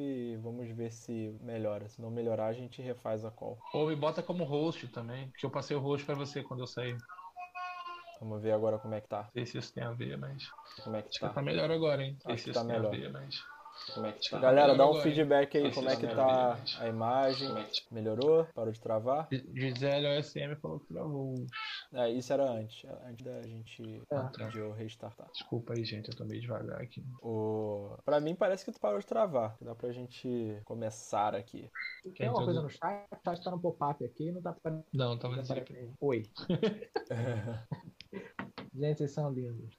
[0.00, 1.88] e vamos ver se melhora.
[1.88, 3.58] Se não melhorar, a gente refaz a call.
[3.72, 6.66] Ou me bota como host também, que eu passei o host pra você quando eu
[6.66, 6.96] saí.
[8.20, 9.24] Vamos ver agora como é que tá.
[9.24, 10.48] Não sei se isso tem a ver, mas.
[10.82, 11.28] Como é que Acho tá.
[11.28, 12.16] que tá melhor agora, hein?
[12.24, 12.90] Não Acho se que tá melhor.
[12.90, 13.36] ver, mas.
[13.92, 14.36] Como é que tá?
[14.36, 17.48] Tá Galera, dá um agora, feedback aí, Acho como é que tá tá a imagem.
[17.90, 18.46] Melhorou?
[18.54, 19.28] Parou de travar?
[19.30, 21.34] Gisele OSM falou que travou.
[21.96, 25.30] É, isso era antes, antes da gente Ah, de eu restartar.
[25.32, 27.02] Desculpa aí, gente, eu tô meio devagar aqui.
[27.22, 27.96] O...
[28.04, 29.56] Pra mim parece que tu parou de travar.
[29.62, 31.70] Dá pra gente começar aqui.
[32.16, 34.84] Tem uma coisa no chat, o chat tá no pop-up aqui, não tá aparecendo.
[34.92, 35.62] Não, tava não dizendo.
[35.62, 35.94] aparece.
[36.00, 36.22] Oi.
[38.78, 39.74] Gente, vocês são lindos.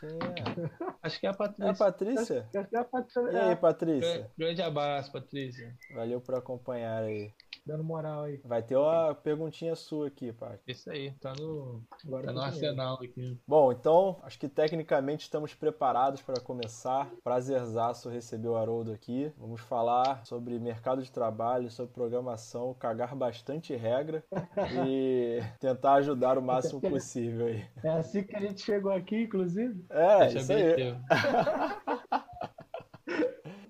[0.00, 0.70] Quem é?
[1.02, 1.76] Acho que é a É a Patrícia.
[1.76, 2.48] Patrícia?
[2.56, 4.30] Acho que é a Patrícia- E aí, é, Patrícia?
[4.38, 5.76] Grande abraço, Patrícia.
[5.94, 7.30] Valeu por acompanhar aí.
[7.66, 8.40] dando moral aí.
[8.44, 10.58] Vai ter uma perguntinha sua aqui, Pat.
[10.66, 13.38] Isso aí, tá no, Agora tá no arsenal aqui.
[13.46, 17.10] Bom, então, acho que tecnicamente estamos preparados para começar.
[17.22, 19.30] Prazerzaço receber o Haroldo aqui.
[19.36, 24.24] Vamos falar sobre mercado de trabalho, sobre programação, cagar bastante regra
[24.88, 27.64] e tentar ajudar o máximo possível aí.
[27.84, 29.84] É assim que a gente chegou aqui, inclusive.
[29.90, 30.96] É, Deixa isso aí.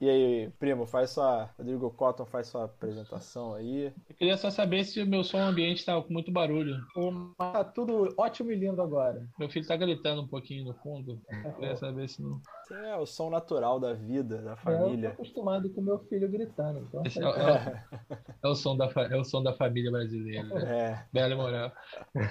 [0.00, 1.50] E aí, primo, faz sua.
[1.58, 3.92] Rodrigo Cotton faz sua apresentação aí.
[4.08, 6.74] Eu queria só saber se o meu som ambiente tá com muito barulho.
[7.36, 9.28] Tá tudo ótimo e lindo agora.
[9.38, 11.20] Meu filho tá gritando um pouquinho no fundo.
[11.44, 12.40] Eu queria saber se não.
[12.72, 15.08] É o som natural da vida, da Eu tô família.
[15.10, 16.80] acostumado com meu filho gritando.
[16.88, 17.84] Então, é, o- é
[18.42, 20.44] é o som da, é o som da família brasileira.
[20.44, 20.78] né?
[20.78, 21.04] É.
[21.12, 21.72] Bela moral.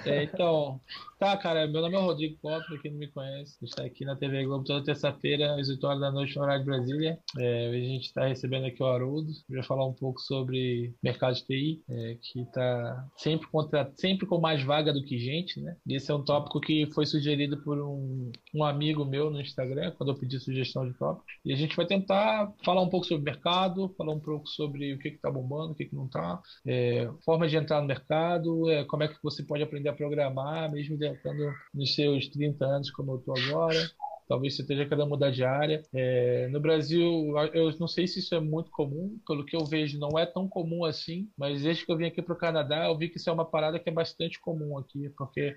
[0.06, 0.80] É, então,
[1.18, 3.56] tá, cara, meu nome é Rodrigo Costa, pra quem não me conhece.
[3.60, 6.42] A gente tá aqui na TV Globo toda terça-feira, às 8 horas da noite, no
[6.42, 7.18] horário de Brasília.
[7.38, 11.44] É, a gente tá recebendo aqui o Haroldo, vai falar um pouco sobre mercado de
[11.44, 15.76] TI, é, que tá sempre, contra, sempre com mais vaga do que gente, né?
[15.86, 19.92] E esse é um tópico que foi sugerido por um, um amigo meu no Instagram,
[19.96, 21.32] quando eu pedi sugestão de tópicos.
[21.44, 24.98] E a gente vai tentar falar um pouco sobre mercado, falar um pouco sobre o
[24.98, 28.70] que que tá bombando, o que que não tá, é, forma de entrar no mercado,
[28.70, 32.90] é, como é que você pode aprender a programar, mesmo estando nos seus 30 anos,
[32.90, 33.90] como eu estou agora.
[34.30, 35.82] Talvez você esteja querendo mudar de área.
[35.92, 39.98] É, no Brasil, eu não sei se isso é muito comum, pelo que eu vejo,
[39.98, 42.96] não é tão comum assim, mas desde que eu vim aqui para o Canadá, eu
[42.96, 45.56] vi que isso é uma parada que é bastante comum aqui, porque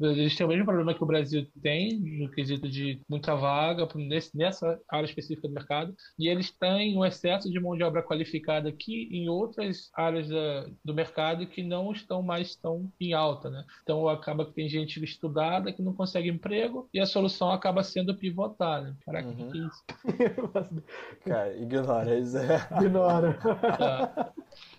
[0.00, 4.34] eles têm o mesmo problema que o Brasil tem, no quesito de muita vaga nesse,
[4.34, 8.70] nessa área específica do mercado, e eles têm um excesso de mão de obra qualificada
[8.70, 13.62] aqui em outras áreas da, do mercado que não estão mais tão em alta, né?
[13.82, 18.16] Então acaba que tem gente estudada que não consegue emprego e a solução acaba sendo
[18.16, 18.94] pivotar, né?
[19.04, 19.36] Caraca, Uhum.
[19.36, 19.84] que que é isso?
[21.26, 22.36] Cara, ignora isso.
[22.38, 22.66] é.
[22.80, 23.38] Ignora.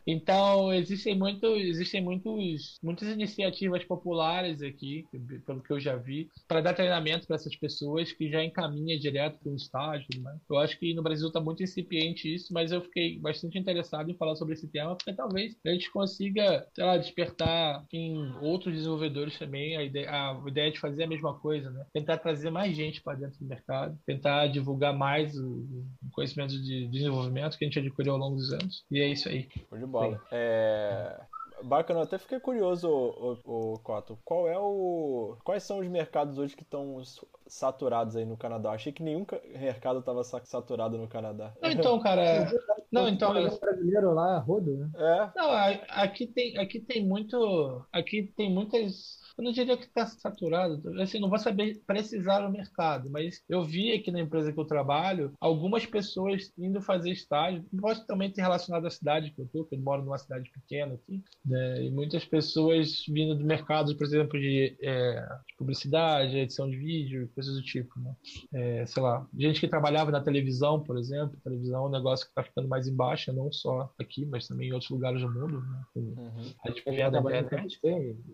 [0.07, 5.05] Então, existem, muito, existem muitos, muitas iniciativas populares aqui,
[5.45, 9.39] pelo que eu já vi, para dar treinamento para essas pessoas que já encaminha direto
[9.39, 10.07] para um estágio.
[10.21, 10.37] Né?
[10.49, 14.17] Eu acho que no Brasil está muito incipiente isso, mas eu fiquei bastante interessado em
[14.17, 19.37] falar sobre esse tema, porque talvez a gente consiga, sei lá, despertar em outros desenvolvedores
[19.37, 21.85] também a ideia, a ideia de fazer a mesma coisa, né?
[21.93, 26.87] Tentar trazer mais gente para dentro do mercado, tentar divulgar mais o o conhecimento de
[26.87, 28.83] desenvolvimento que a gente adquiriu ao longo dos anos.
[28.91, 29.47] E é isso aí.
[29.71, 30.21] De bola.
[30.31, 31.19] É...
[31.63, 34.19] Bacana, eu até fiquei curioso, o, o, o Coto.
[34.25, 35.37] Qual é o.
[35.43, 37.01] Quais são os mercados hoje que estão
[37.47, 38.71] saturados aí no Canadá?
[38.71, 41.53] Achei que nenhum ca- mercado estava saturado no Canadá.
[41.61, 42.51] Não, então, cara.
[42.91, 43.33] Não, então.
[43.33, 44.89] Brasileiro lá, Rodo, né?
[44.95, 45.49] É, Não,
[45.89, 47.85] aqui tem, aqui tem muito.
[47.91, 49.19] Aqui tem muitas.
[49.37, 53.63] Eu não diria que está saturado, assim, não vou saber precisar o mercado, mas eu
[53.63, 58.41] vi aqui na empresa que eu trabalho algumas pessoas indo fazer estágio, pode também ter
[58.41, 61.91] relacionado à cidade que eu tô, que eu moro numa cidade pequena aqui, né, e
[61.91, 67.55] muitas pessoas vindo do mercado, por exemplo, de, é, de publicidade, edição de vídeo, coisas
[67.55, 68.15] do tipo, né?
[68.53, 72.31] É, sei lá, gente que trabalhava na televisão, por exemplo, televisão é um negócio que
[72.31, 75.61] está ficando mais em baixa, não só aqui, mas também em outros lugares do mundo,
[75.61, 75.83] né?
[75.95, 76.53] Uhum.
[76.63, 77.79] A gente vê com internet.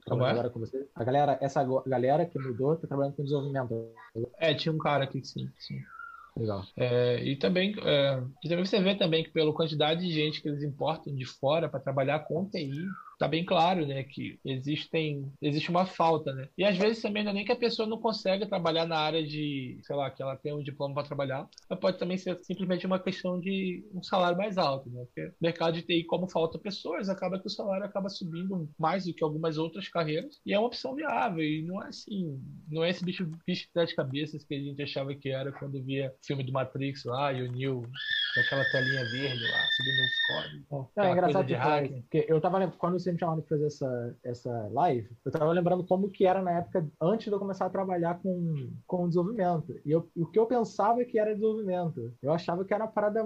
[0.07, 0.31] Como é?
[0.31, 0.87] agora com você.
[0.95, 3.93] A galera, essa galera que mudou tá trabalhando com desenvolvimento.
[4.37, 5.81] É, tinha um cara aqui que sim, sim.
[6.35, 6.63] Legal.
[6.77, 10.47] É, e também é, e também você vê também que pela quantidade de gente que
[10.47, 12.85] eles importam de fora para trabalhar com TI,
[13.21, 16.49] tá bem claro, né, que existem existe uma falta, né?
[16.57, 19.23] E às vezes também não é nem que a pessoa não consegue trabalhar na área
[19.23, 22.87] de, sei lá, que ela tem um diploma para trabalhar, mas pode também ser simplesmente
[22.87, 25.05] uma questão de um salário mais alto, né?
[25.05, 29.13] Porque mercado de TI, como falta pessoas, acaba que o salário acaba subindo mais do
[29.13, 32.41] que algumas outras carreiras e é uma opção viável e não é assim,
[32.71, 36.11] não é esse bicho bicho de cabeças que a gente achava que era quando via
[36.25, 37.83] filme do Matrix lá e o Neo
[38.39, 40.65] aquela telinha verde lá, subindo os códigos.
[40.95, 41.91] Não, é engraçado de que fala hacker.
[41.91, 45.31] isso, porque eu tava lem- quando você me chamou pra fazer essa, essa live, eu
[45.31, 49.07] tava lembrando como que era na época antes de eu começar a trabalhar com, com
[49.07, 49.75] desenvolvimento.
[49.85, 52.13] E eu, e o que eu pensava que era desenvolvimento.
[52.21, 53.21] Eu achava que era uma parada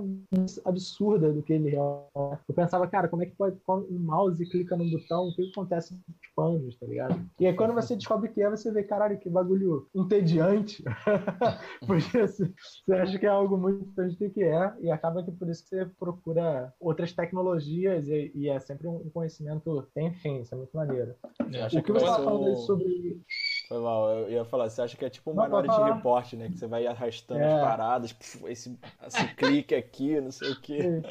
[0.65, 1.79] absurda do que ele é.
[1.79, 5.49] Eu pensava, cara, como é que pode quando um mouse clica num botão, o que
[5.49, 7.25] acontece com os panos, tá ligado?
[7.39, 10.83] E aí quando você descobre que é, você vê, caralho, que bagulho entediante.
[11.85, 12.53] Porque você,
[12.85, 15.69] você acha que é algo muito do que é, e acaba que por isso que
[15.69, 20.75] você procura outras tecnologias e, e é sempre um conhecimento sem fim, isso é muito
[20.75, 21.15] maneiro.
[21.53, 21.67] É.
[21.67, 23.21] O que que você estava falando aí um- sobre.
[23.67, 25.95] Foi mal, eu ia falar, você acha que é tipo um Não, Minority falar.
[25.95, 26.49] Report, né?
[26.49, 27.53] Que você vai arrastando É.
[27.53, 28.77] as paradas, puf, esse,
[29.07, 31.01] esse clique aqui, não sei o quê.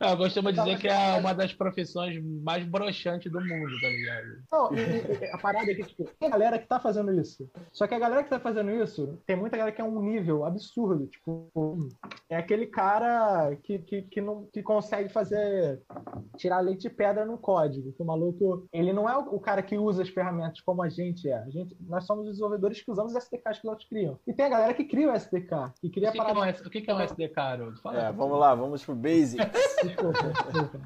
[0.00, 4.26] Ah, eu costumo dizer que é uma das profissões mais broxantes do mundo, tá ligado?
[4.50, 7.48] Não, e- e- a parada é que, tipo, tem galera que tá fazendo isso.
[7.72, 10.44] Só que a galera que tá fazendo isso, tem muita galera que é um nível
[10.44, 11.06] absurdo.
[11.06, 11.50] Tipo,
[12.30, 15.82] é aquele cara que, que, que, não, que consegue fazer.
[16.36, 17.92] tirar leite de pedra no código.
[17.92, 20.88] Que o maluco, ele não é o, o cara que usa as ferramentas como a
[20.88, 21.36] gente é.
[21.38, 24.18] A gente, nós somos os desenvolvedores que usamos os SDKs que os outros criam.
[24.26, 26.34] E tem a galera que cria o SDK, que O cria que, a que é
[26.34, 27.80] um, S- o que que é um SDK, Haroldo?
[27.80, 27.98] Fala.
[28.08, 29.42] É, vamos lá, vamos pro basic.
[29.82, 30.18] Desculpa,
[30.52, 30.80] desculpa.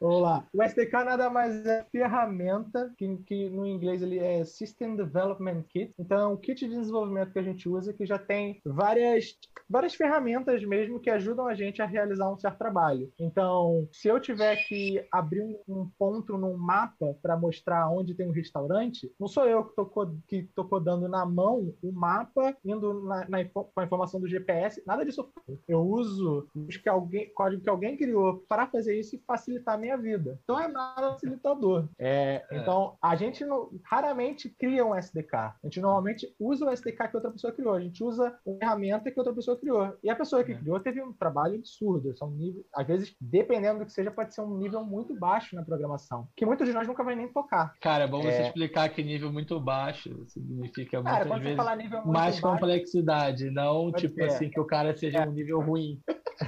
[0.00, 0.44] Vamos lá.
[0.52, 5.94] O SDK nada mais é ferramenta, que, que no inglês ele é System Development Kit.
[5.98, 9.34] Então, é um kit de desenvolvimento que a gente usa que já tem várias,
[9.68, 13.10] várias ferramentas mesmo que ajudam a gente a realizar um certo trabalho.
[13.18, 18.28] Então, se eu tiver que abrir um, um ponto num mapa para mostrar onde tem
[18.28, 20.14] um restaurante, não sou eu que tô, co-
[20.44, 24.82] que tô codando na mão o mapa, indo na, na com a informação do GPS,
[24.86, 25.28] nada disso
[25.68, 26.46] eu uso
[26.82, 30.38] que alguém, código que alguém criou para fazer isso e facilitar a minha vida.
[30.44, 31.88] Então é nada facilitador.
[31.98, 32.58] É, É.
[32.58, 35.34] Então, a gente não- raramente cria um SDK.
[35.36, 37.74] A gente normalmente usa o SDK que outra pessoa criou.
[37.74, 39.92] A gente usa uma ferramenta que outra pessoa criou.
[40.02, 40.54] E a pessoa que É.
[40.56, 42.16] criou teve um trabalho absurdo.
[42.16, 45.62] São nível, às vezes, dependendo do que seja, pode ser um nível muito baixo na
[45.64, 47.74] programação, que muitos de nós nunca vai nem tocar.
[47.80, 48.46] Cara, é bom você É.
[48.48, 53.50] explicar que nível muito baixo significa Cara, muitas vezes falar nível muito mais baixo, complexidade,
[53.50, 54.24] não tipo ser.
[54.24, 55.28] assim que o cara seja É.
[55.28, 56.00] um nível ruim.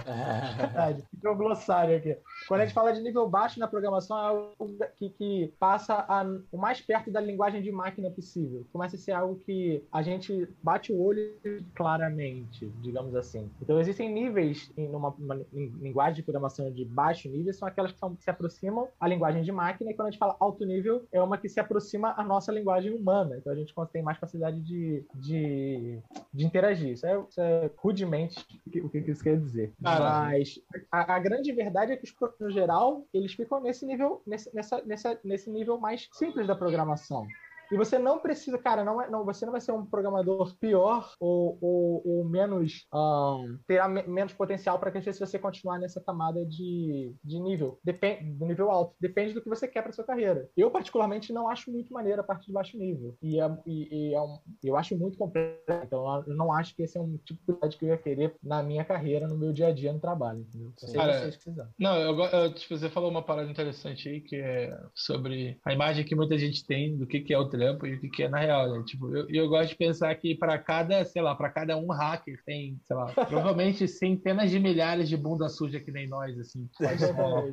[0.58, 1.04] verdade.
[1.10, 2.16] Fica o glossário aqui.
[2.48, 4.54] Quando a gente fala de nível baixo na programação, é algo
[4.96, 8.66] que, que passa a- o mais perto da linguagem de máquina possível.
[8.72, 11.36] Começa a ser algo que a gente bate o olho
[11.74, 13.48] claramente, digamos assim.
[13.62, 17.92] Então, existem níveis em uma, uma lin- linguagem de programação de baixo nível, são aquelas
[17.92, 21.06] que são- se aproximam à linguagem de máquina, e quando a gente fala alto nível,
[21.12, 23.36] é uma que se aproxima à nossa linguagem humana.
[23.38, 25.98] Então, a gente tem mais facilidade de, de,
[26.32, 26.92] de interagir.
[26.92, 29.74] Isso é, isso é rudemente o que, o que isso quer dizer.
[29.82, 33.84] Cara, Mas a, a grande verdade é que os programas, no geral, eles ficam nesse
[33.84, 37.26] nível, nesse, nessa, nessa, nesse nível mais simples da programação.
[37.70, 41.12] E você não precisa, cara, não é, não, você não vai ser um programador pior
[41.20, 46.00] ou, ou, ou menos ahn, terá me- menos potencial para crescer se você continuar nessa
[46.00, 48.94] camada de, de nível, depende do nível alto.
[49.00, 50.48] Depende do que você quer para sua carreira.
[50.56, 54.14] Eu particularmente não acho muito maneiro a parte de baixo nível e, é, e, e
[54.14, 55.62] é um, eu acho muito complexo.
[55.84, 58.34] Então eu não acho que esse é um tipo de coisa que eu ia querer
[58.42, 60.68] na minha carreira, no meu dia a dia no trabalho, entendeu?
[60.68, 61.70] Não sei Cara, vocês que fizeram.
[61.78, 66.04] Não, eu, eu, tipo, você falou uma parada interessante aí, que é sobre a imagem
[66.04, 68.28] que muita gente tem do que, que é o trampo e o que, que é
[68.28, 68.82] na real, né?
[68.86, 72.38] Tipo, eu, eu gosto de pensar que para cada, sei lá, para cada um hacker
[72.44, 76.68] tem, sei lá, provavelmente centenas de milhares de bunda suja que nem nós, assim.
[76.72, 77.44] só-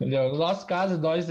[0.00, 0.32] Entendeu?
[0.32, 1.26] No nosso caso, nós,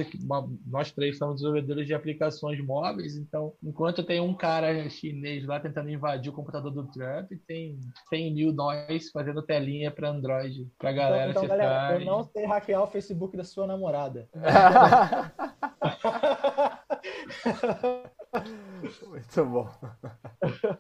[0.66, 5.90] nós três somos desenvolvedores de aplicações móveis, então, enquanto tem um cara chinês lá tentando
[5.90, 7.78] invadir o computador do Trump, tem
[8.10, 12.46] 100 mil nós fazendo telinha para Android, pra galera então, então, galera, eu não sei
[12.46, 14.28] hackear o Facebook da sua namorada.
[19.02, 19.70] Muito bom.
[20.42, 20.80] Cara,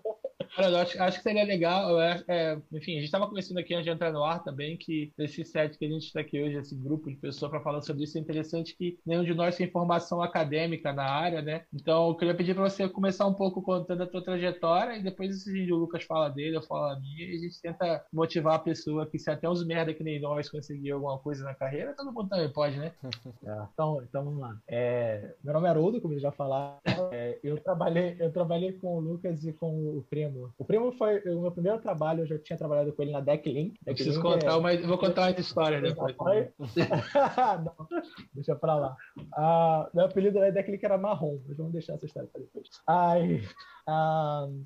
[0.57, 1.99] eu acho, acho que seria legal.
[2.01, 5.43] é, enfim, a gente estava conversando aqui antes de entrar no ar também que esse
[5.43, 8.17] set que a gente está aqui hoje, esse grupo de pessoas para falar sobre isso,
[8.17, 11.63] é interessante que nenhum de nós tem formação acadêmica na área, né?
[11.73, 15.43] Então, eu queria pedir para você começar um pouco contando a tua trajetória e depois,
[15.43, 18.59] se o Lucas fala dele, eu falo a minha, e a gente tenta motivar a
[18.59, 22.11] pessoa que se até uns merda que nem nós conseguir alguma coisa na carreira, todo
[22.11, 22.91] mundo também pode, né?
[23.43, 24.57] É, Então, então vamos lá.
[24.67, 26.79] É, meu nome é Haroldo, como eles já falaram.
[27.11, 30.42] É, eu, trabalhei, eu trabalhei com o Lucas e com o Primo.
[30.57, 33.77] O Primo foi o meu primeiro trabalho, eu já tinha trabalhado com ele na Decklink.
[33.85, 36.15] Eu preciso Decklink contar é- uma, vou contar umas histórias depois.
[36.15, 36.49] Foi?
[37.63, 37.87] Não,
[38.33, 38.95] deixa pra lá.
[39.35, 42.67] Ah, meu apelido na Decklink era Marrom, mas vamos deixar essa história pra depois.
[42.87, 43.41] Aí,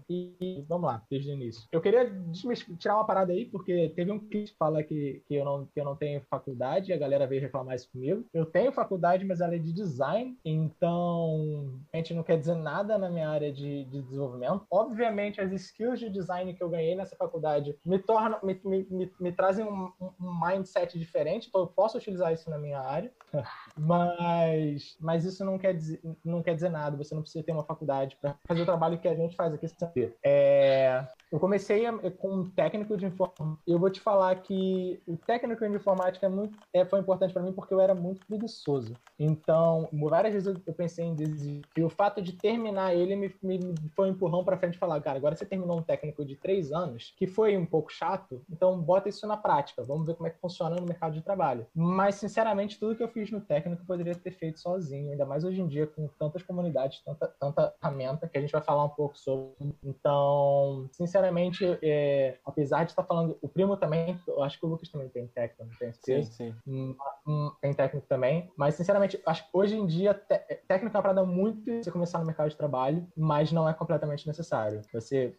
[0.09, 1.67] E, vamos lá, desde o início.
[1.71, 2.11] Eu queria
[2.77, 5.85] tirar uma parada aí, porque teve um que fala que, que, eu não, que eu
[5.85, 8.25] não tenho faculdade, a galera veio reclamar isso comigo.
[8.33, 12.97] Eu tenho faculdade, mas ela é de design, então a gente não quer dizer nada
[12.97, 14.65] na minha área de, de desenvolvimento.
[14.71, 19.11] Obviamente, as skills de design que eu ganhei nessa faculdade me tornam, me, me, me,
[19.19, 23.11] me trazem um, um mindset diferente, então eu posso utilizar isso na minha área,
[23.77, 27.65] mas, mas isso não quer, dizer, não quer dizer nada, você não precisa ter uma
[27.65, 30.13] faculdade para fazer o trabalho que a gente faz aqui.
[30.23, 31.85] É, eu comecei
[32.17, 33.57] com um técnico de informática.
[33.67, 37.41] Eu vou te falar que o técnico de informática é muito, é, foi importante para
[37.41, 38.93] mim porque eu era muito preguiçoso.
[39.19, 41.61] Então, várias vezes eu pensei em desistir.
[41.75, 43.59] E o fato de terminar ele me, me,
[43.95, 47.13] foi um empurrão para frente falar, cara, agora você terminou um técnico de três anos,
[47.17, 49.83] que foi um pouco chato, então bota isso na prática.
[49.83, 51.65] Vamos ver como é que funciona no mercado de trabalho.
[51.75, 55.43] Mas, sinceramente, tudo que eu fiz no técnico eu poderia ter feito sozinho, ainda mais
[55.43, 58.89] hoje em dia, com tantas comunidades, tanta, tanta ferramenta, que a gente vai falar um
[58.89, 59.75] pouco sobre.
[59.83, 61.16] Então, sinceramente,
[61.81, 65.27] é, apesar de estar falando, o primo também, eu acho que o Lucas também tem
[65.27, 66.31] técnico, não tem certeza?
[66.31, 66.55] Sim, sim.
[66.67, 66.95] Hum,
[67.27, 71.23] hum, tem técnico também, mas, sinceramente, acho que hoje em dia, técnico é uma parada
[71.23, 74.81] muito você começar no mercado de trabalho, mas não é completamente necessário.
[74.93, 75.35] Você,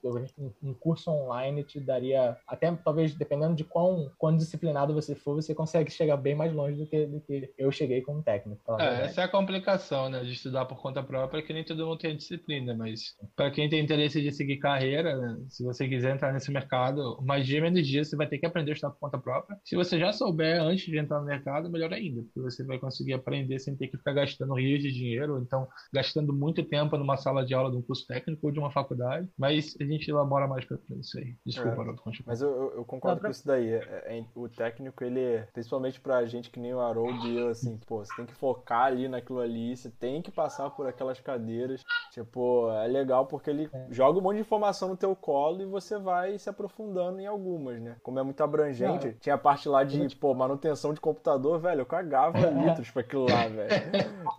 [0.62, 5.54] um curso online te daria, até talvez dependendo de quão, quão disciplinado você for, você
[5.54, 8.62] consegue chegar bem mais longe do que, do que eu cheguei como técnico.
[8.78, 11.98] É, essa é a complicação, né, de estudar por conta própria, que nem todo mundo
[11.98, 16.32] tem disciplina, mas para quem tem interesse de seguir carreira, né, se você quiser entrar
[16.32, 19.18] nesse mercado, mais dia menos dia você vai ter que aprender a estudar por conta
[19.18, 19.58] própria.
[19.64, 23.14] Se você já souber antes de entrar no mercado, melhor ainda, porque você vai conseguir
[23.14, 27.16] aprender sem ter que ficar gastando rios de dinheiro, ou então gastando muito tempo numa
[27.16, 30.46] sala de aula de um curso técnico ou de uma faculdade, mas a gente elabora
[30.46, 31.34] mais para isso aí.
[31.44, 33.68] Desculpa, é, Mas eu, eu concordo com isso daí.
[33.68, 37.78] É, é, o técnico, ele, principalmente pra gente que nem o Harold e eu, assim,
[37.86, 41.82] pô, você tem que focar ali naquilo ali, você tem que passar por aquelas cadeiras.
[42.12, 43.86] Tipo, é legal porque ele é.
[43.90, 47.80] joga um monte de informação no teu colo e você vai se aprofundando em algumas,
[47.80, 47.96] né?
[48.02, 51.86] Como é muito abrangente, tinha a parte lá de, pô, manutenção de computador, velho, eu
[51.86, 53.68] cagava litros pra aquilo lá, velho.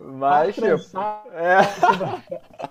[0.00, 0.66] Mas, tipo,
[1.32, 1.58] é.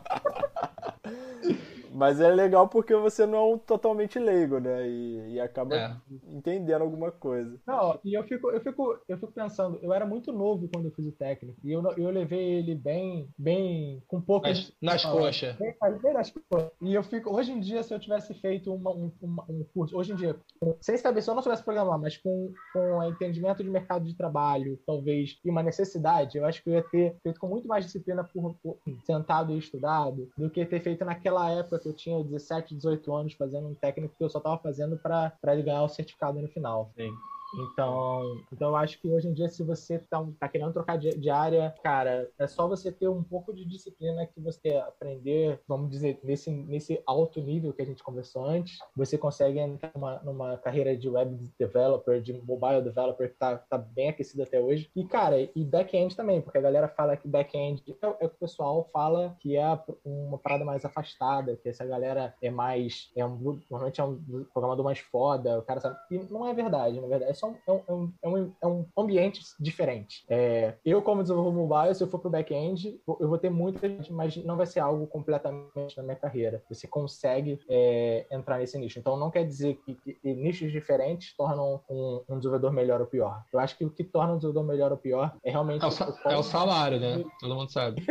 [2.00, 4.88] Mas é legal porque você não é um totalmente leigo, né?
[4.88, 5.96] E, e acaba é.
[6.30, 7.60] entendendo alguma coisa.
[7.68, 10.92] Não, e eu fico, eu fico, eu fico pensando, eu era muito novo quando eu
[10.92, 11.60] fiz o técnico.
[11.62, 14.74] E eu, eu levei ele bem, bem, com poucas.
[14.82, 15.58] Nas, nas coxas.
[15.58, 16.72] Bem, bem nas coxas.
[16.82, 19.98] E eu fico, hoje em dia, se eu tivesse feito uma, um, uma, um curso,
[19.98, 20.38] hoje em dia,
[20.80, 24.80] sem saber, se eu não soubesse programar, mas com, com entendimento de mercado de trabalho,
[24.88, 28.24] talvez, e uma necessidade, eu acho que eu ia ter feito com muito mais disciplina
[28.24, 32.76] por, por sentado e estudado do que ter feito naquela época que eu tinha 17,
[32.76, 36.42] 18 anos fazendo um técnico que eu só estava fazendo para ele ganhar o certificado
[36.42, 36.92] no final.
[36.96, 37.12] Sim.
[37.54, 41.18] Então, então eu acho que hoje em dia, se você tá, tá querendo trocar de,
[41.18, 45.90] de, área, cara, é só você ter um pouco de disciplina que você aprender, vamos
[45.90, 50.58] dizer, nesse, nesse alto nível que a gente conversou antes, você consegue entrar numa, numa
[50.58, 54.90] carreira de web developer, de mobile developer, que tá, tá bem aquecida até hoje.
[54.96, 58.36] E, cara, e back-end também, porque a galera fala que back-end é, é o que
[58.36, 63.26] o pessoal fala que é uma parada mais afastada, que essa galera é mais, é
[63.26, 65.98] um, normalmente é um programador mais foda, o cara sabe.
[66.12, 67.39] E não é verdade, na verdade.
[67.40, 70.26] É são, é, um, é, um, é um ambiente diferente.
[70.30, 73.88] É, eu, como desenvolvedor mobile, se eu for para o back-end, eu vou ter muita
[73.88, 76.62] gente, mas não vai ser algo completamente na minha carreira.
[76.70, 79.00] Você consegue é, entrar nesse nicho.
[79.00, 83.08] Então, não quer dizer que, que, que nichos diferentes tornam um, um, desenvolvedor melhor ou
[83.08, 83.44] pior.
[83.54, 85.84] Eu acho que o que torna um desenvolvedor melhor ou pior é realmente...
[85.84, 87.24] É o, o, é o salário, né?
[87.40, 88.04] Todo mundo sabe.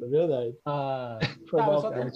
[0.00, 0.58] é verdade.
[0.66, 1.18] Ah,
[1.48, 2.10] Foi tá, bom, eu só tenho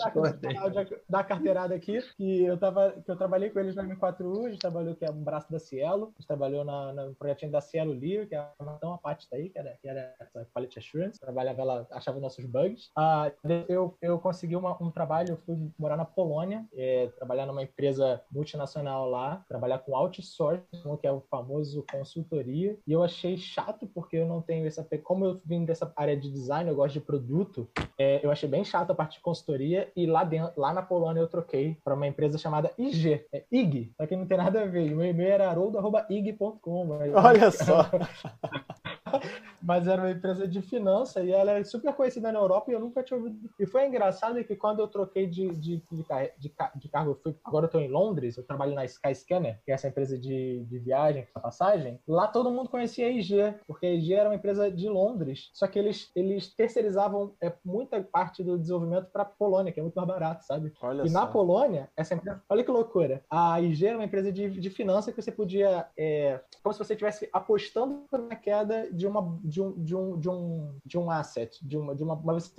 [0.73, 4.51] dar, dar carteirada aqui, que eu tava, que eu trabalhei com eles na M4U, a
[4.51, 7.61] gente trabalhou que é um braço da Cielo, a gente trabalhou na, no projetinho da
[7.61, 8.47] Cielo Lear, que é
[8.83, 10.15] uma parte daí, que era, que era
[10.55, 12.91] Quality Assurance, trabalhava ela, achava nossos bugs.
[12.97, 13.31] Ah,
[13.69, 18.23] eu, eu consegui uma, um trabalho, eu fui morar na Polônia, é, trabalhar numa empresa
[18.31, 24.17] multinacional lá, trabalhar com outsourcing, que é o famoso consultoria, e eu achei chato porque
[24.17, 27.69] eu não tenho essa, como eu vim dessa área de design, eu gosto de produto,
[27.99, 31.21] é, eu achei bem chato a parte de consultoria, e lá dentro, lá na Polônia
[31.21, 33.27] eu troquei para uma empresa chamada chamada IG.
[33.33, 34.93] É IG, só que não tem nada a ver.
[34.93, 36.89] O meu e-mail era haroldo.ig.com.
[37.15, 37.91] Olha só.
[39.65, 42.81] mas era uma empresa de finança e ela é super conhecida na Europa e eu
[42.81, 43.51] nunca tinha ouvido.
[43.59, 46.05] E foi engraçado que quando eu troquei de, de, de,
[46.39, 49.71] de, de cargo, eu fui, agora eu estou em Londres, eu trabalho na Skyscanner, que
[49.71, 51.99] é essa empresa de, de viagem, passagem.
[52.07, 55.67] Lá todo mundo conhecia a IG, porque a IG era uma empresa de Londres, só
[55.67, 59.95] que eles, eles terceirizavam é, muita parte do desenvolvimento para a Polônia, que é muito
[59.95, 60.73] mais barato, sabe?
[60.83, 61.21] Olha e só.
[61.21, 65.13] na Polônia, essa empresa, olha que loucura, a IG era uma empresa de, de finança
[65.13, 69.23] que você podia, é, como se você estivesse apostando na queda de uma
[69.55, 72.51] de um, de um, de um, de um asset, de uma, de uma, uma você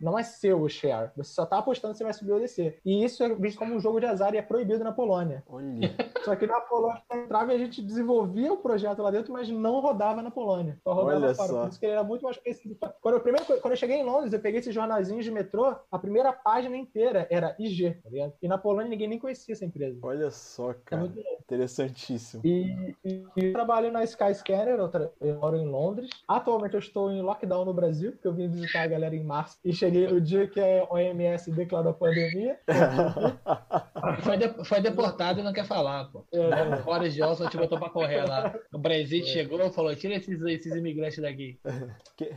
[0.00, 1.10] não é seu o share.
[1.16, 2.78] Você só tá apostando se vai subir ou descer.
[2.84, 5.42] E isso é visto como um jogo de azar e é proibido na Polônia.
[5.48, 5.66] Olha.
[6.24, 9.78] Só que na Polônia entrava e a gente desenvolvia o projeto lá dentro, mas não
[9.80, 10.76] rodava na Polônia.
[10.82, 11.48] Só rodava Olha fora.
[11.48, 11.60] só.
[11.62, 12.76] Por isso que ele era muito mais conhecido.
[13.00, 15.98] Quando eu, primeiro, quando eu cheguei em Londres, eu peguei esses jornalzinhos de metrô, a
[15.98, 18.32] primeira página inteira era IG, tá ligado?
[18.42, 20.00] E na Polônia ninguém nem conhecia essa empresa.
[20.02, 21.02] Olha só, É cara.
[21.02, 21.42] muito louco.
[21.44, 22.42] Interessantíssimo.
[22.44, 26.10] E, e- e eu trabalho na Skyscanner, eu, tra- eu moro em Londres.
[26.28, 29.58] Atualmente eu estou em lockdown no Brasil, porque eu vim visitar a galera em março.
[29.64, 32.58] E cheguei no dia que a OMS declarou a pandemia.
[34.22, 36.24] Foi, de- foi deportado e não quer falar, pô.
[36.32, 38.54] É, O Boris Johnson te botou pra correr lá.
[38.72, 41.58] O Brexit chegou e falou: tira esses, esses imigrantes daqui.
[42.16, 42.30] Que-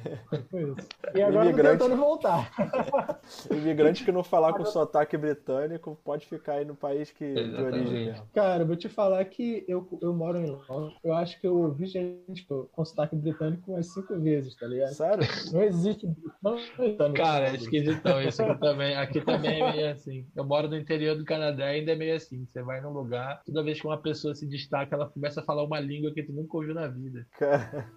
[0.49, 0.75] foi isso.
[1.15, 1.79] E agora Imigrante.
[1.79, 2.51] tentando voltar.
[3.51, 8.05] Imigrante que não falar com sotaque britânico pode ficar aí no país que, de origem
[8.07, 8.25] mesmo.
[8.33, 10.97] Cara, vou te falar que eu, eu moro em Londres.
[11.03, 14.93] Eu acho que eu ouvi gente com sotaque britânico umas cinco vezes, tá ligado?
[14.93, 15.27] Sério?
[15.51, 16.07] Não existe
[16.43, 17.15] não britânico.
[17.17, 18.95] Cara, é esquisitão isso aqui também.
[18.95, 20.27] Aqui também é meio assim.
[20.35, 22.45] Eu moro no interior do Canadá e ainda é meio assim.
[22.45, 25.63] Você vai num lugar, toda vez que uma pessoa se destaca, ela começa a falar
[25.63, 27.25] uma língua que tu nunca ouviu na vida.
[27.37, 27.89] Cara,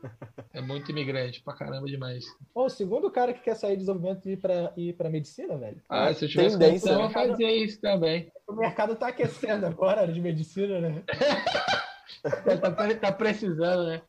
[0.52, 2.24] É muito imigrante, pra caramba demais.
[2.54, 5.56] Ô, o segundo cara que quer sair de desenvolvimento e ir pra, ir pra medicina,
[5.56, 5.80] velho.
[5.88, 7.28] Ah, se eu tivesse Tendência, condição, eu né?
[7.28, 8.32] fazia isso também.
[8.46, 11.02] O mercado tá aquecendo agora de medicina, né?
[12.22, 14.00] Tá, tá precisando, né?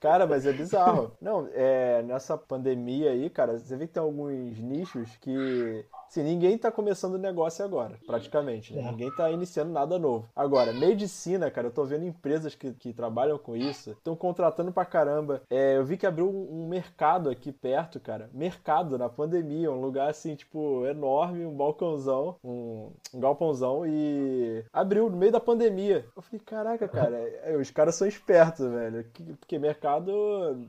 [0.00, 1.12] Cara, mas é bizarro.
[1.20, 5.84] Não, é, nessa pandemia aí, cara, você vê que tem alguns nichos que.
[6.10, 8.74] Assim, ninguém tá começando negócio agora, praticamente.
[8.74, 8.82] Né?
[8.82, 8.90] É.
[8.90, 10.28] Ninguém tá iniciando nada novo.
[10.34, 14.84] Agora, medicina, cara, eu tô vendo empresas que, que trabalham com isso, estão contratando pra
[14.84, 15.40] caramba.
[15.48, 18.28] É, eu vi que abriu um, um mercado aqui perto, cara.
[18.34, 25.08] Mercado na pandemia, um lugar assim, tipo, enorme, um balcãozão, um, um galpãozão, e abriu
[25.08, 26.04] no meio da pandemia.
[26.16, 29.04] Eu falei, caraca, cara, é, os caras são espertos, velho.
[29.12, 30.10] que- Porque mercado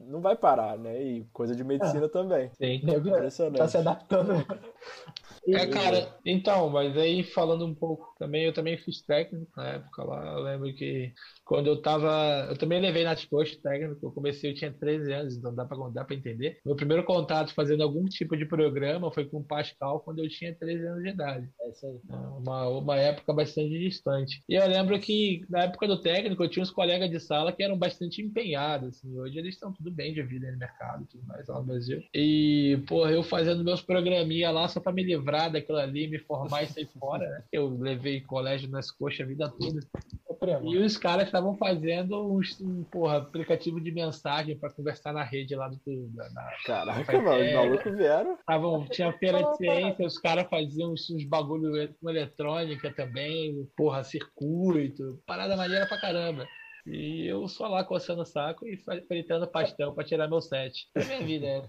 [0.08, 1.02] não vai parar, né?
[1.02, 2.52] E coisa de medicina também.
[2.60, 2.76] Sim.
[2.76, 3.58] Impressionante.
[3.58, 4.34] tá se adaptando.
[5.48, 10.04] É, cara, então, mas aí falando um pouco também, eu também fiz técnico na época
[10.04, 10.34] lá.
[10.34, 12.48] Eu lembro que quando eu tava.
[12.50, 15.78] Eu também levei na Post técnico, eu comecei, eu tinha 13 anos, então dá pra,
[15.90, 16.60] dá pra entender.
[16.66, 20.56] Meu primeiro contato fazendo algum tipo de programa foi com o Pascal quando eu tinha
[20.56, 21.50] 13 anos de idade.
[21.62, 22.00] É isso aí.
[22.38, 24.42] Uma, uma época bastante distante.
[24.50, 27.64] E eu lembro que na época do técnico eu tinha uns colegas de sala que
[27.64, 28.90] eram bastante empenhados.
[28.90, 29.18] Assim.
[29.18, 32.02] Hoje eles estão tudo bem de vida no mercado e tudo mais lá no Brasil.
[32.14, 36.64] E, porra, eu fazendo meus programinha lá só pra me livrar daquilo ali, me formar
[36.64, 37.44] e sair fora, né?
[37.52, 39.80] Eu levei colégio nas coxas a vida toda.
[40.64, 45.56] E os caras estavam fazendo uns, um, porra, aplicativo de mensagem pra conversar na rede
[45.56, 45.80] lá do.
[45.86, 48.38] Da, na, Caraca, mano, os malucos vieram.
[48.48, 54.04] Tavam, tinha feira de ciência, os caras faziam uns, uns bagulho com eletrônica também, porra,
[54.04, 56.48] circuito, parada maneira pra caramba.
[56.86, 60.88] E eu só lá coçando o saco e fritando pastel pra tirar meu set.
[60.96, 61.64] É minha vida, é.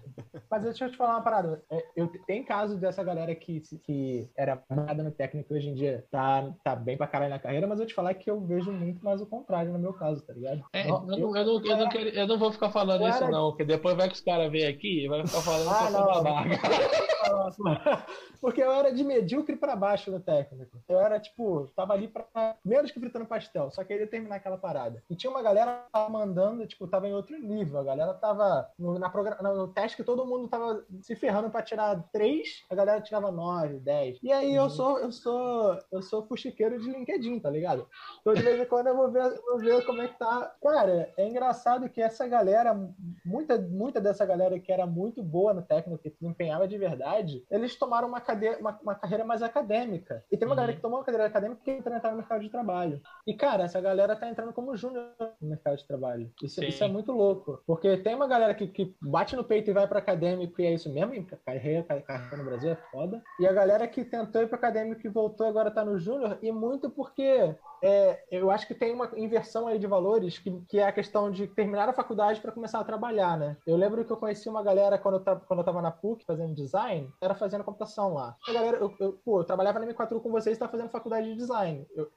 [0.49, 1.61] Mas deixa eu te falar uma parada.
[1.71, 5.73] É, Eu, tem casos dessa galera que, que era nada no técnico e hoje em
[5.73, 8.71] dia tá, tá bem pra caralho na carreira, mas eu te falar que eu vejo
[8.71, 10.63] muito mais o contrário no meu caso, tá ligado?
[10.73, 13.27] É, Não, eu, não, eu, não, eu, não quero- eu não vou ficar falando isso,
[13.29, 15.83] não, porque depois vai que os caras vêm aqui e vai ficar falando Ah, que
[15.83, 16.23] eu sou não.
[16.23, 17.13] babaca.
[18.41, 20.77] Porque eu era de medíocre pra baixo no técnico.
[20.89, 25.01] Eu era, tipo, tava ali pra menos que fritando pastel, só queria terminar aquela parada.
[25.09, 27.79] E tinha uma galera mandando, tipo, tava em outro nível.
[27.79, 29.09] A galera tava no, na
[29.41, 33.79] no teste que todo mundo tava se ferrando pra tirar 3, a galera tirava 9,
[33.79, 34.19] 10.
[34.21, 37.87] E aí eu sou, eu sou, eu sou fuxiqueiro de LinkedIn, tá ligado?
[38.21, 40.53] Então de vez em quando eu vou ver, vou ver como é que tá.
[40.61, 42.73] Cara, é engraçado que essa galera,
[43.25, 47.75] muita, muita dessa galera que era muito boa no técnico, que desempenhava de verdade, eles
[47.77, 48.47] tomaram uma, cade...
[48.59, 50.23] uma, uma carreira mais acadêmica.
[50.31, 50.57] E tem uma Uhum.
[50.57, 53.01] galera que tomou uma cadeira acadêmica que entra no mercado de trabalho.
[53.25, 56.31] E, cara, essa galera tá entrando como júnior no mercado de trabalho.
[56.41, 57.61] Isso, isso é muito louco.
[57.65, 60.73] Porque tem uma galera que, que bate no peito e vai para acadêmico e é
[60.73, 61.13] isso mesmo.
[61.13, 63.21] e Carreira, carreira no Brasil é foda.
[63.39, 66.37] E a galera que tentou ir para acadêmico e voltou agora tá no júnior.
[66.41, 70.79] E muito porque é, eu acho que tem uma inversão aí de valores que, que
[70.79, 73.57] é a questão de terminar a faculdade para começar a trabalhar, né?
[73.67, 76.23] Eu lembro que eu conheci uma galera quando eu, tava, quando eu tava na PUC
[76.25, 78.37] fazendo design, era fazendo computação lá.
[78.47, 81.27] A galera, eu, eu, pô, eu trabalhava na M4 com vocês e tava fazendo faculdade
[81.27, 81.85] de design.
[81.93, 82.09] Eu,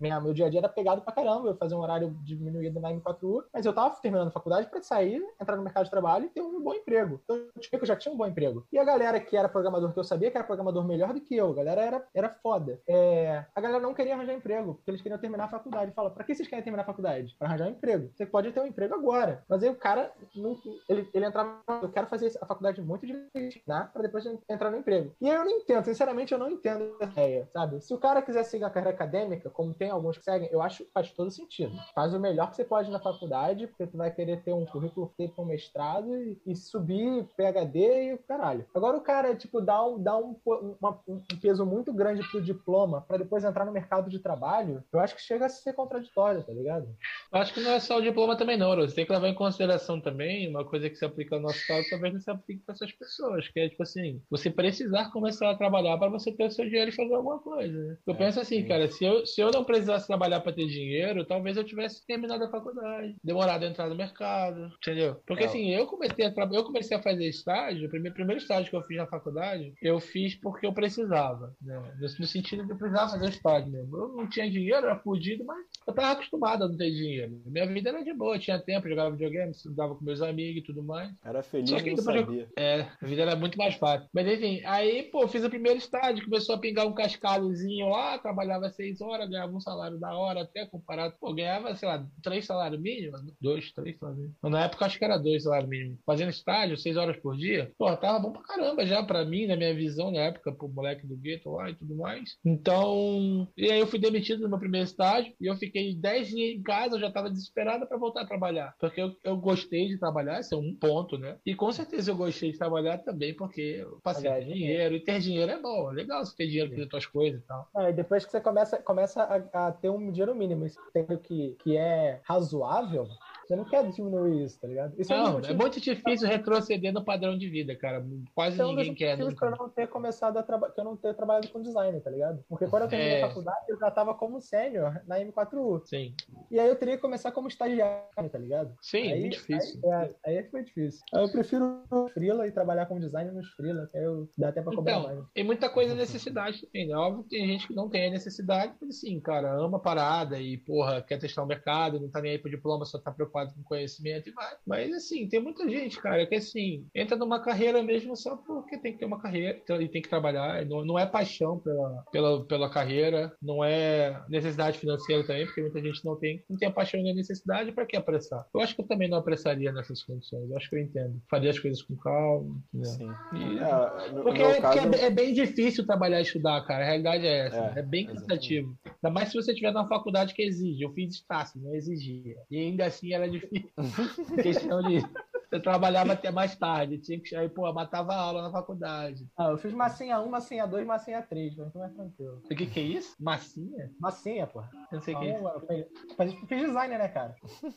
[0.00, 2.90] minha, meu dia a dia era pegado pra caramba, eu fazia um horário diminuído na
[2.92, 6.28] M4U, mas eu tava terminando a faculdade para sair, entrar no mercado de trabalho e
[6.28, 7.20] ter um bom emprego.
[7.24, 8.66] Então, eu já tinha um bom emprego.
[8.72, 11.34] E a galera que era programador, que eu sabia que era programador melhor do que
[11.34, 12.80] eu, a galera era, era foda.
[12.86, 15.92] É, a galera não queria arranjar emprego, porque eles queriam terminar a faculdade.
[15.92, 17.34] Fala, pra que vocês querem terminar a faculdade?
[17.38, 18.10] Pra arranjar um emprego.
[18.14, 19.44] Você pode ter um emprego agora.
[19.48, 20.56] Mas aí o cara, não,
[20.88, 23.88] ele, ele entrava, eu quero fazer a faculdade muito direitinho, né?
[23.92, 25.14] Pra depois entrar no emprego.
[25.20, 27.80] E eu não entendo, sinceramente, eu não entendo essa ideia, sabe?
[27.80, 30.84] Se o cara quiser seguir a carreira acadêmica, como tem alguns que seguem, eu acho
[30.84, 31.72] que faz todo sentido.
[31.94, 34.66] Faz faz o melhor que você pode na faculdade, porque tu vai querer ter um
[34.66, 38.66] currículo feito com mestrado e, e, subir PHD e o caralho.
[38.74, 40.36] Agora o cara, tipo, dá um, dá um,
[40.80, 44.98] uma, um peso muito grande pro diploma para depois entrar no mercado de trabalho, eu
[44.98, 46.88] acho que chega a ser contraditório, tá ligado?
[47.30, 50.00] Acho que não é só o diploma também, não, Você tem que levar em consideração
[50.00, 52.90] também uma coisa que se aplica no nosso caso, talvez não se aplique para essas
[52.90, 56.64] pessoas, que é tipo assim, você precisar começar a trabalhar para você ter o seu
[56.64, 57.78] dinheiro e fazer alguma coisa.
[57.78, 57.96] Né?
[58.04, 58.66] Eu é, penso assim, sim.
[58.68, 62.44] cara, se eu, se eu não precisasse trabalhar para ter dinheiro, talvez eu tivesse terminado
[62.44, 65.20] a faculdade, demorado a entrar no mercado, entendeu?
[65.26, 65.46] Porque é.
[65.46, 68.82] assim, eu comecei a eu comecei a fazer estágio, o primeiro, primeiro estágio que eu
[68.82, 71.80] fiz na faculdade, eu fiz porque eu precisava, né?
[72.00, 73.96] no, sentido de eu precisava fazer estágio mesmo.
[73.96, 77.40] Eu não tinha dinheiro, era fudido, mas eu tava acostumado a não ter dinheiro.
[77.46, 80.82] Minha vida era de boa, tinha tempo, jogava videogame, estudava com meus amigos e tudo
[80.82, 81.12] mais.
[81.24, 82.48] Era feliz, Só que não sabia.
[82.56, 84.08] Eu, é, a vida era muito mais fácil.
[84.12, 88.70] Mas enfim, aí, pô, fiz o primeiro estágio, começou a pingar um cascadozinho lá, trabalhava
[88.70, 91.14] seis horas, ganhava um salário da hora até comparado.
[91.20, 94.38] Pô, ganhava, sei lá, três salários mínimos, dois, três salários mínimos.
[94.44, 95.98] Na época acho que era dois salários mínimos.
[96.06, 99.56] Fazendo estágio, seis horas por dia, pô, tava bom pra caramba já pra mim, na
[99.56, 102.36] minha visão na época, pro moleque do gueto lá e tudo mais.
[102.44, 106.56] Então, e aí eu fui demitido no meu primeiro estágio e eu fiquei dez dias
[106.56, 108.74] em casa, eu já tava desesperado para voltar a trabalhar.
[108.78, 111.36] Porque eu, eu gostei de trabalhar, esse é um ponto, né?
[111.44, 114.94] E com certeza eu gostei de trabalhar também porque eu passei é, dinheiro.
[114.94, 117.46] E ter dinheiro é bom, é legal você ter dinheiro para fazer suas coisas e
[117.46, 117.68] tal.
[117.76, 121.56] É, e depois que você começa, começa a, a ter um dinheiro mínimo, tendo que,
[121.62, 123.08] que é razoável,
[123.52, 124.94] você não quer diminuir isso, tá ligado?
[124.98, 128.04] Isso não, é, é muito difícil retroceder no padrão de vida, cara.
[128.34, 129.18] Quase então, ninguém quer.
[129.18, 129.24] Né?
[129.24, 132.42] eu não ter começado a trabalhar, que eu não ter trabalhado com design, tá ligado?
[132.48, 133.22] Porque quando eu terminei é...
[133.22, 135.82] a faculdade, eu já tava como sênior na M4U.
[135.84, 136.14] Sim.
[136.50, 138.74] E aí eu teria que começar como estagiário, tá ligado?
[138.80, 139.80] Sim, aí, muito difícil.
[139.84, 141.00] Aí, é, aí foi difícil.
[141.12, 141.82] Eu prefiro
[142.14, 145.02] freela e trabalhar como designer nos freela, que aí eu dá até pra cobrar então,
[145.02, 145.24] mais.
[145.34, 146.96] Tem muita coisa necessidade também, né?
[146.96, 150.38] Óbvio que tem gente que não tem a necessidade, mas assim, cara, ama a parada
[150.40, 153.41] e, porra, quer testar o mercado, não tá nem aí pro diploma, só tá preocupado
[153.50, 154.54] com conhecimento e vai.
[154.66, 158.92] Mas assim, tem muita gente, cara, que assim, entra numa carreira mesmo só porque tem
[158.92, 160.64] que ter uma carreira então, e tem que trabalhar.
[160.66, 165.80] Não, não é paixão pela, pela, pela carreira, não é necessidade financeira também, porque muita
[165.80, 168.46] gente não tem, não tem a paixão nem a necessidade, para que apressar?
[168.54, 170.50] Eu acho que eu também não apressaria nessas condições.
[170.50, 171.20] Eu acho que eu entendo.
[171.30, 172.62] Faria as coisas com calma.
[172.72, 172.84] Né?
[172.84, 173.10] Sim.
[173.34, 174.80] E, é, no, porque, no caso...
[174.82, 176.84] porque é, é, bem difícil trabalhar e estudar, cara.
[176.84, 177.72] A realidade é essa.
[177.76, 178.76] É, é bem cansativo.
[178.84, 180.82] Ainda mais se você estiver numa faculdade que exige.
[180.82, 182.36] Eu fiz estácio, não exigia.
[182.50, 183.70] E ainda assim era difícil.
[184.42, 185.02] questão de.
[185.50, 189.26] Eu trabalhava até mais tarde, tinha que aí, pô, matava aula na faculdade.
[189.36, 192.40] Ah, eu fiz massinha 1, massinha 2, massinha 3, mas não é tranquilo.
[192.42, 193.14] O que que é isso?
[193.20, 193.90] Massinha?
[194.00, 194.60] Massinha, pô.
[194.60, 195.90] Eu não sei o que é isso.
[196.18, 197.34] Mas fiz design, né, cara?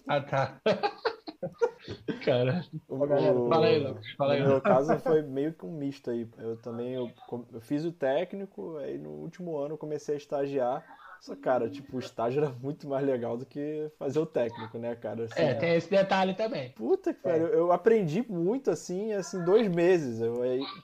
[0.08, 0.62] Ah, tá.
[2.24, 2.98] Cara, o,
[3.50, 4.12] fala aí, Lucas.
[4.18, 4.42] Fala aí.
[4.42, 6.28] No meu caso foi meio que um misto aí.
[6.38, 7.12] Eu também eu,
[7.52, 10.84] eu fiz o técnico, aí no último ano eu comecei a estagiar.
[11.26, 14.96] Só, cara, tipo, o estágio era muito mais legal do que fazer o técnico, né,
[14.96, 15.24] cara?
[15.24, 16.70] Assim, é, tem esse detalhe também.
[16.74, 17.48] Puta que pariu.
[17.48, 17.56] É.
[17.56, 20.22] Eu aprendi muito, assim, assim, dois meses.
[20.22, 20.36] Eu,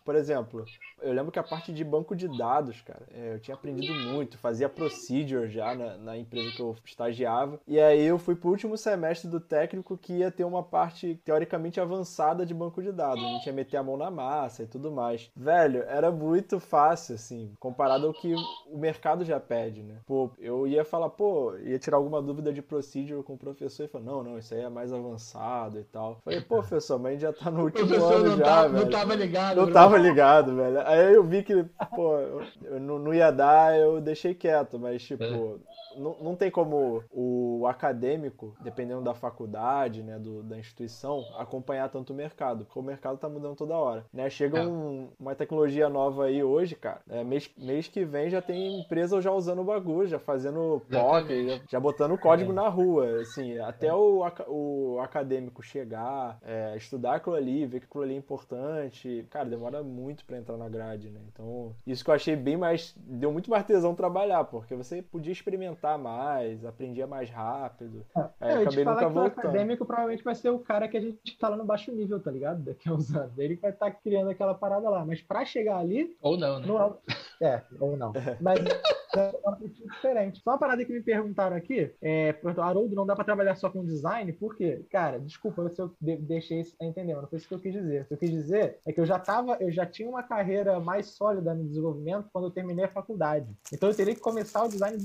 [0.04, 0.66] por exemplo,
[1.02, 4.38] eu lembro que a parte de banco de dados, cara, é, eu tinha aprendido muito,
[4.38, 7.60] fazia procedure já na, na, empresa que eu estagiava.
[7.68, 11.80] E aí eu fui pro último semestre do técnico que ia ter uma parte teoricamente
[11.80, 13.24] avançada de banco de dados.
[13.24, 15.30] A gente ia meter a mão na massa e tudo mais.
[15.36, 18.34] Velho, era muito fácil, assim, comparado ao que
[18.68, 20.00] o mercado já pede, né?
[20.40, 24.08] Eu ia falar, pô, ia tirar alguma dúvida de procedure com o professor e falou,
[24.08, 26.20] não, não, isso aí é mais avançado e tal.
[26.24, 28.86] Falei, pô, professor, mas a gente já tá no último ano já, tá, velho.
[28.86, 29.58] Não tava ligado.
[29.58, 29.74] Não bro.
[29.74, 30.88] tava ligado, velho.
[30.88, 31.66] Aí eu vi que,
[31.96, 32.18] pô,
[32.64, 35.71] eu não, não ia dar, eu deixei quieto, mas, tipo, é.
[35.96, 42.14] Não, não tem como o acadêmico, dependendo da faculdade, né, do, da instituição, acompanhar tanto
[42.14, 44.30] o mercado, porque o mercado tá mudando toda hora, né?
[44.30, 44.68] Chega é.
[44.68, 49.22] um, uma tecnologia nova aí hoje, cara, é, mês, mês que vem já tem empresa
[49.22, 52.56] já usando o bagulho, já fazendo POC, já, já, botando código é.
[52.56, 53.94] na rua, assim, até é.
[53.94, 59.50] o, o acadêmico chegar, é, estudar aquilo ali, ver que aquilo ali é importante, cara,
[59.50, 61.20] demora muito para entrar na grade grade, né?
[61.32, 62.96] Então, isso que eu achei bem mais.
[62.98, 68.06] Deu muito mais tesão trabalhar, porque você podia experimentar mais, aprendia mais rápido.
[68.16, 69.38] É, aí eu acabei nunca voltando.
[69.38, 72.32] O acadêmico provavelmente vai ser o cara que a gente fala no baixo nível, tá
[72.32, 72.64] ligado?
[72.64, 73.38] Daqui a uns anos.
[73.38, 75.06] Ele vai estar tá criando aquela parada lá.
[75.06, 76.16] Mas pra chegar ali.
[76.22, 76.68] Ou não, né?
[76.68, 77.00] Não
[77.42, 77.46] é...
[77.46, 78.14] é, ou não.
[78.16, 78.38] É.
[78.40, 78.60] Mas
[79.20, 80.42] é um diferente.
[80.44, 83.84] Só uma parada que me perguntaram aqui: é, Haroldo, não dá pra trabalhar só com
[83.84, 84.32] design?
[84.34, 84.86] Por quê?
[84.90, 88.04] Cara, desculpa se eu deixei isso entender, não foi isso que eu quis dizer.
[88.04, 90.80] O que eu quis dizer é que eu já tava, eu já tinha uma carreira
[90.80, 93.48] mais sólida no desenvolvimento quando eu terminei a faculdade.
[93.72, 94.98] Então eu teria que começar o design,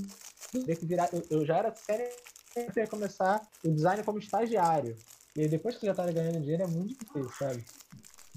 [0.51, 2.05] teria que virar, eu, eu já era sério,
[2.55, 4.95] eu teria que começar o design como estagiário.
[5.35, 7.63] E depois que já tá ganhando dinheiro é muito difícil, sabe?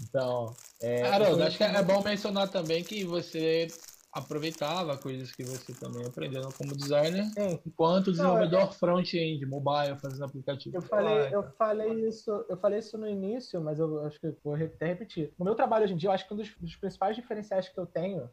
[0.02, 3.68] Então, é, Haroldo, acho que é bom mencionar também que você
[4.12, 7.60] aproveitava coisas que você também aprendeu como designer, Sim.
[7.64, 10.76] enquanto desenvolvedor Não, front-end, mobile, fazendo aplicativo.
[10.76, 14.34] Eu falei, Ah, eu falei isso, eu falei isso no início, mas eu acho que
[14.42, 15.32] vou até repetir.
[15.38, 17.78] No meu trabalho hoje em dia, eu acho que um dos, dos principais diferenciais que
[17.78, 18.28] eu tenho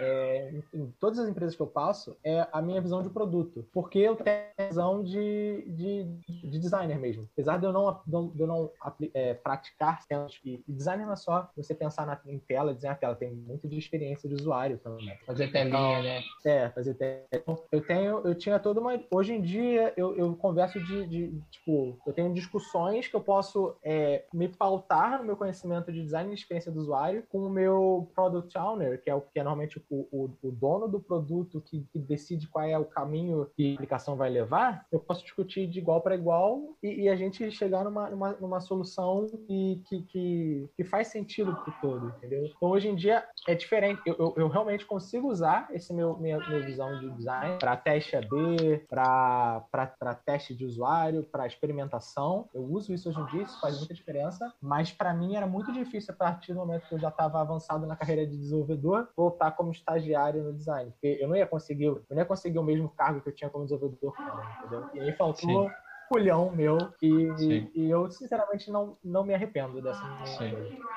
[0.00, 3.68] é, em, em todas as empresas que eu passo é a minha visão de produto.
[3.72, 6.04] Porque eu tenho a visão de, de,
[6.50, 7.28] de designer mesmo.
[7.32, 8.70] Apesar de eu não, de eu não
[9.14, 12.98] é, praticar cenas, e, e designer não é só você pensar na, em tela, desenhar
[12.98, 15.19] tela, tem muito de experiência de usuário também.
[15.26, 16.22] Fazer telinha, né?
[16.44, 17.28] É, fazer teste.
[17.32, 18.98] Então, Eu tenho, eu tinha toda uma.
[19.10, 23.76] Hoje em dia eu, eu converso de, de- tipo, eu tenho discussões que eu posso
[23.84, 28.10] é, me pautar no meu conhecimento de design e experiência do usuário com o meu
[28.14, 31.84] product owner, que é o que é normalmente o, o, o dono do produto que,
[31.92, 34.84] que decide qual é o caminho que a aplicação vai levar.
[34.90, 38.60] Eu posso discutir de igual para igual e, e a gente chegar numa, numa, numa
[38.60, 42.46] solução que, que, que, que faz sentido pro todo, entendeu?
[42.46, 44.00] Então hoje em dia é diferente.
[44.06, 48.16] Eu, eu, eu realmente consigo usar esse meu minha, minha visão de design para teste
[48.16, 52.48] AD, para teste de usuário, para experimentação.
[52.54, 54.52] Eu uso isso hoje em dia, isso faz muita diferença.
[54.60, 57.86] Mas para mim era muito difícil a partir do momento que eu já estava avançado
[57.86, 62.04] na carreira de desenvolvedor voltar como estagiário no design, porque eu não ia conseguir, eu
[62.10, 64.14] não ia conseguir o mesmo cargo que eu tinha como desenvolvedor,
[64.58, 64.88] entendeu?
[64.94, 65.74] E aí faltou Sim.
[66.10, 70.52] Culhão meu e, e eu sinceramente não, não me arrependo dessa Sim.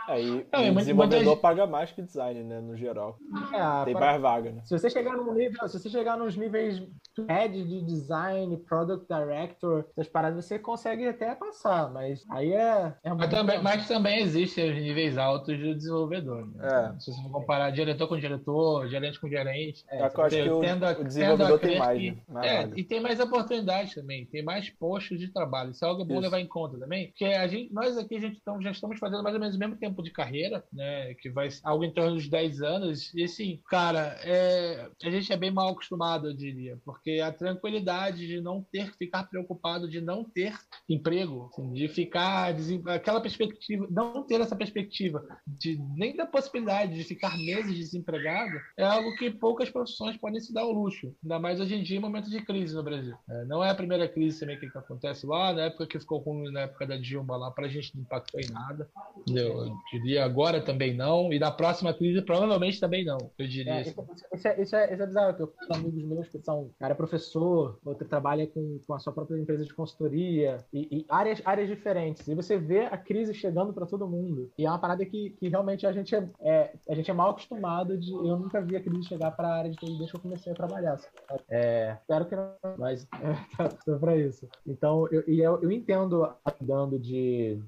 [0.08, 3.18] Aí, Não, o desenvolvedor paga mais que design, né, no geral.
[3.54, 4.62] É, Tem para- mais vaga, né?
[4.66, 6.82] Se você chegar num nível, se você chegar nos níveis
[7.30, 12.94] head de design, product director, essas paradas, você consegue até passar, mas aí é.
[13.04, 16.48] é Mas muito- também, mas também existem os níveis altos do desenvolvedor.
[16.48, 16.68] Né?
[16.96, 17.00] É.
[17.00, 19.86] Se você for comparar diretor com diretor, gerente com gerente.
[19.90, 22.18] É, eu acho que o, tendo a- o desenvolvedor tendo a tem mais, que- né?
[22.28, 25.72] Mais É, e tem mais oportunidades também, tem mais postos de trabalho.
[25.72, 26.22] Isso é algo bom Isso.
[26.24, 29.24] levar em conta também, porque a gente, nós aqui a gente tamo- já estamos fazendo
[29.24, 31.14] mais ou menos o mesmo tempo de carreira, né?
[31.16, 33.14] Que vai algo em torno dos 10 anos.
[33.14, 38.28] E assim, cara, é, a gente é bem mal acostumado, eu diria, porque a tranquilidade
[38.28, 40.54] de não ter que ficar preocupado de não ter
[40.90, 46.96] emprego, assim, de ficar desem- aquela perspectiva, não ter essa perspectiva de nem da possibilidade
[46.96, 51.40] de ficar meses desempregado, é algo que poucas profissões podem se dar ao luxo, ainda
[51.40, 53.16] mais hoje em dia em momentos de crise no Brasil.
[53.30, 56.52] É, não é a primeira crise também que acontece lá, na época que ficou ruim
[56.52, 58.90] na época da Dilma lá, pra gente não impactou em nada.
[59.18, 59.66] Entendeu?
[59.66, 63.18] Eu diria agora também não, e na próxima crise provavelmente também não.
[63.38, 63.90] Eu diria É, assim.
[63.92, 66.70] isso, isso é, isso, é, isso é bizarro, que eu tenho amigos meus que são,
[66.80, 71.06] cara é professor, outro trabalha com, com a sua própria empresa de consultoria, e, e
[71.10, 72.28] áreas, áreas diferentes.
[72.28, 74.52] E você vê a crise chegando para todo mundo.
[74.58, 77.32] E é uma parada que, que realmente a gente é, é- a gente é mal
[77.32, 78.12] acostumado de.
[78.12, 80.52] Eu nunca vi a crise chegar para a área de TI desde que eu comecei
[80.52, 80.98] a trabalhar.
[80.98, 81.42] sabe?
[81.50, 83.08] É, espero que não, mas
[83.60, 84.48] é, tô pra isso.
[84.68, 86.28] Então, eu, e eu, eu entendo
[86.60, 87.60] mudando de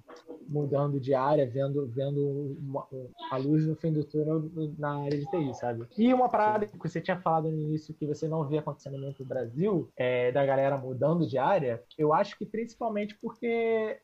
[0.47, 2.21] mudando de área, vendo, vendo
[2.59, 4.43] uma- um- a luz no fim do túnel
[4.77, 5.87] na área de TI, sabe?
[5.97, 9.25] E uma parada que você tinha falado no início que você não vê acontecendo no
[9.25, 13.97] Brasil, é, da galera mudando de área, eu acho que principalmente porque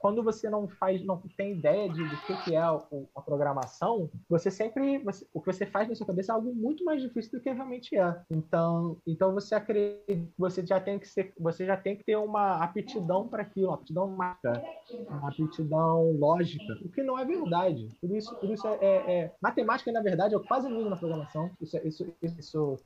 [0.00, 4.08] quando você não faz, não tem ideia de, do que, que é o- a programação,
[4.28, 7.32] você sempre, você- o que você faz na sua cabeça é algo muito mais difícil
[7.32, 8.20] do que realmente é.
[8.30, 12.64] Então, então você acredita, você já tem que ser, você já tem que ter uma
[12.64, 14.62] aptidão para aquilo, uma aptidão mágica,
[15.10, 17.88] uma aptidão lógica, o que não é verdade.
[18.00, 20.96] Por isso, por isso é, é- é- matemática na verdade eu quase não uso na
[20.96, 21.50] programação.
[21.60, 22.78] Isso, é- isso, isso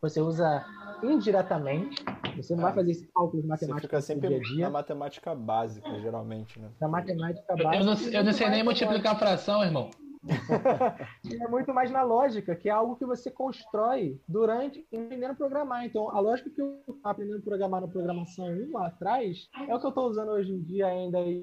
[0.00, 0.64] você usa
[1.02, 2.02] indiretamente.
[2.36, 2.64] Você não É.
[2.66, 4.64] vai fazer esse cálculo de Você matemática fica no sempre dia a dia.
[4.64, 6.70] na matemática básica, geralmente, né?
[6.80, 7.76] Na matemática básica.
[7.76, 9.90] eu não, eu não sei nem multiplicar fração, irmão.
[11.40, 15.84] É muito mais na lógica, que é algo que você constrói durante aprendendo a programar.
[15.84, 19.78] Então, a lógica que eu aprendendo a programar na programação 1 lá atrás é o
[19.78, 21.18] que eu estou usando hoje em dia ainda.
[21.20, 21.42] E,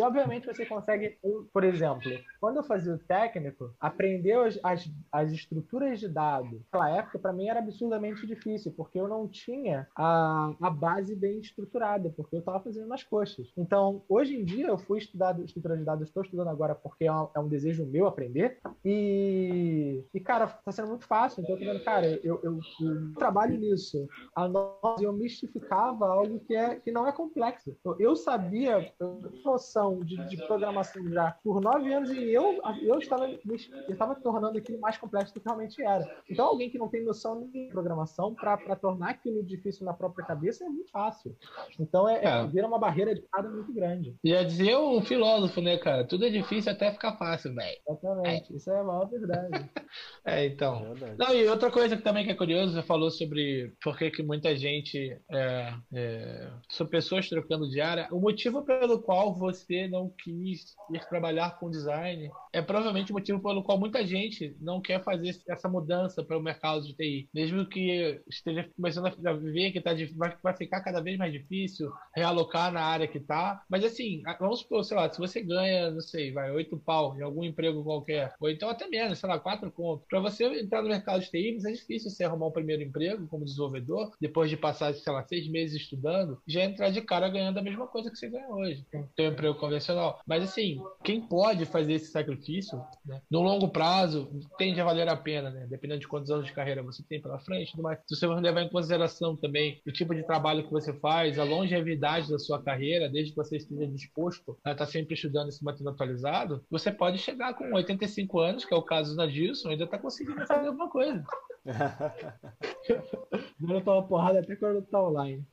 [0.00, 1.18] obviamente, você consegue,
[1.52, 6.90] por exemplo, quando eu fazia o técnico, aprender as, as, as estruturas de dados naquela
[6.90, 12.12] época, para mim, era absurdamente difícil, porque eu não tinha a, a base bem estruturada,
[12.16, 13.52] porque eu estava fazendo nas coxas.
[13.56, 17.12] Então, hoje em dia, eu fui estudar estrutura de dados, estou estudando agora porque é
[17.12, 18.58] um, é um desejo meu aprender.
[18.84, 21.42] E, e cara, tá sendo muito fácil.
[21.42, 24.06] Então, eu tô vendo, cara, eu, eu, eu trabalho nisso.
[24.34, 27.76] A nós, eu mistificava algo que, é, que não é complexo.
[27.98, 33.26] Eu, sabia, eu noção de, de programação já por nove anos e eu, eu, estava,
[33.28, 33.56] eu
[33.88, 36.08] estava tornando aquilo mais complexo do que realmente era.
[36.28, 40.64] Então, alguém que não tem noção de programação, para tornar aquilo difícil na própria cabeça,
[40.64, 41.36] é muito fácil.
[41.78, 42.46] Então, é, é, É.
[42.46, 44.16] vira uma barreira de cada muito grande.
[44.24, 46.04] Já dizia um filósofo, né, cara?
[46.06, 47.78] Tudo é difícil até ficar fácil, velho.
[48.02, 49.70] Exatamente, isso é a maior verdade.
[50.24, 50.94] é, então.
[51.02, 54.10] É não, e outra coisa que também que é curioso, você falou sobre por que,
[54.10, 58.08] que muita gente é, é, são pessoas trocando de área.
[58.10, 63.40] O motivo pelo qual você não quis ir trabalhar com design é provavelmente o motivo
[63.40, 67.28] pelo qual muita gente não quer fazer essa mudança para o mercado de TI.
[67.34, 71.90] Mesmo que esteja começando a ver que tá, vai, vai ficar cada vez mais difícil
[72.14, 73.62] realocar na área que está.
[73.68, 77.22] Mas assim, vamos supor, sei lá, se você ganha, não sei, vai, oito pau em
[77.22, 80.06] algum emprego qualquer, ou então até menos, sei lá, quatro contos.
[80.08, 83.44] Para você entrar no mercado de TI, é difícil você arrumar um primeiro emprego como
[83.44, 87.62] desenvolvedor, depois de passar, sei lá, seis meses estudando, já entrar de cara ganhando a
[87.62, 88.84] mesma coisa que você ganha hoje.
[89.16, 90.20] Tem um emprego convencional.
[90.26, 95.16] Mas assim, quem pode fazer esse sacrifício, né, no longo prazo, tende a valer a
[95.16, 95.66] pena, né?
[95.68, 98.68] Dependendo de quantos anos de carreira você tem pela frente, mas se você levar em
[98.68, 103.32] consideração também o tipo de trabalho que você faz, a longevidade da sua carreira, desde
[103.32, 107.74] que você esteja disposto a estar sempre estudando se mantendo atualizado, você pode chegar com
[107.80, 111.24] 85 anos, que é o caso da Dilson, ainda está conseguindo fazer alguma coisa.
[113.60, 115.44] Dando uma porrada até quando tá online.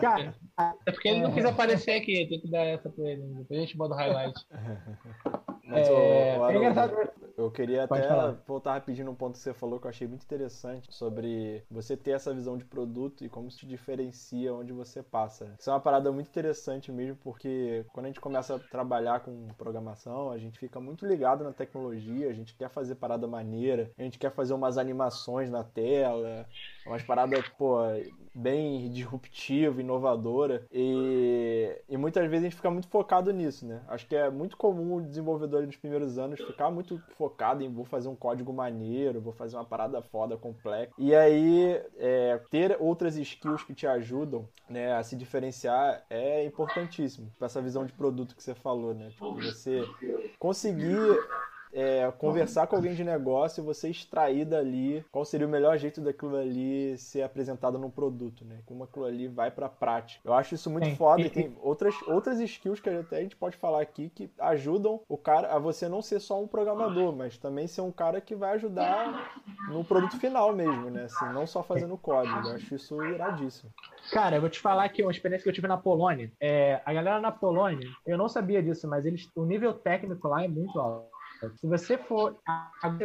[0.00, 0.34] Cara,
[0.86, 3.22] é porque ele não quis aparecer aqui, tem que dar essa pra ele.
[3.22, 4.46] Depois a gente bota o highlight.
[5.66, 6.94] Mas, é, o, o é engraçado.
[7.36, 8.36] Eu queria Pode até falar.
[8.46, 12.12] voltar rapidinho num ponto que você falou que eu achei muito interessante sobre você ter
[12.12, 15.52] essa visão de produto e como se diferencia onde você passa.
[15.58, 19.48] Isso é uma parada muito interessante mesmo, porque quando a gente começa a trabalhar com
[19.58, 24.02] programação, a gente fica muito ligado na tecnologia, a gente quer fazer parada maneira, a
[24.02, 26.46] gente quer fazer umas animações na tela,
[26.86, 27.78] umas paradas, pô,
[28.32, 30.64] bem disruptiva, inovadora.
[30.72, 33.82] E, e muitas vezes a gente fica muito focado nisso, né?
[33.88, 37.23] Acho que é muito comum o desenvolvedor nos primeiros anos ficar muito focado
[37.62, 40.92] em vou fazer um código maneiro, vou fazer uma parada foda, complexa.
[40.98, 47.30] E aí, é, ter outras skills que te ajudam né, a se diferenciar é importantíssimo.
[47.38, 49.10] Para essa visão de produto que você falou, né?
[49.10, 49.82] Tipo, você
[50.38, 51.18] conseguir
[51.74, 56.00] é, conversar com alguém de negócio e você extrair dali qual seria o melhor jeito
[56.00, 58.60] daquilo ali ser apresentado num produto, né?
[58.64, 60.20] Como aquilo ali vai pra prática.
[60.24, 60.96] Eu acho isso muito Sim.
[60.96, 65.00] foda e, tem outras, outras skills que até a gente pode falar aqui que ajudam
[65.08, 68.34] o cara a você não ser só um programador, mas também ser um cara que
[68.34, 69.34] vai ajudar
[69.68, 71.04] no produto final mesmo, né?
[71.04, 72.48] Assim, não só fazendo código.
[72.48, 73.70] Eu acho isso iradíssimo.
[74.12, 76.30] Cara, eu vou te falar que uma experiência que eu tive na Polônia.
[76.40, 80.44] É, a galera na Polônia, eu não sabia disso, mas eles, o nível técnico lá
[80.44, 81.13] é muito alto.
[81.56, 82.36] Se você for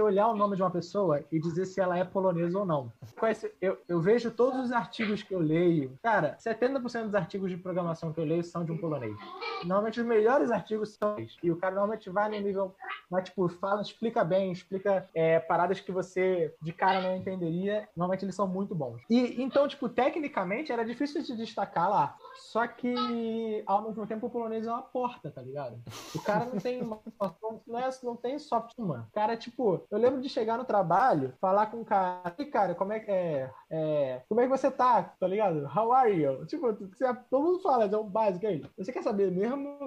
[0.01, 2.91] olhar o nome de uma pessoa e dizer se ela é polonesa ou não.
[3.61, 5.97] Eu, eu vejo todos os artigos que eu leio.
[6.01, 9.15] Cara, 70% dos artigos de programação que eu leio são de um polonês.
[9.63, 12.73] Normalmente os melhores artigos são e o cara normalmente vai no nível,
[13.09, 17.87] mas tipo, fala, explica bem, explica é, paradas que você de cara não entenderia.
[17.95, 19.01] Normalmente eles são muito bons.
[19.09, 22.15] E então, tipo, tecnicamente era difícil de destacar lá.
[22.35, 25.79] Só que ao mesmo tempo o polonês é uma porta, tá ligado?
[26.15, 29.07] O cara não tem não, é, não tem soft man.
[29.13, 32.93] Cara, tipo, eu lembro de chegar no trabalho, falar com o cara, e cara, como
[32.93, 35.03] é que é, é, como é que você tá?
[35.19, 35.69] Tá ligado?
[35.75, 36.45] How are you?
[36.47, 38.63] Tipo, você, todo mundo fala, é um básico aí.
[38.77, 39.77] Você quer saber mesmo?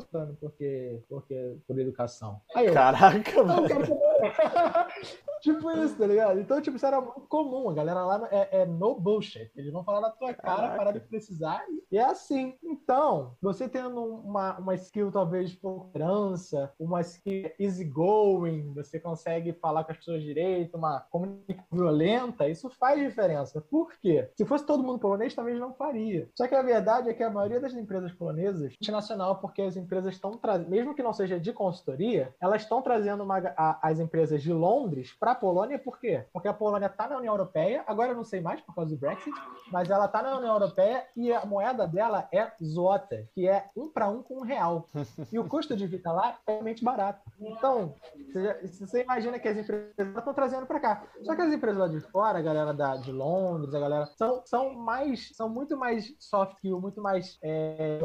[0.40, 2.40] Porque, porque por educação.
[2.55, 3.66] Aí eu, Caraca, mano.
[5.42, 6.38] tipo isso, tá ligado?
[6.38, 7.71] Então, tipo, isso era muito comum.
[7.71, 9.51] A galera lá é, é no bullshit.
[9.57, 11.64] Eles vão falar na tua cara, parar de precisar.
[11.90, 12.55] E é assim.
[12.62, 19.53] Então, você tendo uma, uma skill, talvez, de tolerância, uma skill easy going, você consegue
[19.55, 23.61] falar com as pessoas direito, uma comunicação violenta, isso faz diferença.
[23.73, 24.29] Por quê?
[24.37, 26.29] Se fosse todo mundo polonês, talvez não faria.
[26.37, 30.13] Só que a verdade é que a maioria das empresas polonesas, internacional, porque as empresas
[30.13, 34.43] estão trazendo, mesmo que não seja de consultoria, elas estão trazendo uma, a, as empresas
[34.43, 36.23] de Londres para a Polônia, por quê?
[36.35, 39.01] Porque a Polônia está na União Europeia, agora eu não sei mais por causa do
[39.01, 39.35] Brexit,
[39.71, 43.89] mas ela está na União Europeia e a moeda dela é zlota, que é um
[43.89, 44.87] para um com um real.
[45.33, 47.23] E o custo de vida lá é realmente barato.
[47.41, 47.95] Então,
[48.27, 51.05] você, você imagina que as empresas estão trazendo para cá.
[51.23, 54.42] Só que as empresas lá de fora, a galera da, de Londres, a galera, são,
[54.44, 57.98] são mais, são muito mais soft skill, muito mais é.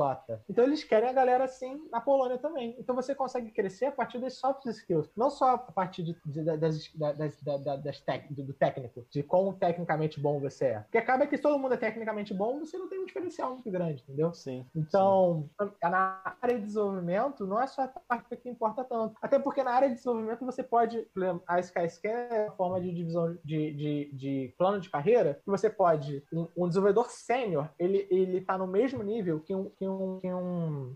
[0.49, 2.75] Então eles querem a galera assim na Polônia também.
[2.79, 6.43] Então você consegue crescer a partir das soft skills, não só a partir de, de,
[6.43, 10.79] das, das, das, das tec, do, do, técnico, de quão tecnicamente bom você é.
[10.79, 13.69] Porque acaba que se todo mundo é tecnicamente bom, você não tem um diferencial muito
[13.71, 14.33] grande, entendeu?
[14.33, 14.65] Sim.
[14.75, 15.69] Então, sim.
[15.83, 19.15] na área de desenvolvimento, não é só a parte que importa tanto.
[19.21, 21.07] Até porque na área de desenvolvimento você pode,
[21.47, 25.69] a SkyScan é uma forma de divisão de, de, de plano de carreira, que você
[25.69, 30.19] pode, um, um desenvolvedor sênior, ele, ele tá no mesmo nível que um, que um,
[30.19, 30.93] que um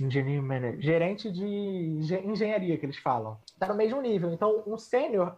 [0.00, 0.80] Engineering Manager.
[0.80, 3.38] Gerente de engenharia, que eles falam.
[3.58, 4.32] Tá no mesmo nível.
[4.32, 5.36] Então, um sênior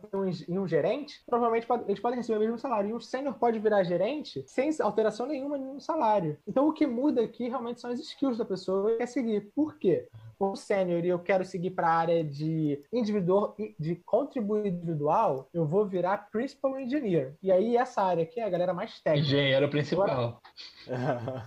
[0.48, 2.90] e um gerente, provavelmente pode, eles podem receber o mesmo salário.
[2.90, 6.38] E um sênior pode virar gerente sem alteração nenhuma no salário.
[6.46, 9.52] Então, o que muda aqui realmente são as skills da pessoa que quer seguir.
[9.54, 10.08] Por quê?
[10.38, 15.66] o sênior e eu quero seguir para a área de individual, de contribuir individual, eu
[15.66, 17.34] vou virar principal engineer.
[17.42, 19.26] E aí essa área aqui é a galera mais técnica.
[19.26, 20.40] Engenheiro principal.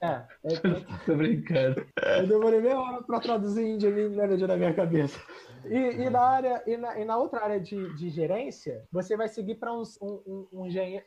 [0.00, 0.22] É, é,
[1.04, 1.84] Tô brincando.
[2.18, 5.18] Eu demorei meia hora para traduzir engineering manager na minha cabeça.
[5.66, 9.28] E, e na área, e na, e na outra área de, de gerência, você vai
[9.28, 10.62] seguir para um, um, um,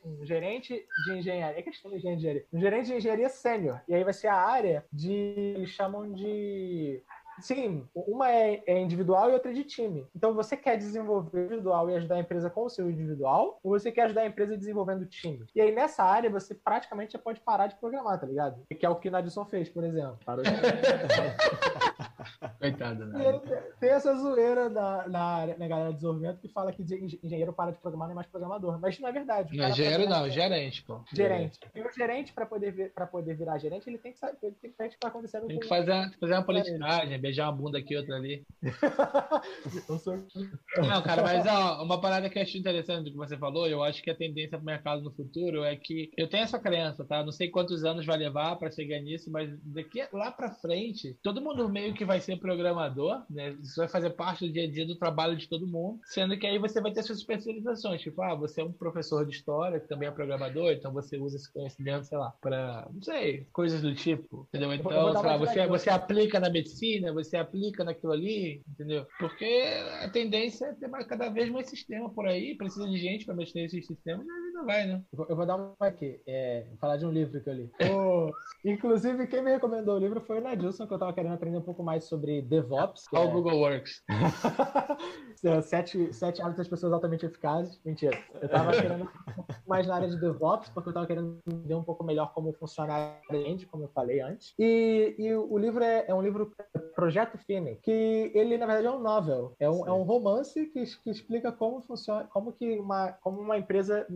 [0.06, 1.60] um gerente de engenharia.
[1.60, 2.44] É questão de engenharia.
[2.52, 3.82] Um gerente de engenharia sênior.
[3.88, 5.54] E aí vai ser a área de.
[5.56, 7.02] Eles chamam de.
[7.40, 10.06] Sim, uma é, é individual e outra é de time.
[10.16, 13.92] Então, você quer desenvolver individual e ajudar a empresa com o seu individual, ou você
[13.92, 15.46] quer ajudar a empresa desenvolvendo time?
[15.56, 18.62] E aí, nessa área, você praticamente já pode parar de programar, tá ligado?
[18.78, 20.18] Que é o que o Nadson fez, por exemplo.
[20.26, 20.50] Parou de
[22.60, 23.40] Coitado, né?
[23.80, 26.82] tem essa zoeira da, na, área- na galera de desenvolvimento que fala que
[27.24, 28.80] engenheiro para de programar não é mais programador.
[28.80, 29.54] Mas não é verdade.
[29.54, 31.02] O Não, engenheiro não, gerente, pô.
[31.14, 31.60] Gerente.
[31.74, 34.72] E o gerente, para poder, vir- poder virar gerente, ele tem que saber, ele tem
[34.72, 37.78] que saber o que está acontecendo Tem que fazer, fazer uma politicagem, beijar uma bunda
[37.78, 38.46] aqui, outra ali.
[40.78, 43.84] Não, cara, mas ó, uma parada que eu acho interessante do que você falou, eu
[43.84, 47.24] acho que a tendência pro mercado no futuro é que eu tenho essa crença, tá?
[47.24, 51.42] Não sei quantos anos vai levar para chegar nisso, mas daqui lá para frente, todo
[51.42, 53.56] mundo meio que vai ser programador, né?
[53.62, 56.48] Isso vai fazer parte do dia a dia do trabalho de todo mundo, sendo que
[56.48, 59.88] aí você vai ter suas especializações, tipo, ah, você é um professor de história que
[59.88, 63.94] também é programador, então você usa esse conhecimento, sei lá, para, não sei, coisas do
[63.94, 64.74] tipo, entendeu?
[64.74, 69.06] Então, sei lá, você, você aplica na medicina, você aplica naquilo ali, entendeu?
[69.20, 69.64] Porque
[70.04, 73.36] a tendência é ter mais- cada vez mais sistema por aí, precisa de gente para
[73.36, 75.02] mexer nesses sistemas, e a vida vai, né?
[75.30, 76.20] Eu vou- dar uma aqui.
[76.28, 77.70] É, vou falar de um livro que eu li.
[78.66, 81.62] Inclusive, quem me recomendou o livro foi o Nadilson, que eu estava querendo aprender um
[81.62, 83.08] pouco mais sobre DevOps.
[83.08, 84.04] Qual é- Google Works?
[85.44, 87.80] É, sete, sete hábitos das pessoas altamente eficazes.
[87.84, 88.18] Mentira.
[88.42, 91.76] Eu tava querendo um pouco mais na área de DevOps, porque eu tava querendo entender
[91.76, 94.54] um pouco melhor como funciona a rede, como eu falei antes.
[94.58, 96.52] E, e o livro é, é um livro
[96.96, 99.54] Projeto Fini, que ele, na verdade, é um novel.
[99.60, 103.58] É um, é um romance que, que explica como funciona, como que uma, como uma
[103.58, 104.08] empresa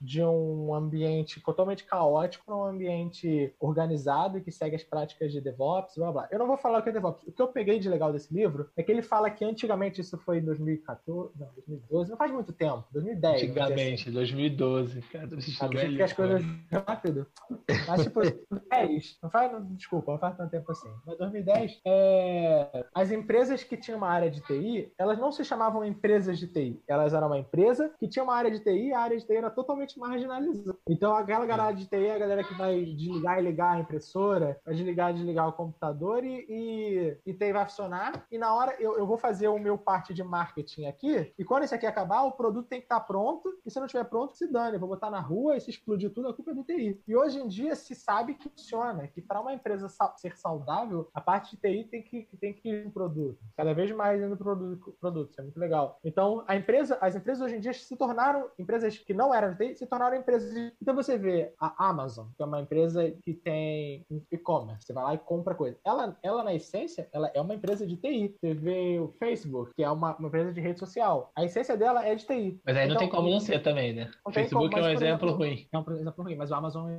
[0.00, 5.40] de um ambiente totalmente caótico para um ambiente organizado e que segue as práticas de
[5.40, 6.28] DevOps, blá blá.
[6.30, 7.26] Eu não vou falar o que é DevOps.
[7.26, 10.18] O que eu peguei de legal desse livro é que ele fala que antigamente isso
[10.18, 13.22] foi em 2014, não, 2012, não faz muito tempo, 2010.
[13.22, 13.72] vamos dizer assim.
[13.72, 15.02] Antigamente, 2012.
[15.02, 17.26] Cara, tô me sentindo Ah, velho, que as coisas rápido.
[17.88, 20.88] Mas, tipo, 2010, não faz, não, desculpa, não faz tanto tempo assim.
[21.06, 25.84] Mas 2010, é, as empresas que tinham uma área de TI, elas não se chamavam
[25.84, 26.82] empresas de TI.
[26.86, 29.36] Elas eram uma empresa que tinha uma área de TI e a área de TI
[29.36, 30.76] era totalmente marginalizada.
[30.88, 34.60] Então, aquela galera de TI é a galera que vai desligar e ligar a impressora,
[34.64, 38.26] vai desligar e desligar o computador e, e, e TI vai funcionar.
[38.30, 40.47] E na hora, eu, eu vou fazer o meu parte de marketing
[40.86, 43.86] aqui, e quando esse aqui acabar, o produto tem que estar pronto, e se não
[43.86, 44.76] estiver pronto, se dane.
[44.76, 47.00] Eu vou botar na rua e se explodir tudo, a culpa é do TI.
[47.06, 51.08] E hoje em dia se sabe que funciona, que para uma empresa sa- ser saudável,
[51.14, 53.38] a parte de TI tem que, tem que ir no produto.
[53.56, 55.30] Cada vez mais indo pro produto, produto.
[55.30, 55.98] Isso é muito legal.
[56.04, 59.58] Então, a empresa, as empresas hoje em dia se tornaram empresas que não eram de
[59.58, 60.72] TI, se tornaram empresas de...
[60.80, 64.86] Então você vê a Amazon, que é uma empresa que tem e-commerce.
[64.86, 65.78] Você vai lá e compra coisa.
[65.84, 68.34] Ela, ela, na essência, ela é uma empresa de TI.
[68.40, 71.30] Você vê o Facebook, que é uma, uma empresa de rede social.
[71.36, 72.60] A essência dela é de TI.
[72.64, 74.10] Mas aí não Então, tem como não ser também, né?
[74.24, 75.68] Não Facebook como, é um mas, exemplo exemplo, ruim.
[75.72, 76.90] É um exemplo ruim, mas o Amazon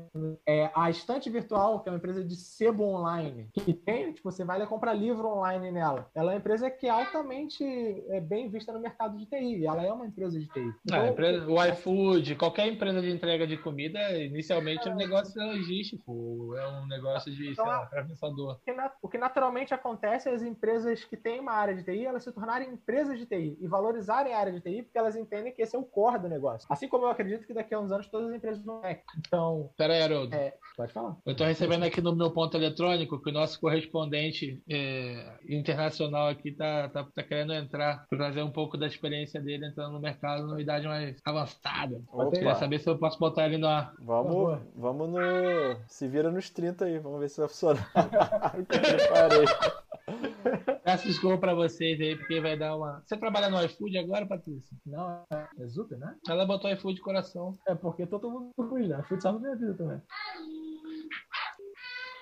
[0.45, 4.43] é a estante virtual, que é uma empresa de sebo online, que tem, tipo, você
[4.43, 6.09] vai lá comprar livro online nela.
[6.15, 7.63] Ela é uma empresa que é altamente
[8.09, 9.65] é, bem vista no mercado de TI.
[9.65, 10.73] Ela é uma empresa de TI.
[10.91, 15.41] Ah, a empresa- o iFood, qualquer empresa de entrega de comida, inicialmente é um negócio
[15.41, 18.53] logístico, é um negócio de, sei lá, processador.
[18.55, 21.83] o que, na- o que naturalmente acontece é as empresas que têm uma área de
[21.83, 25.15] TI, elas se tornarem empresas de TI e valorizarem a área de TI porque elas
[25.15, 26.67] entendem que esse é o core do negócio.
[26.69, 29.03] Assim como eu acredito que daqui a uns anos todas as empresas vão ter.
[29.17, 30.35] Então, Pera aí, Haroldo.
[30.35, 31.15] é, pode falar.
[31.25, 36.51] Eu estou recebendo aqui no meu ponto eletrônico que o nosso correspondente é, internacional aqui
[36.51, 40.47] tá, tá, tá querendo entrar para trazer um pouco da experiência dele entrando no mercado
[40.47, 42.01] numa idade mais avançada.
[42.11, 42.31] Opa.
[42.31, 43.93] Queria saber se eu posso botar ele no ar.
[43.95, 45.19] Por Vamos, vamos no.
[45.87, 47.91] Se vira nos 30 aí, vamos ver se vai funcionar.
[48.67, 49.45] Preparei.
[50.89, 53.03] Peço desculpa para vocês aí, porque vai dar uma.
[53.05, 54.75] Você trabalha no iFood agora, Patrícia?
[54.83, 56.15] Não, é Zuper, né?
[56.27, 57.53] Ela botou iFood coração.
[57.67, 58.99] É porque todo mundo fui, né?
[59.07, 60.01] Fui salvo minha vida também.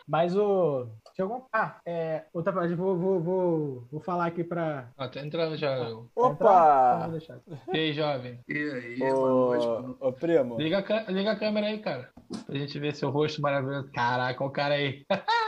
[0.06, 0.90] Mas o.
[1.16, 1.46] Tinha algum.
[1.54, 2.26] Ah, é.
[2.34, 4.90] Outra parte, vou, vou, vou, vou falar aqui pra.
[4.98, 5.74] Ó, tá entrando já.
[5.78, 7.04] Então, Opa!
[7.04, 7.40] vou deixar.
[7.74, 8.42] E aí, jovem?
[8.50, 9.66] E aí, boa noite.
[10.02, 12.10] Ô, ô primo, Liga a, liga a câmera aí, cara.
[12.46, 13.90] Pra gente ver seu rosto maravilhoso.
[13.94, 15.06] Caraca, o cara aí.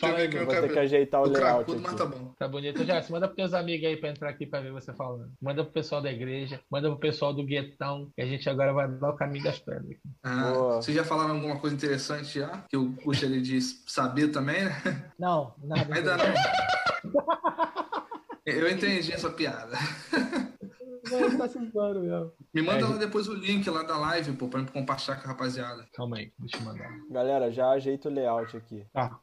[0.00, 0.42] Fala aí, meu.
[0.42, 0.80] o vou ter que cabelo.
[0.80, 2.34] ajeitar o O layout cracudo, mas tá bom.
[2.38, 2.84] Tá bonito.
[2.84, 5.30] Já, manda pros teus amigos aí pra entrar aqui pra ver você falando.
[5.40, 8.88] Manda pro pessoal da igreja, manda pro pessoal do guetão, que a gente agora vai
[8.88, 9.84] dar o caminho das pedras.
[9.90, 10.00] aqui.
[10.22, 10.82] Ah, Boa.
[10.82, 12.64] vocês já falaram alguma coisa interessante já?
[12.68, 15.10] Que eu gostaria de saber também, né?
[15.18, 15.94] Não, nada.
[15.94, 16.24] Ainda não.
[18.46, 19.76] Eu entendi essa piada.
[21.08, 21.16] Tá
[22.00, 22.32] mesmo.
[22.54, 25.32] Me manda É, lá depois o link lá da live, pô, pra compartilhar com a
[25.32, 25.86] rapaziada.
[25.94, 26.90] Calma aí, deixa eu mandar.
[27.10, 28.84] Galera, já ajeita o layout aqui.
[28.92, 29.18] Tá, Ah,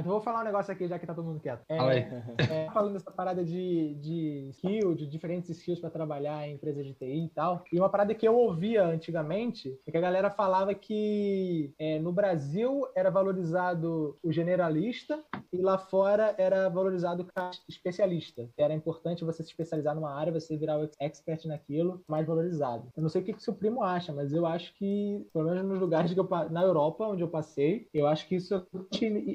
[0.00, 1.62] então eu vou falar um negócio aqui, já que tá todo mundo quieto.
[1.68, 6.84] É, é, falando dessa parada de, de skill, de diferentes skills para trabalhar em empresas
[6.84, 7.62] de TI e tal.
[7.72, 12.12] E uma parada que eu ouvia antigamente é que a galera falava que é, no
[12.12, 15.22] Brasil era valorizado o generalista
[15.52, 18.48] e lá fora era valorizado o especialista.
[18.56, 22.88] Era importante você se especializar numa área, você virar o expert naquilo, mais valorizado.
[22.96, 25.64] Eu não sei o que, que seu primo acha, mas eu acho que, pelo menos
[25.64, 28.60] nos lugares que eu, na Europa, onde eu passei, eu acho que isso é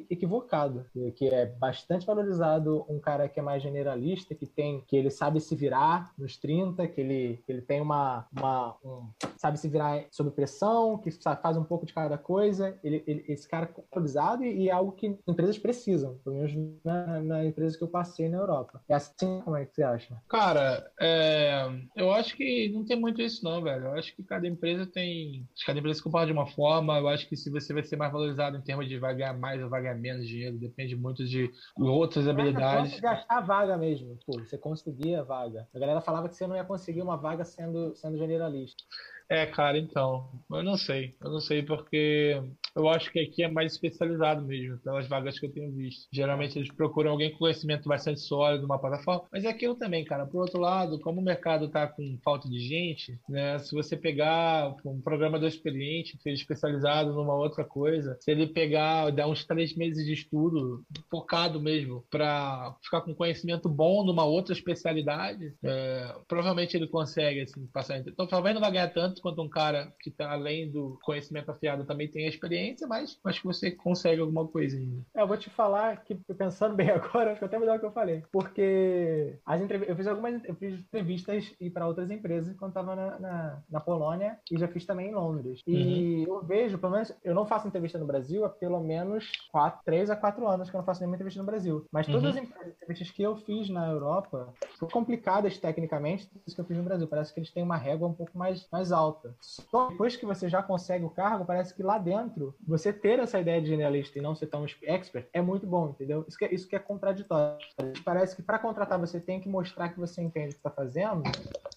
[0.10, 0.47] equivocado.
[0.94, 5.10] Que- Que é bastante valorizado um cara que é mais generalista, que tem, que ele
[5.10, 9.68] sabe se virar nos 30, que ele, que ele tem uma, uma um- sabe se
[9.68, 12.78] virar sob pressão, que sa- faz um pouco de cada coisa.
[12.84, 16.54] Ele, ele- esse cara é valorizado e, e é algo que empresas precisam, pelo menos
[16.84, 18.82] na, na empresa que eu passei na Europa.
[18.88, 20.16] É assim como é que você acha?
[20.28, 23.86] Cara, é, eu acho que não tem muito isso não, velho.
[23.86, 25.48] Eu acho que cada empresa tem.
[25.66, 26.98] Cada empresa se comporta de uma forma.
[26.98, 29.62] Eu acho que se você vai ser mais valorizado em termos de vai ganhar mais
[29.62, 33.00] ou vai ganhar menos dinheiro, depende muito de outras habilidades.
[33.00, 34.18] De achar a vaga mesmo.
[34.26, 35.68] Pô, você conseguia a vaga.
[35.74, 38.84] A galera falava que você não ia conseguir uma vaga sendo, sendo generalista.
[39.30, 41.16] É, cara, então, eu não sei.
[41.22, 42.42] Eu não sei porque
[42.78, 46.08] eu acho que aqui é mais especializado mesmo, pelas vagas que eu tenho visto.
[46.14, 49.26] Geralmente eles procuram alguém com conhecimento bastante sólido numa plataforma.
[49.32, 50.26] Mas é aquilo também, cara.
[50.26, 53.58] Por outro lado, como o mercado tá com falta de gente, né?
[53.60, 59.10] Se você pegar um programador experiente, que seja especializado numa outra coisa, se ele pegar,
[59.10, 64.54] dar uns três meses de estudo, focado mesmo, para ficar com conhecimento bom numa outra
[64.54, 67.98] especialidade, é, provavelmente ele consegue, assim, passar.
[68.00, 71.86] Então, talvez não vai ganhar tanto quanto um cara que tá além do conhecimento afiado
[71.86, 75.02] também tem a experiência, mas acho que você consegue alguma coisa ainda.
[75.16, 77.86] É, eu vou te falar que, pensando bem agora, acho que até melhor o que
[77.86, 78.24] eu falei.
[78.32, 82.96] Porque as entrev- eu fiz algumas eu fiz entrevistas e para outras empresas quando estava
[82.96, 85.62] na, na, na Polônia e já fiz também em Londres.
[85.68, 89.82] E eu vejo, pelo menos, eu não faço entrevista no Brasil há pelo menos quatro,
[89.86, 91.86] três a quatro anos que eu não faço nenhuma entrevista no Brasil.
[91.92, 92.30] Mas todas Uhum.
[92.30, 96.78] as empre- entrevistas que eu fiz na Europa são complicadas tecnicamente, das que eu fiz
[96.78, 97.08] no Brasil.
[97.08, 99.07] Parece que eles têm uma régua um pouco mais, mais alta.
[99.42, 103.40] Só depois que você já consegue o cargo, parece que lá dentro, você ter essa
[103.40, 106.26] ideia de generalista e não ser tão expert é muito bom, entendeu?
[106.28, 107.58] Isso que é, isso que é contraditório.
[108.04, 111.24] Parece que para contratar você tem que mostrar que você entende o que está fazendo,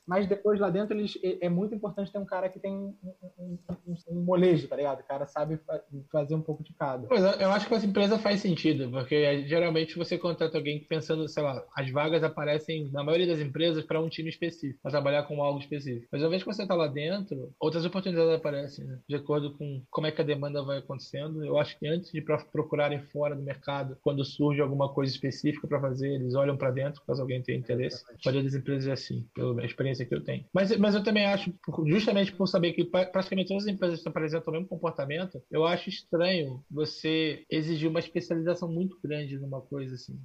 [0.07, 2.95] mas depois lá dentro eles, é, é muito importante ter um cara que tem um,
[3.39, 5.01] um, um- um molejo, tá ligado?
[5.01, 7.07] O cara sabe fa- fazer um pouco de cada.
[7.07, 10.81] Pois é, eu acho que essa empresa faz sentido, porque é, geralmente você contrata alguém
[10.85, 14.91] pensando, sei lá, as vagas aparecem na maioria das empresas para um time específico, para
[14.91, 16.07] trabalhar com algo específico.
[16.11, 18.99] Mas uma vez que você está lá dentro, outras oportunidades aparecem, né?
[19.09, 21.45] De acordo com como é que a demanda vai acontecendo.
[21.45, 25.67] Eu acho que antes de pro- procurarem fora do mercado, quando surge alguma coisa específica
[25.69, 28.05] para fazer, eles olham para dentro, caso alguém tenha interesse.
[28.09, 30.45] A maioria das empresas é assim, pela experiência que eu tenho.
[30.53, 31.53] Mas, mas eu também acho,
[31.87, 35.89] justamente por saber que pra- praticamente todas as empresas apresentam o mesmo comportamento, eu acho
[35.89, 40.19] estranho você exigir uma especialização muito grande numa coisa assim.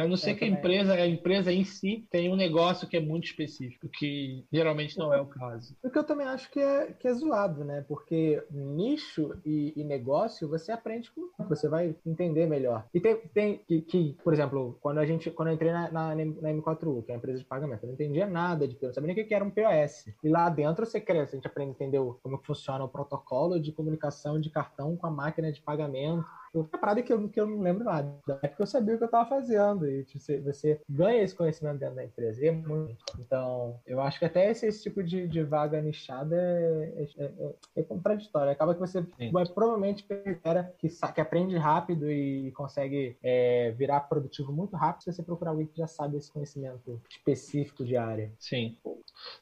[0.00, 2.96] A não ser É, que a empresa, a empresa em si tenha um negócio que
[2.96, 5.76] é muito específico, que geralmente não é o caso.
[5.82, 7.84] O que eu também acho que é, que é zoado, né?
[7.88, 12.84] Porque nicho e, e negócio você aprende com você vai entender melhor.
[12.92, 16.14] E tem, tem que, que, por exemplo, quando a gente quando eu entrei na, na,
[16.14, 19.24] na M4U, que é a empresa de pagamento, eu não entendia nada de sabia nem
[19.24, 20.12] o que era um POS.
[20.22, 24.40] E lá dentro você cresce, a gente aprende o- como funciona o protocolo de comunicação
[24.40, 26.24] de cartão com a máquina de pagamento.
[26.54, 28.14] Uma parada que eu, que eu não lembro nada.
[28.26, 29.88] Da época eu sabia o que eu estava fazendo.
[29.88, 32.44] E tipo, você, você ganha esse conhecimento dentro da empresa.
[32.44, 32.96] E é muito.
[33.18, 37.54] Então, eu acho que até esse, esse tipo de, de vaga nichada é, é, é-
[37.76, 38.50] é contraditório.
[38.52, 39.30] Acaba que você Sim.
[39.30, 44.76] vai provavelmente pegar cara que, sa- que aprende rápido e consegue é, virar produtivo muito
[44.76, 48.32] rápido se você procurar alguém que já sabe esse conhecimento específico de área.
[48.38, 48.76] Sim.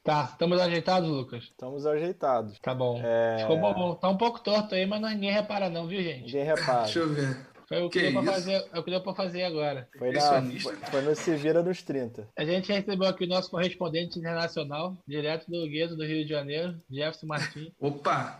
[0.03, 1.43] Tá, estamos ajeitados, Lucas?
[1.43, 2.57] Estamos ajeitados.
[2.59, 2.99] Tá bom.
[3.03, 3.95] É, Ficou bom.
[3.95, 6.25] Tá um pouco torto aí, mas ninguém repara não, viu, gente?
[6.25, 6.87] Ninguém repara.
[6.97, 7.47] Deixa eu ver.
[7.67, 9.89] Foi o que, Que deu pra fazer, é o que deu pra fazer agora.
[9.99, 10.41] Foi, na,
[10.89, 12.25] foi, no Se Vira nos 30.
[12.37, 16.79] A gente recebeu aqui o nosso correspondente internacional, direto do Gueto do Rio de Janeiro,
[16.89, 17.73] Jefferson Martins.
[17.77, 18.39] Opa!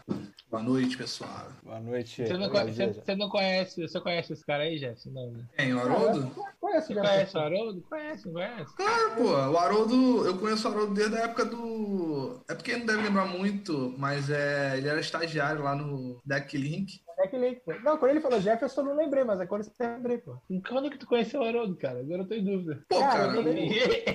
[0.50, 1.48] Boa noite, pessoal.
[1.62, 2.26] Boa noite.
[2.26, 5.10] Você não, conhe- você, você não conhece, você conhece esse cara aí, Jefferson?
[5.10, 5.44] Não, né?
[5.58, 5.74] Quem?
[5.74, 6.32] O Haroldo?
[6.62, 7.02] Conhece Você já?
[7.02, 7.82] conhece o Haroldo?
[7.82, 8.76] Conhece, conhece?
[8.78, 9.24] Claro, pô.
[9.24, 12.42] O Haroldo, eu conheço o Haroldo desde a época do.
[12.50, 17.02] É porque não deve lembrar muito, mas é, ele era estagiário lá no Decklink.
[17.20, 19.88] É que ele- Não, quando ele falou Jefferson, eu não lembrei, mas é quando você
[19.88, 20.38] lembrei, pô.
[20.70, 22.00] Quando que tu conheceu o Haroldo, cara?
[22.00, 22.84] Agora eu tô em dúvida.
[22.88, 23.42] Pô, Cara, cara,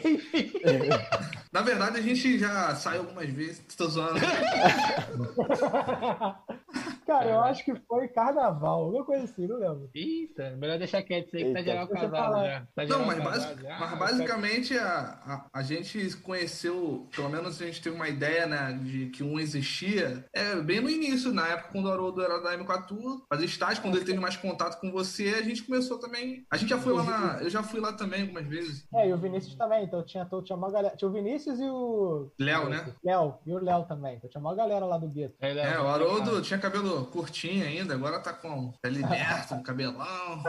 [0.08, 0.52] Enfim.
[1.52, 4.20] na verdade a gente já saiu algumas vezes, tô zoando.
[7.12, 9.90] Cara, eu acho que foi carnaval, alguma coisa assim, não lembro.
[9.94, 12.66] Eita, melhor deixar quieto isso aí que tá geral casado já.
[12.74, 13.78] Tá Não, mas, casado basi- já.
[13.78, 18.72] mas basicamente a, a, a gente conheceu, pelo menos a gente teve uma ideia, né,
[18.82, 22.56] de que um existia, é, bem no início, na época quando o Haroldo era da
[22.56, 26.44] M4, fazia estágio, quando ele teve mais contato com você, a gente começou também.
[26.50, 27.42] A gente já foi lá na.
[27.42, 28.86] Eu já fui lá também algumas vezes.
[28.94, 30.96] É, e o Vinícius também, então tinha, então tinha uma galera.
[30.96, 32.30] Tinha o Vinícius e o.
[32.38, 32.92] Léo, né?
[33.04, 34.16] Léo, e o Léo também.
[34.16, 35.34] Então tinha uma galera lá do gueto.
[35.40, 40.42] Léo, É, o Haroldo tinha cabelo curtinho ainda, agora tá com tá liberto, um cabelão.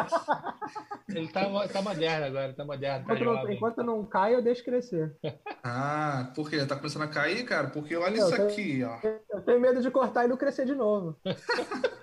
[1.10, 4.64] Ele tá, tá moderno agora, tá moderno, tá Enquanto não, enquanto não cai, eu deixo
[4.64, 5.16] crescer.
[5.64, 6.66] Ah, por quê?
[6.66, 7.70] Tá começando a cair, cara?
[7.70, 8.98] Porque olha Não, isso tá- aqui, ó.
[9.30, 11.18] Eu tenho medo de cortar e não crescer de novo.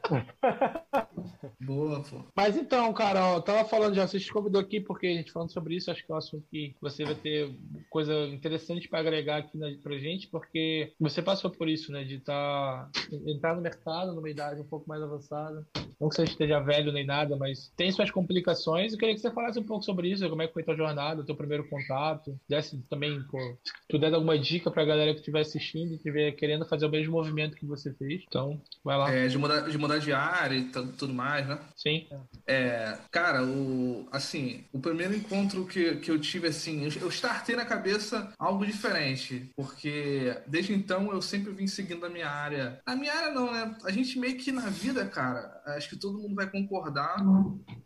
[1.60, 2.24] Boa, pô.
[2.34, 5.32] Mas então, cara, ó, eu tava falando já, você te convidou aqui porque a gente
[5.32, 7.54] falando sobre isso, acho que é um assunto que você vai ter
[7.88, 12.18] coisa interessante para agregar aqui na, pra gente, porque você passou por isso, né, de
[12.18, 12.88] tá,
[13.26, 15.66] entrar no mercado numa idade um pouco mais avançada.
[16.00, 18.92] Não que você esteja velho nem nada, mas tem suas complicações.
[18.92, 21.24] Eu queria que você falasse um pouco sobre isso, como é que foi tua jornada,
[21.24, 22.38] teu primeiro contato.
[22.48, 26.32] Desse também, pô, se tu der alguma dica pra galera que estiver assistindo e estiver
[26.32, 28.22] querendo fazer o mesmo movimento que você fez.
[28.26, 29.12] Então, vai lá.
[29.12, 31.58] É, de mudar, de mudar de área e tu- tudo mais, né?
[31.76, 32.06] Sim.
[32.46, 37.54] É, cara, o, assim, o primeiro encontro que, que eu tive, assim, eu, eu startei
[37.54, 42.80] na cabeça algo diferente, porque desde então eu sempre vim seguindo a minha área.
[42.86, 43.76] A minha área não, né?
[43.84, 47.16] A gente meio que na vida, cara, acho que todo mundo vai concordar,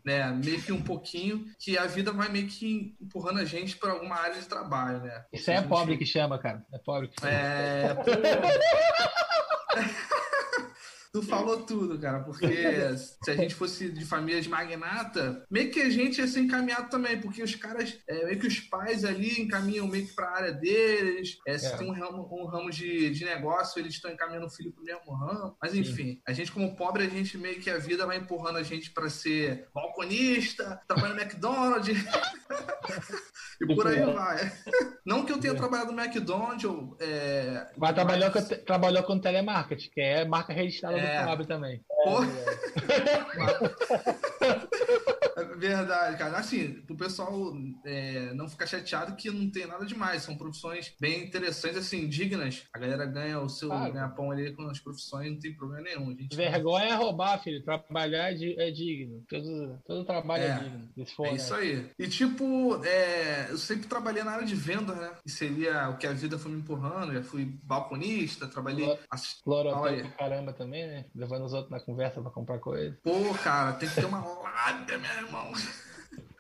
[0.05, 0.31] né?
[0.45, 4.17] Meio que um pouquinho, que a vida vai meio que empurrando a gente para alguma
[4.17, 5.25] área de trabalho, né?
[5.33, 6.65] Isso é gente- pobre que chama, cara.
[6.73, 7.33] É pobre que chama.
[7.33, 8.03] É, pô.
[11.15, 12.45] Tu falou tudo, cara, porque
[13.23, 16.91] se a gente fosse de família de magnata, meio que a gente ia ser encaminhado
[16.91, 20.53] também, porque os caras, é, meio que os pais ali encaminham meio que pra área
[20.53, 21.77] deles, é, se É.
[21.77, 25.15] tem um ramo, um ramo de, de negócio, eles estão encaminhando o filho pro mesmo
[25.15, 25.57] ramo.
[25.63, 28.65] Mas enfim, a gente como pobre, a gente meio que a vida vai empurrando a
[28.65, 31.95] gente pra ser balconista, trabalhar no McDonald's.
[33.61, 34.53] E por aí vai.
[35.07, 39.91] Não que eu tenha trabalhado no McDonald's, ou, é, Mas trabalhou com, trabalhou com telemarketing,
[39.91, 41.21] que é marca registrada É.
[41.21, 41.85] do pobre também.
[42.05, 42.23] Pô.
[42.23, 42.29] É
[45.57, 46.39] Verdade, cara.
[46.39, 47.53] Assim, pro pessoal
[47.85, 50.23] é, não ficar chateado que não tem nada demais.
[50.23, 52.65] São profissões bem interessantes, assim, dignas.
[52.73, 53.93] A galera ganha o seu Claro.
[53.93, 56.17] ganha-pão ali com as profissões, não tem problema nenhum.
[56.17, 57.63] Gente Vergonha é roubar, filho.
[57.65, 59.25] Trabalhar é, é digno.
[59.29, 60.59] Todo, todo trabalho é, É.
[60.59, 61.07] digno.
[61.17, 61.37] For, É né?
[61.37, 61.91] isso aí.
[61.99, 65.11] E tipo, é, eu sempre trabalhei na área de venda, né?
[65.23, 67.13] Que seria o que a vida foi me empurrando.
[67.13, 68.85] Já fui balconista, trabalhei.
[68.87, 68.99] Boa.
[69.11, 70.01] assist- Flora Fala aí.
[70.01, 71.05] pra caramba também, né?
[71.15, 72.97] Levando os outros na conversa pra comprar coisa.
[73.03, 73.13] Pô,
[73.43, 75.53] cara, tem que ter uma lábia, meu irmão.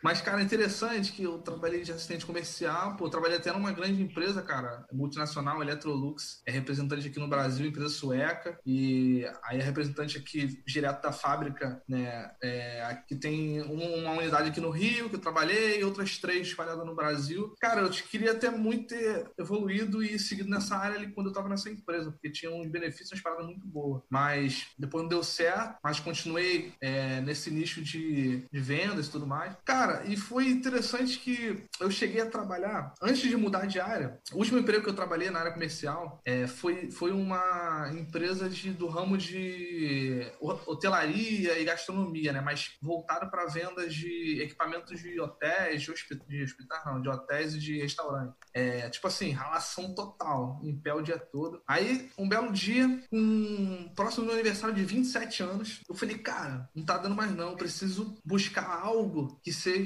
[0.04, 4.42] Mas, cara, interessante que eu trabalhei de assistente comercial, pô, trabalhei até numa grande empresa,
[4.42, 10.62] cara, multinacional, Electrolux, é representante aqui no Brasil, empresa sueca, e aí é representante aqui
[10.66, 15.20] direto da fábrica, né, é, aqui tem um- uma unidade aqui no Rio, que eu
[15.20, 17.54] trabalhei, outras três espalhadas no Brasil.
[17.58, 21.48] Cara, eu queria até muito ter evoluído e seguido nessa área ali quando eu tava
[21.48, 24.02] nessa empresa, porque tinha uns benefícios, umas paradas muito boas.
[24.10, 29.26] Mas depois não deu certo, mas continuei é, nesse nicho de, de vendas e tudo
[29.26, 29.56] mais.
[29.64, 34.38] Cara, e foi interessante que eu cheguei a trabalhar, antes de mudar de área, o
[34.38, 38.86] último emprego que eu trabalhei na área comercial é, foi, foi uma empresa de, do
[38.88, 42.40] ramo de ho- hotelaria e gastronomia, né?
[42.40, 45.92] Mas voltado para vendas de equipamentos de hotéis, de,
[46.28, 48.34] de hospital, não, de hotéis e de restaurante.
[48.52, 51.60] É, tipo assim, relação total, em pé o dia todo.
[51.66, 56.68] Aí, um belo dia, um próximo do meu aniversário de 27 anos, eu falei, cara,
[56.74, 59.83] não tá dando mais não, eu preciso buscar algo que seja,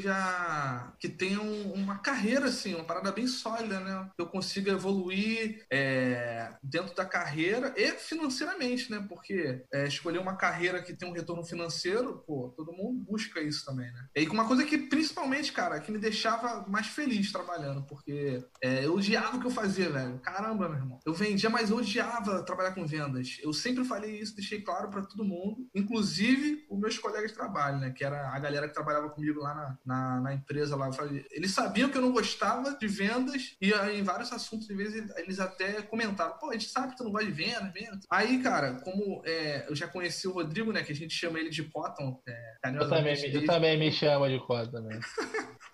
[0.98, 4.10] que tenha um- uma carreira, assim, uma parada bem sólida, né?
[4.18, 9.04] Eu consiga evoluir é, dentro da carreira e financeiramente, né?
[9.08, 13.64] Porque é, escolher uma carreira que tem um retorno financeiro, pô, todo mundo busca isso
[13.64, 14.06] também, né?
[14.16, 18.94] E uma coisa que, principalmente, cara, que me deixava mais feliz trabalhando, porque é, eu
[18.94, 20.18] odiava o que eu fazia, velho.
[20.20, 21.00] Caramba, meu irmão.
[21.04, 23.38] Eu vendia, mas eu odiava trabalhar com vendas.
[23.42, 27.78] Eu sempre falei isso, deixei claro pra todo mundo, inclusive os meus colegas de trabalho,
[27.78, 27.90] né?
[27.90, 30.92] Que era a galera que trabalhava comigo lá na, na, na empresa lá.
[30.92, 34.74] Falei, eles sabiam que eu não gostava de vendas e aí, em vários assuntos, de
[34.74, 38.04] vez eles até comentavam, pô, a gente sabe que tu não gosta de vendas, vendas.
[38.10, 40.82] Aí, cara, como é, eu já conheci o Rodrigo, né?
[40.82, 44.38] Que a gente chama ele de Cotton, é, Eu também, eu também me chamo de
[44.46, 45.00] cota também.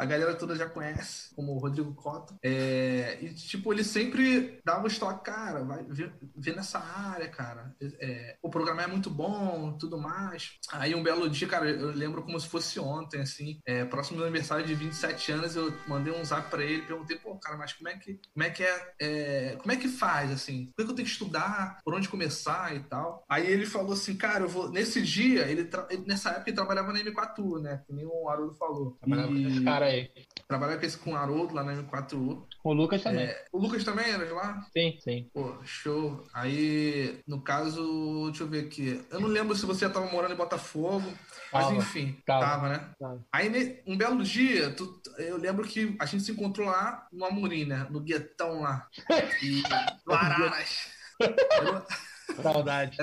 [0.04, 2.36] A galera toda já conhece, como o Rodrigo Cotto.
[2.42, 7.74] É, e, tipo, ele sempre dava um estoque, cara, vai ver, nessa área, cara.
[7.80, 10.58] É, o programa é muito bom, tudo mais.
[10.70, 14.24] Aí um belo dia, cara, eu lembro como se fosse ontem, assim, é, próximo do
[14.24, 17.88] aniversário de 27 anos, eu mandei um zap pra ele, perguntei, pô, cara, mas como
[17.88, 20.70] é que, como é, que é, é como é que faz, assim?
[20.76, 21.78] Por que eu tenho que estudar?
[21.82, 23.24] Por onde começar e tal?
[23.28, 24.70] Aí ele falou assim, cara, eu vou.
[24.70, 25.88] Nesse dia, ele, tra...
[26.06, 27.82] nessa época ele trabalhava na M4U, né?
[27.86, 28.98] Que nem o Haroldo falou.
[29.06, 29.64] E...
[29.64, 30.10] cara aí.
[30.46, 32.44] Trabalhava com esse com o Haroldo lá na M4U.
[32.62, 33.24] O Lucas também.
[33.24, 33.44] É...
[33.52, 34.66] O Lucas também era de lá?
[34.72, 35.30] Sim, sim.
[35.32, 36.24] Pô, show.
[36.32, 39.04] Aí, no caso, deixa eu ver aqui.
[39.10, 41.06] Eu não lembro se você já tava morando em Botafogo.
[41.52, 42.90] Mas tava, enfim, tava, tava né?
[42.98, 43.24] Tava.
[43.32, 47.64] Aí um belo dia, tu, eu lembro que a gente se encontrou lá no Amorim,
[47.64, 47.86] né?
[47.90, 48.88] No guetão lá.
[49.42, 49.62] E
[50.06, 50.88] no Araras.
[52.42, 52.96] Saudade.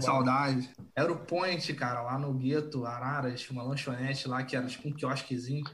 [0.00, 0.70] Saudade.
[0.94, 4.92] Era o Point, cara, lá no gueto, Araras, uma lanchonete lá que era tipo um
[4.92, 5.64] quiosquezinho.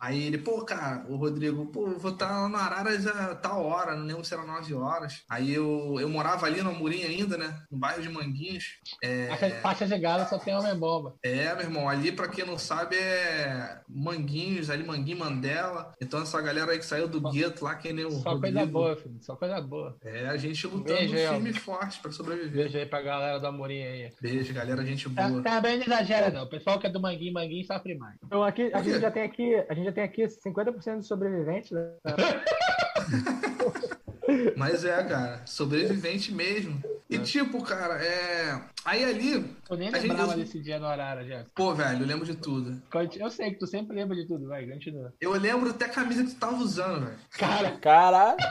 [0.00, 3.96] Aí ele, pô, cara, o Rodrigo, pô, vou estar tá no Araras a tal hora,
[3.96, 5.24] não lembro se era 9 horas.
[5.28, 7.60] Aí eu, eu morava ali no Amorim ainda, né?
[7.70, 8.78] No bairro de Manguinhos.
[9.02, 9.28] É...
[9.60, 11.16] Faixa de gala só tem homem bomba.
[11.22, 15.92] É, meu irmão, ali pra quem não sabe é Manguinhos, ali Manguinho Mandela.
[16.00, 18.56] Então essa galera aí que saiu do gueto lá, que nem o Só Rodrigo.
[18.56, 19.96] coisa boa, filho, só coisa boa.
[20.02, 22.52] É, a gente lutando Beijo, firme e forte pra sobreviver.
[22.52, 24.12] Beijo aí pra galera do Amorim aí.
[24.20, 25.42] Beijo, galera, gente boa.
[25.42, 28.16] Também não exagera não, o pessoal que é do Manguinho, Manguinho sofre mais.
[28.24, 31.06] Então aqui, a gente já tem aqui, a gente já tem aqui 50 50% de
[31.06, 31.90] sobrevivente, né?
[34.56, 36.82] Mas é, cara, sobrevivente mesmo.
[37.08, 37.20] E é.
[37.20, 38.60] tipo, cara, é.
[38.84, 39.56] Aí ali.
[39.70, 40.44] Eu nem lembrava gente...
[40.44, 41.46] desse dia no horário, já.
[41.54, 42.82] Pô, velho, eu lembro de tudo.
[43.18, 45.14] Eu sei que tu sempre lembra de tudo, vai, continua.
[45.18, 47.18] Eu lembro até a camisa que tu tava usando, velho.
[47.30, 47.70] Cara.
[47.78, 48.36] Cara.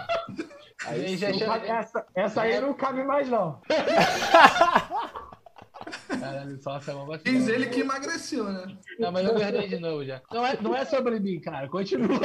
[0.85, 3.59] Aí, já, essa, essa aí não cabe mais, não.
[6.07, 8.77] Caralho, só essa mão Diz ele que emagreceu, né?
[8.99, 10.21] Não, mas eu guardei de novo já.
[10.31, 11.67] Não é, não é sobre mim, cara.
[11.69, 12.19] Continua.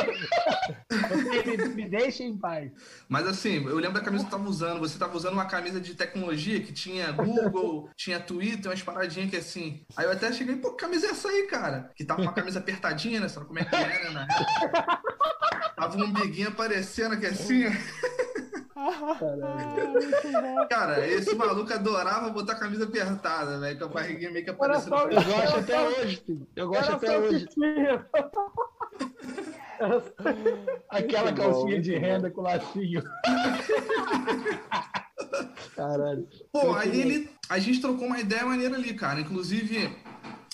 [1.47, 2.71] me, me deixa em paz.
[3.09, 4.81] Mas assim, eu lembro da camisa que você tava usando.
[4.81, 9.37] Você tava usando uma camisa de tecnologia que tinha Google, tinha Twitter, umas paradinhas que
[9.37, 9.85] assim.
[9.97, 11.91] Aí eu até cheguei, pô, que camisa é essa aí, cara?
[11.95, 13.29] Que tava uma camisa apertadinha, né?
[13.29, 14.27] Sabe como é que é, né?
[15.77, 17.65] Tava um biguinho aparecendo aqui assim.
[20.69, 24.95] Cara, esse maluco adorava botar a camisa apertada, velho, com a barriguinha meio que aparecendo.
[24.97, 26.47] Eu gosto até hoje, filho.
[26.57, 27.49] Eu gosto até hoje.
[30.89, 33.03] Aquela calcinha de renda com lacinho.
[35.75, 36.29] Caralho.
[36.53, 37.31] Pô, aí ele.
[37.49, 39.21] A gente trocou uma ideia maneira ali, cara.
[39.21, 39.95] Inclusive,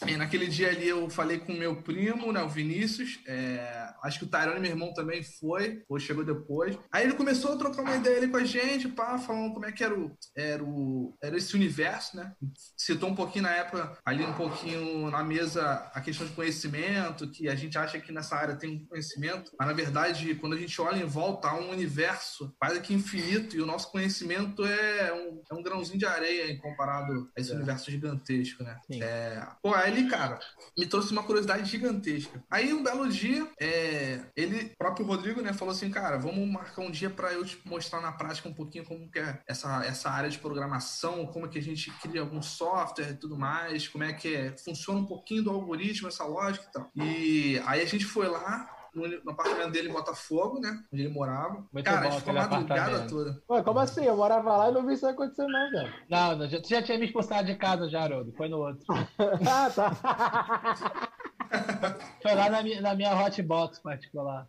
[0.07, 3.19] é, naquele dia ali eu falei com o meu primo, né, o Vinícius.
[3.27, 6.79] É, acho que o Tyrone, meu irmão, também foi, ou chegou depois.
[6.93, 9.73] Aí ele começou a trocar uma ideia ali com a gente, pá, falando como é
[9.73, 12.33] que era o, era o era esse universo, né?
[12.77, 17.49] Citou um pouquinho na época, ali um pouquinho na mesa, a questão de conhecimento, que
[17.49, 21.03] a gente acha que nessa área tem conhecimento, mas na verdade, quando a gente olha
[21.03, 25.55] em volta, há um universo quase que infinito e o nosso conhecimento é um, é
[25.55, 27.55] um grãozinho de areia comparado a esse é.
[27.55, 28.79] universo gigantesco, né?
[28.93, 30.39] É, pô, aí ali, cara,
[30.77, 32.43] me trouxe uma curiosidade gigantesca.
[32.51, 36.91] Aí, um belo dia, é, ele, próprio Rodrigo, né, falou assim, cara, vamos marcar um
[36.91, 40.31] dia para eu te mostrar na prática um pouquinho como que é essa, essa área
[40.31, 44.13] de programação, como é que a gente cria algum software e tudo mais, como é
[44.13, 46.91] que é, funciona um pouquinho do algoritmo, essa lógica e tal.
[46.95, 50.83] E aí a gente foi lá, no, no, apartamento dele em Botafogo, né?
[50.93, 51.65] Onde ele morava.
[51.73, 53.43] Muito cara, bom, a gente ficou madrugada toda.
[53.51, 54.05] Ué, como assim?
[54.05, 55.95] Eu morava lá e não vi isso acontecer, não, cara.
[56.09, 58.33] Não, não já, já tinha me expulsado de casa já, Haroldo.
[58.37, 58.85] Foi no outro.
[59.49, 61.09] ah, tá.
[62.23, 64.47] Foi lá na minha, na minha hotbox particular.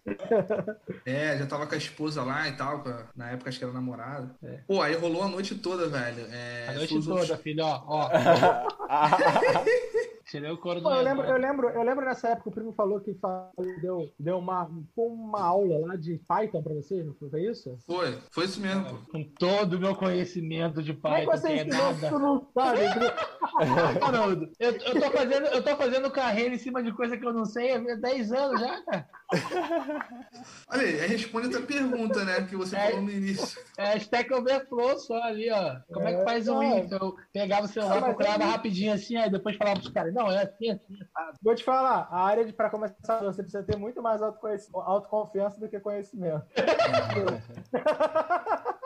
[1.05, 2.83] É, já tava com a esposa lá e tal,
[3.15, 4.35] na época acho que era namorada.
[4.43, 4.59] É.
[4.67, 6.27] Pô, aí rolou a noite toda, velho.
[6.31, 7.41] É, a noite toda, outros...
[7.41, 7.83] filho, ó.
[7.87, 8.09] ó.
[10.29, 12.99] Tirei o couro do eu lembro, eu lembro, eu lembro nessa época o primo falou
[12.99, 13.17] que
[13.81, 17.75] deu, deu uma, uma aula lá de Python pra vocês, não foi isso?
[17.87, 18.99] Foi, foi isso mesmo.
[19.11, 22.09] Com todo o meu conhecimento de Python, Como é que você ensinou nada.
[22.09, 22.79] Tu não sabe?
[24.03, 27.33] Haroldo, eu, eu, tô fazendo, eu tô fazendo carreira em cima de coisa que eu
[27.33, 29.09] não sei há 10 anos já, cara.
[30.69, 32.45] Olha aí, responde a tua pergunta, né?
[32.47, 33.61] Que você é, falou no início.
[33.77, 35.75] É Stack Overflow só ali, ó.
[35.93, 36.87] Como é, é que faz um é.
[36.89, 40.71] Eu pegava o celular, procurava rapidinho assim, aí depois falava pros caras, não, é assim,
[40.71, 41.37] assim, sabe?
[41.43, 45.69] Vou te falar, a área de para começar, você precisa ter muito mais autoconfiança do
[45.69, 46.43] que conhecimento.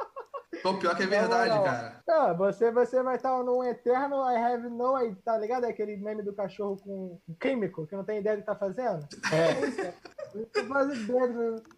[0.63, 1.63] Pô, pior que é verdade, Não, não.
[1.65, 2.01] cara.
[2.07, 5.65] Não, você, você vai estar num eterno I have no idea, tá ligado?
[5.65, 9.05] Aquele meme do cachorro com um químico que não tem ideia do que tá fazendo.
[9.31, 9.81] É isso.
[9.81, 9.93] é.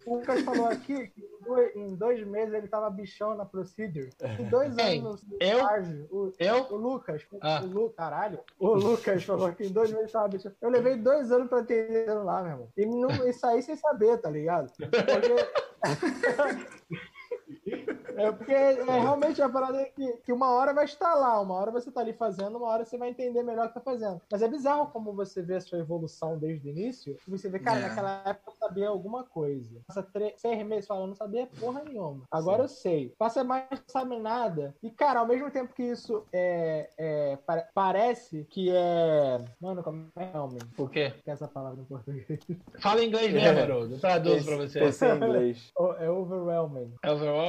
[0.06, 4.08] O Lucas falou aqui que em dois- em dois meses ele tava bichão na Procedure.
[4.38, 5.00] Em dois Quem?
[5.00, 5.58] anos no Eu?
[5.58, 6.66] estágio, o, Eu?
[6.70, 7.60] o Lucas, Ah.
[7.62, 10.52] o Lu, caralho, o Lucas falou que em dois meses tava bichão.
[10.62, 12.68] Eu levei dois anos pra entender lá, meu irmão.
[12.76, 14.72] E, não, e saí sem saber, tá ligado?
[14.76, 14.96] Porque...
[18.16, 21.54] É porque é realmente a parada é que, que uma hora vai estar lá, uma
[21.54, 24.20] hora você tá ali fazendo, uma hora você vai entender melhor o que tá fazendo.
[24.30, 27.58] Mas é bizarro como você vê a sua evolução desde o início, e você vê,
[27.58, 27.82] cara, É.
[27.88, 29.80] naquela época eu sabia alguma coisa.
[29.86, 32.22] Passa três, seis meses falando, não sabia porra nenhuma.
[32.30, 33.12] Agora eu sei.
[33.18, 34.74] Passa mais, não sabe nada.
[34.82, 39.44] E, cara, ao mesmo tempo que isso é, é, pa- parece que é.
[39.60, 40.58] Mano, como é que é, homem?
[40.78, 41.12] O quê?
[41.24, 42.26] Que é essa palavra em português?
[42.80, 43.94] Fala em inglês mesmo, Haroldo.
[43.94, 44.78] Eu traduzo pra você.
[44.80, 45.72] Pensei em inglês.
[45.78, 46.94] Oh, é overwhelming.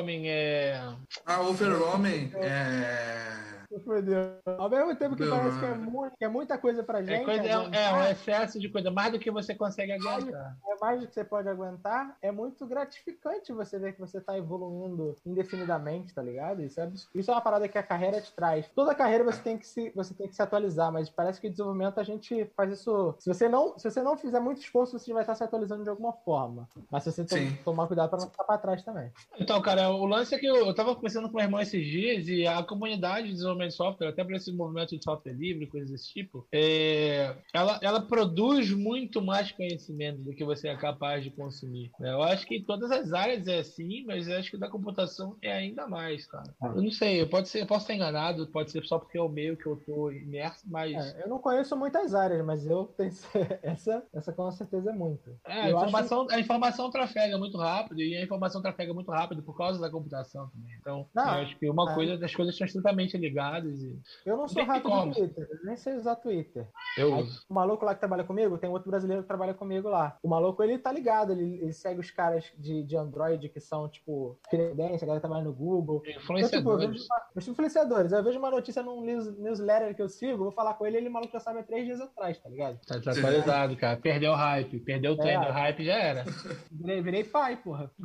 [0.07, 0.81] Overwhelming é.
[1.25, 3.56] Ah, Overwhelming é.
[3.69, 4.37] Deus.
[4.45, 7.21] Ao mesmo tempo que Meu parece que é, muito, que é muita coisa pra gente.
[7.21, 10.55] É, coisa, é, aguentar, é um excesso de coisa, mais do que você consegue aguentar.
[10.65, 14.37] é mais do que você pode aguentar, é muito gratificante você ver que você tá
[14.37, 16.63] evoluindo indefinidamente, tá ligado?
[16.63, 18.69] Isso é, isso é uma parada que a carreira te traz.
[18.73, 21.51] Toda carreira você tem que se, você tem que se atualizar, mas parece que o
[21.51, 23.15] desenvolvimento a gente faz isso.
[23.19, 25.89] Se você não, se você não fizer muito esforço, você vai estar se atualizando de
[25.89, 26.69] alguma forma.
[26.89, 27.57] Mas se você to- Sim.
[27.65, 29.11] tomar cuidado pra não ficar pra trás também.
[29.37, 32.27] Então, cara, o lance é que eu, eu tava conversando com meu irmão esses dias
[32.27, 35.89] e a comunidade de desenvolvimento de software, até para esse movimento de software livre, coisas
[35.89, 41.31] desse tipo, é, ela, ela produz muito mais conhecimento do que você é capaz de
[41.31, 41.91] consumir.
[41.99, 42.11] né?
[42.11, 45.35] Eu acho que em todas as áreas é assim, mas eu acho que da computação
[45.41, 46.53] é ainda mais, cara.
[46.61, 49.29] Eu não sei, pode ser, eu posso estar enganado, pode ser só porque é o
[49.29, 50.93] meio que eu tô imerso, mas.
[50.93, 53.11] É, eu não conheço muitas áreas, mas eu tenho
[53.63, 55.29] essa, essa com certeza é muito.
[55.45, 59.11] É, a Eu acho informação, a informação trafega muito rápido e a informação trafega muito
[59.11, 60.75] rápido por causa da computação também.
[60.79, 61.95] Então, Não, eu acho que uma é.
[61.95, 63.46] coisa, as coisas estão extremamente ligadas.
[63.55, 66.67] E Eu não sou Tem rato do Twitter, nem sei usar Twitter.
[66.97, 67.45] eu Aí, uso.
[67.49, 70.17] o maluco lá que trabalha comigo, tem outro brasileiro que trabalha comigo lá.
[70.23, 73.87] O maluco, ele tá ligado, ele, ele segue os caras de, de Android que são,
[73.87, 76.01] tipo, Credência, a galera trabalha no Google.
[76.05, 77.05] Então, tipo, eu vejo Influenciadores.
[77.05, 78.11] uma, os influenciadores.
[78.11, 81.09] Eu vejo uma notícia num news- newsletter que eu sigo, vou falar com ele, ele
[81.09, 82.79] maluco já sabe há três dias atrás, tá ligado?
[82.85, 83.97] Tá desatualizado, cara.
[83.97, 84.79] Perdeu o hype.
[84.79, 85.39] Perdeu o trem É.
[85.45, 86.25] do hype, já era.
[86.71, 87.91] Virei, virei pai, porra.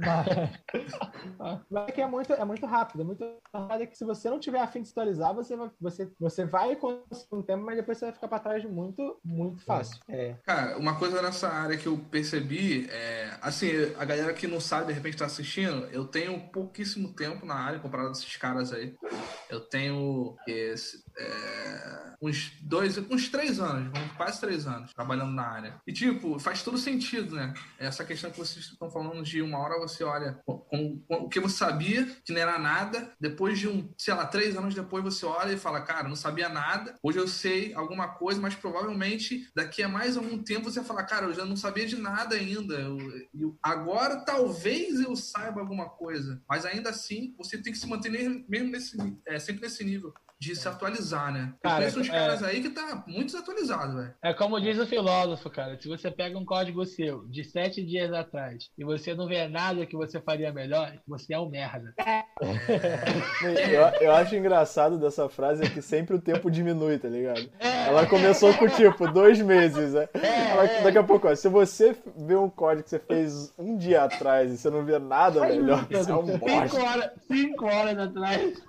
[1.39, 4.29] Mas, mas é que é muito, é muito rápido, é muito rápido que se você
[4.31, 7.77] não tiver afim de se atualizar, você vai, você, você vai conseguir um tempo, mas
[7.77, 9.99] depois você vai ficar pra trás muito, muito fácil.
[10.09, 10.37] É.
[10.45, 13.37] Cara, uma coisa nessa área que eu percebi é.
[13.41, 17.55] Assim, a galera que não sabe, de repente tá assistindo, eu tenho pouquíssimo tempo na
[17.55, 18.95] área comparado a esses caras aí.
[19.51, 25.43] Eu tenho esse, é, uns dois, uns três anos, uns quase três anos trabalhando na
[25.47, 25.81] área.
[25.87, 27.53] E, tipo, faz todo sentido, né?
[27.79, 31.41] Essa questão que vocês estão falando de uma hora você olha com, com- o que
[31.41, 35.27] você sabia, que não era nada, depois de um, sei lá, três anos depois você
[35.27, 39.83] olha e fala, cara, não sabia nada, hoje eu sei alguma coisa, mas provavelmente daqui
[39.83, 42.75] a mais algum tempo você vai falar, cara, eu já não sabia de nada ainda.
[42.75, 42.99] Eu,
[43.35, 48.11] eu- agora talvez eu saiba alguma coisa, mas ainda assim você tem que se manter
[48.49, 48.97] mesmo nesse,
[49.27, 51.53] é, sempre nesse nível de se atualizar, né?
[51.53, 54.15] Eu Cara, conheço uns é- caras aí que tá muito desatualizado, velho.
[54.25, 55.79] É como diz o filósofo, cara.
[55.81, 59.87] Se você pega um código seu de sete dias atrás e você não vê nada
[59.87, 61.95] que você faria melhor, você é um merda.
[63.71, 67.49] Eu, eu acho engraçado dessa frase é que sempre o tempo diminui, tá ligado?
[67.61, 70.09] Ela começou com tipo dois meses, né?
[70.15, 74.03] Ela- daqui a pouco, ó, se você vê um código que você fez um dia
[74.05, 76.83] atrás e você não vê nada melhor, você é um Cinco bosta.
[76.83, 78.63] horas, cinco horas atrás.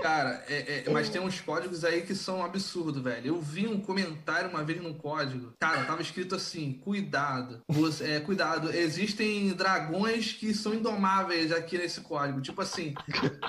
[0.00, 3.26] Cara, é- é- mas tem uns códigos aí que são absurdos, velho.
[3.28, 5.52] Eu vi um comentário uma vez num código.
[5.60, 7.60] Cara, tava escrito assim: cuidado.
[7.68, 12.40] Você, é, cuidado, existem dragões que são indomáveis aqui nesse código.
[12.40, 12.94] Tipo assim,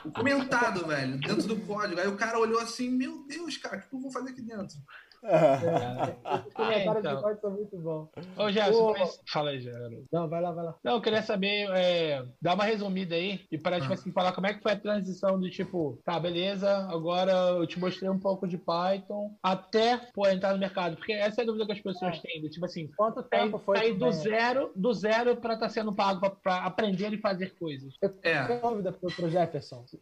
[0.06, 2.00] o comentado, velho, dentro do código.
[2.00, 4.78] Aí o cara olhou assim: Meu Deus, cara, o que eu vou fazer aqui dentro?
[5.24, 7.16] Os comentários então.
[7.16, 8.10] de código são muito bons.
[8.38, 8.92] Ô, Gerson, Ô.
[8.94, 9.20] mas...
[9.32, 10.04] fala aí, Gerson.
[10.12, 10.76] Não, vai lá, vai lá.
[10.84, 13.96] Não, eu queria saber, é, dar uma resumida aí e para tipo Ah.
[13.96, 17.80] assim, falar como é que foi a transição de tipo, tá, beleza, agora eu te
[17.80, 20.96] mostrei um pouco de Python até pô, entrar no mercado.
[20.98, 23.60] Porque essa é a dúvida que as pessoas têm, do tipo assim, Quanto sair, tempo
[23.60, 23.78] foi?
[23.78, 27.94] sair do zero, do zero pra estar sendo pago pra, pra aprender e fazer coisas.
[28.02, 29.30] É, Tenho dúvida pro, pro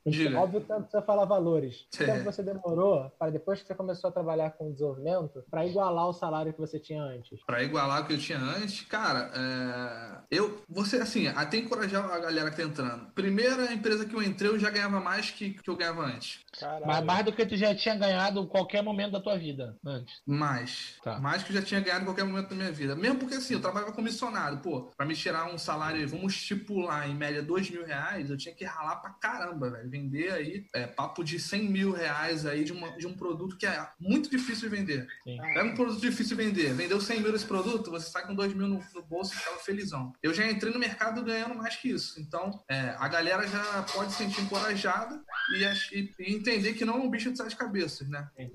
[0.05, 0.39] Diga.
[0.39, 1.87] Óbvio que não precisa falar valores.
[1.99, 2.03] É.
[2.03, 5.65] O tempo você demorou para depois que você começou a trabalhar com desenvolvimento, momento pra
[5.65, 7.39] igualar o salário que você tinha antes?
[7.45, 10.21] Pra igualar o que eu tinha antes, cara, é...
[10.29, 13.11] eu, você, assim, até encorajar a galera que tá entrando.
[13.13, 16.39] Primeira empresa que eu entrei, eu já ganhava mais que, que eu ganhava antes.
[16.59, 16.85] Caralho.
[16.85, 20.21] Mas mais do que tu já tinha ganhado em qualquer momento da tua vida antes.
[20.25, 20.95] Mais.
[21.03, 21.19] Tá.
[21.19, 22.95] Mais que eu já tinha ganhado em qualquer momento da minha vida.
[22.95, 24.57] Mesmo porque, assim, eu trabalhava comissionado.
[24.57, 28.53] Pô, pra me tirar um salário, vamos estipular, em média, dois mil reais, eu tinha
[28.53, 29.89] que ralar pra caramba, velho.
[29.89, 33.65] Vender aí, é, papo de 100 mil reais aí de, uma, de um produto que
[33.65, 35.00] é muito difícil de vender.
[35.23, 35.37] Sim.
[35.37, 36.73] Pega um produto difícil de vender.
[36.73, 39.57] Vendeu 100 mil desse produto, você sai com 2 mil no, no bolso e ficava
[39.59, 40.13] felizão.
[40.21, 42.19] Eu já entrei no mercado ganhando mais que isso.
[42.19, 45.21] Então, é, a galera já pode se sentir encorajada
[45.55, 45.63] e,
[45.99, 48.27] e- entender que não é um bicho de sete cabeças, né?
[48.37, 48.45] É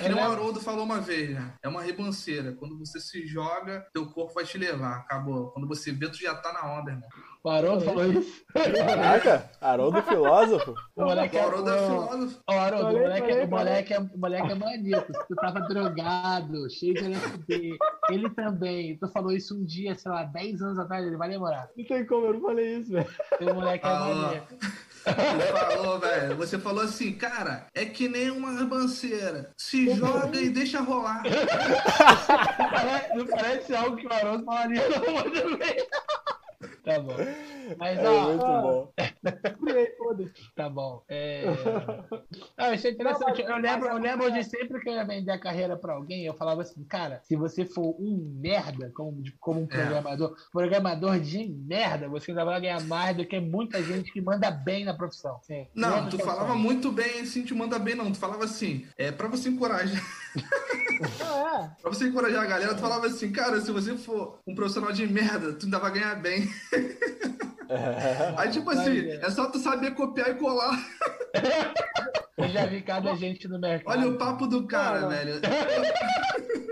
[0.00, 1.54] que nem o lembro- Haroldo falou uma vez, né?
[1.62, 2.52] É uma ribanceira.
[2.52, 4.98] Quando você se joga, teu corpo vai te levar.
[4.98, 5.50] Acabou.
[5.52, 7.08] Quando você vê, tu já tá na onda, irmão.
[7.44, 8.44] O Haroldo falou isso.
[8.52, 10.74] Caraca, Haroldo filósofo.
[10.96, 11.40] O moleque é.
[11.40, 12.40] Haroldo é o- filósofo.
[12.48, 15.12] Ô, Haroldo, o moleque, falei, o moleque, é, o moleque é maníaco.
[15.28, 17.78] Tu tava drogado, cheio de LSD,
[18.10, 18.98] ele também.
[18.98, 21.68] Tu falou isso um dia, sei lá, 10 anos atrás, ele vai demorar.
[21.76, 23.08] Não tem como, eu não falei isso, velho.
[23.40, 24.16] O moleque é Falou.
[24.16, 24.54] maníaco.
[25.06, 26.36] Ele falou, velho.
[26.36, 29.50] Você falou assim, cara, é que nem uma ribanceira.
[29.56, 31.22] Se joga e deixa rolar.
[33.14, 35.76] Não parece, algo que o Haroldo falaria não, também.
[36.88, 37.16] Tá bom.
[37.76, 38.92] Mas, É ó, muito bom.
[39.62, 40.32] Criei, foda-se.
[40.56, 41.02] Tá bom.
[41.06, 41.44] É...
[42.56, 43.42] Ah, isso é interessante.
[43.42, 46.32] Eu lembro, eu lembro de sempre que eu ia vender a carreira pra alguém, eu
[46.32, 52.08] falava assim, cara, se você for um merda, como, como um programador, programador de merda,
[52.08, 55.38] você ainda vai ganhar mais do que muita gente que manda bem na profissão.
[55.42, 55.66] Sim.
[55.74, 58.10] Não, tu falava muito bem, assim, te manda bem, não.
[58.10, 60.02] Tu falava assim, é pra você encorajar.
[61.20, 61.70] Não, é.
[61.82, 65.06] Pra você encorajar a galera, tu falava assim, cara, se você for um profissional de
[65.06, 66.48] merda, tu ainda vai ganhar bem.
[68.36, 70.78] Aí, tipo assim, é só tu saber copiar e colar.
[72.36, 73.98] Eu já vi cada gente no mercado.
[73.98, 75.08] Olha o papo do cara, não.
[75.10, 75.34] velho.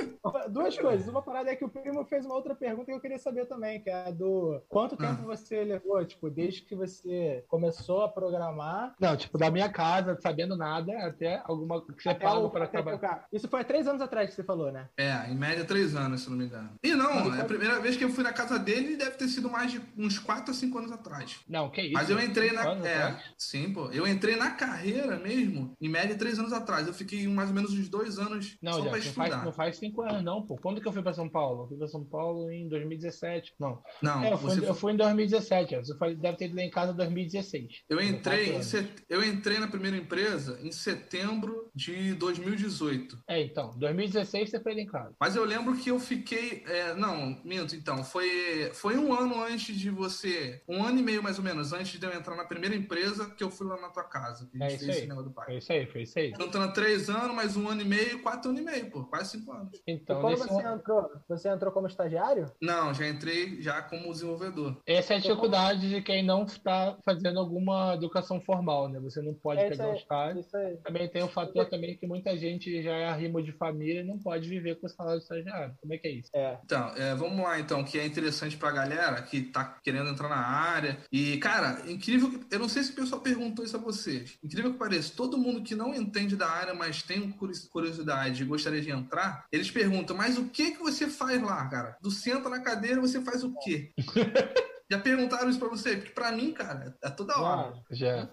[0.57, 1.09] Duas coisas.
[1.09, 3.81] Uma parada é que o primo fez uma outra pergunta que eu queria saber também,
[3.81, 5.37] que é a do quanto tempo Ah.
[5.37, 10.57] você levou, tipo, desde que você começou a programar Não, tipo, da minha casa, sabendo
[10.57, 13.27] nada, até alguma que você até paga para trabalhar.
[13.33, 14.89] Isso foi há três anos atrás que você falou, né?
[14.97, 16.71] É, em média três anos, se não me engano.
[16.83, 19.51] E não, é a primeira vez que eu fui na casa dele deve ter sido
[19.51, 21.41] mais de uns 4 a 5 anos atrás.
[21.49, 21.93] Não, que isso?
[21.93, 22.73] Mas eu entrei na.
[22.87, 23.91] É, sim, pô.
[23.91, 26.87] Eu entrei na carreira mesmo, em média, três anos atrás.
[26.87, 29.29] Eu fiquei mais ou menos uns dois anos Não, só já, pra não, estudar.
[29.31, 30.57] faz, não faz cinco anos, não, pô.
[30.57, 31.65] Quando que eu fui pra São Paulo?
[31.65, 33.55] Eu fui pra São Paulo em 2017.
[33.59, 35.75] Não, Não, É, eu, fui, você eu fui em 2017.
[35.77, 35.79] ó.
[35.81, 37.83] Você deve ter ido lá em casa em 2016.
[37.89, 38.89] Eu entrei, em set...
[39.09, 43.19] eu entrei na primeira empresa em setembro de 2018.
[43.29, 45.15] É, então, 2016 você foi lá em casa.
[45.21, 46.63] Mas eu lembro que eu fiquei.
[46.67, 48.03] é, não, minto, então.
[48.05, 50.63] Foi, foi um ano antes de você.
[50.69, 53.43] Um ano e meio, mais ou menos, antes de eu entrar na primeira empresa que
[53.43, 54.49] eu fui lá na tua casa.
[54.51, 55.03] Que a É gente isso fez aí.
[55.03, 55.45] esse negócio do pai.
[55.47, 56.33] Foi isso aí, foi isso aí.
[56.39, 59.05] Juntando três anos, mais um ano e meio, quatro anos e meio, pô.
[59.05, 59.81] Quase cinco anos.
[59.87, 62.51] Então, e quando você um- entrou, você entrou como estagiário?
[62.61, 64.81] Não, já entrei já como desenvolvedor.
[64.87, 68.99] essa é a dificuldade de quem não está fazendo alguma educação formal, né?
[69.01, 69.97] Você não pode É pegar um aí.
[69.99, 70.41] estágio.
[70.41, 70.77] Isso aí.
[70.85, 74.19] Também tem o fator também que muita gente já é arrimo de família e não
[74.19, 75.75] pode viver com o salário de estagiário.
[75.81, 76.31] Como é que é isso?
[76.35, 76.59] É.
[76.65, 80.37] Então, é, vamos lá então, que é interessante pra galera que tá querendo entrar na
[80.37, 80.99] área.
[81.13, 82.41] E, cara, incrível que.
[82.51, 84.39] Eu não sei se o pessoal perguntou isso a vocês.
[84.43, 88.47] Incrível que pareça, todo mundo que não entende da área, mas tem curi- curiosidade e
[88.47, 91.97] gostaria de entrar, eles perguntam, mas o que que você faz lá, cara?
[92.03, 93.93] Tu senta na cadeira, você faz o quê?
[94.91, 95.97] Já perguntaram isso pra você?
[95.97, 97.75] Porque pra mim, cara, é toda hora.
[97.91, 98.29] Já.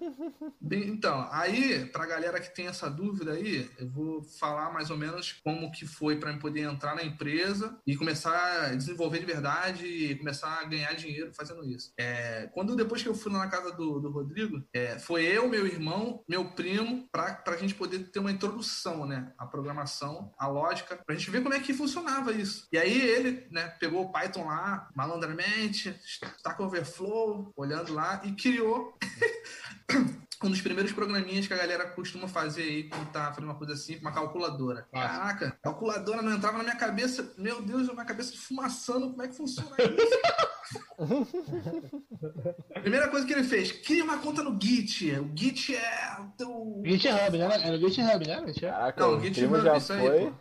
[0.62, 4.97] Bem, então, aí, pra galera que tem essa dúvida aí, eu vou falar mais ou
[4.97, 9.26] menos como que foi para eu poder entrar na empresa e começar a desenvolver de
[9.26, 11.91] verdade e começar a ganhar dinheiro fazendo isso.
[11.97, 15.49] É, quando depois que eu fui lá na casa do, do Rodrigo, é, foi eu,
[15.49, 19.34] meu irmão, meu primo, pra, pra gente poder ter uma introdução, né?
[19.38, 22.68] A programação, a lógica, pra gente ver como é que funcionava isso.
[22.72, 25.95] E aí ele, né, pegou o Python lá, malandramente,
[26.44, 28.94] Stack Overflow, olhando lá e criou
[30.48, 33.74] um dos primeiros programinhas que a galera costuma fazer aí quando tá fazendo uma coisa
[33.74, 34.88] assim, uma calculadora.
[34.91, 35.08] Nossa.
[35.08, 37.34] Caraca, calculadora não entrava na minha cabeça.
[37.38, 40.44] Meu Deus, minha cabeça fumaçando, como é que funciona isso?
[42.82, 45.12] Primeira coisa que ele fez, cria uma conta no Git.
[45.20, 46.82] O Git é o teu...
[46.86, 47.50] GitHub, né?
[47.64, 48.54] Era o GitHub, né?
[48.60, 50.34] Caraca, Não, o GitHub, já isso aí, foi, pô.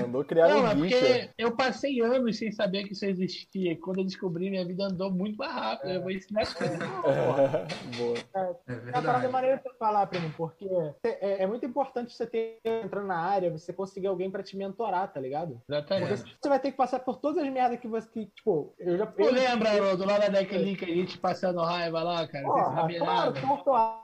[0.00, 0.94] mandou criar Não, é um Git.
[0.94, 3.76] porque eu passei anos sem saber que isso existia.
[3.80, 5.90] Quando eu descobri, minha vida andou muito mais rápido.
[5.90, 6.70] Eu vou ensinar tudo.
[7.96, 8.18] Boa.
[8.18, 9.32] É É uma parada verdade.
[9.58, 10.68] Você falar, primo, porque
[11.04, 15.08] é, é muito importante você ter entrando na área, você conseguir alguém pra te mentorar,
[15.12, 15.28] porque
[15.68, 16.36] Exatamente.
[16.40, 19.06] você vai ter que passar por todas as merdas que você, que, tipo, eu já
[19.06, 22.44] Tu lembra, lembra do lado da Deck Link, a gente passando raiva lá, cara?
[22.46, 23.32] Porra, claro,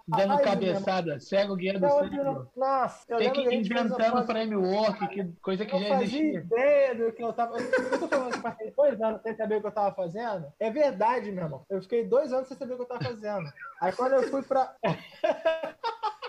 [0.08, 1.98] Dando meu cabeçada, cego guiando irmão.
[2.04, 2.16] cego.
[2.16, 6.40] Eu- Nossa, eu Tem que ir inventando framework, que, coisa que Eu já existia.
[6.40, 7.58] ideia do que eu tava.
[7.58, 10.46] Eu tô falando que eu passei dois anos sem saber o que eu tava fazendo.
[10.60, 11.64] É verdade, meu irmão.
[11.68, 13.50] Eu fiquei dois anos sem saber o que eu tava fazendo.
[13.80, 14.74] Aí quando eu fui pra.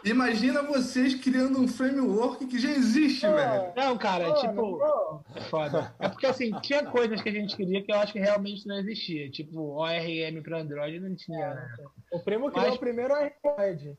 [0.03, 3.73] Imagina vocês criando um framework que já existe, velho.
[3.75, 5.93] Não, cara, Pô, tipo, é foda.
[5.99, 8.77] É porque assim, tinha coisas que a gente queria que eu acho que realmente não
[8.77, 9.29] existia.
[9.29, 11.75] Tipo, ORM pra Android não tinha, né?
[12.13, 13.13] o primo criou Mas- o primeiro.
[13.15, 13.33] E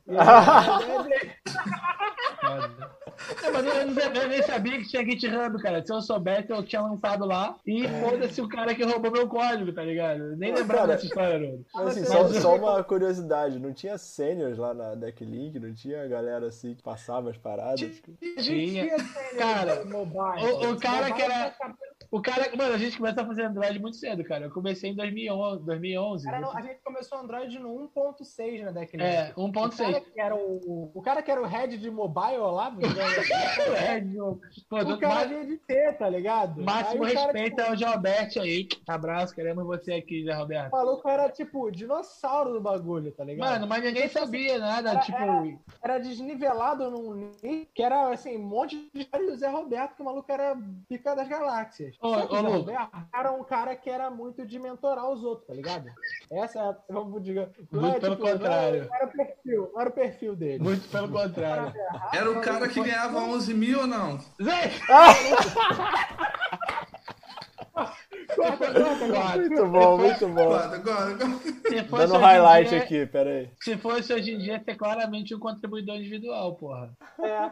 [2.40, 2.97] Foda.
[3.42, 5.84] Não, mas eu, não- nem sabia que tinha GitHub, cara.
[5.84, 9.72] Se eu soubesse, eu tinha lançado lá e foda-se o cara que roubou meu código,
[9.72, 10.36] tá ligado?
[10.36, 11.58] Nem Mas, lembrava cara, dessa história.
[11.74, 15.58] Mas, assim, Mas só, eu- só uma curiosidade, não tinha seniors lá na Decklink?
[15.58, 17.74] Não tinha galera assim que passava as paradas?
[17.74, 18.02] a gente
[18.42, 18.84] Tinha.
[18.84, 20.44] tinha sênior Cara, mobile.
[20.44, 21.54] o- o cara que era-
[22.10, 24.46] O cara, mano, a gente começa a fazer Android muito cedo, cara.
[24.46, 25.62] Eu comecei em 2011.
[25.64, 29.04] 2011 Era no- a gente começou Android no 1.6 na Decklink.
[29.04, 30.00] é, O cara 1.6.
[30.14, 34.00] que era o, o cara que era o head de mobile lá, digamos assim, É,
[34.00, 34.40] meu,
[34.70, 36.64] pô, o cara vinha de ter, tá ligado?
[36.64, 38.68] máximo Aí o cara, respeito tipo, ao Gilberto aí.
[38.88, 40.72] Abraço, queremos você aqui, Zé Roberto.
[40.72, 43.46] O maluco era tipo dinossauro do bagulho, tá ligado?
[43.50, 45.18] Mano, mas ninguém sabia nada, Era- tipo.
[45.82, 47.32] era desnivelado num
[47.74, 50.56] que era assim, um monte de história do Zé Roberto, que o maluco era
[50.88, 51.97] pica das galáxias.
[52.00, 52.40] Ô, ô.
[52.40, 55.90] Roberto era um cara que era muito de mentorar os outros, tá ligado?
[56.30, 56.76] Essa é a.
[56.88, 57.50] Vamos dizer.
[57.72, 58.86] não Muito é, pelo tipo, não contrário.
[58.86, 60.62] Não era o perfil, era o perfil dele.
[60.62, 61.74] Muito pelo contrário.
[62.12, 64.18] Era o cara que ganhava 11 mil ou não?
[64.40, 64.70] Zé!
[68.38, 69.36] Corta, corta, corta.
[69.38, 70.48] Muito bom, muito bom.
[71.90, 73.50] Dando hoje em highlight dia- aqui, pera aí.
[73.60, 76.90] Se fosse hoje em dia, ser claramente um contribuidor individual, porra.
[77.20, 77.50] É.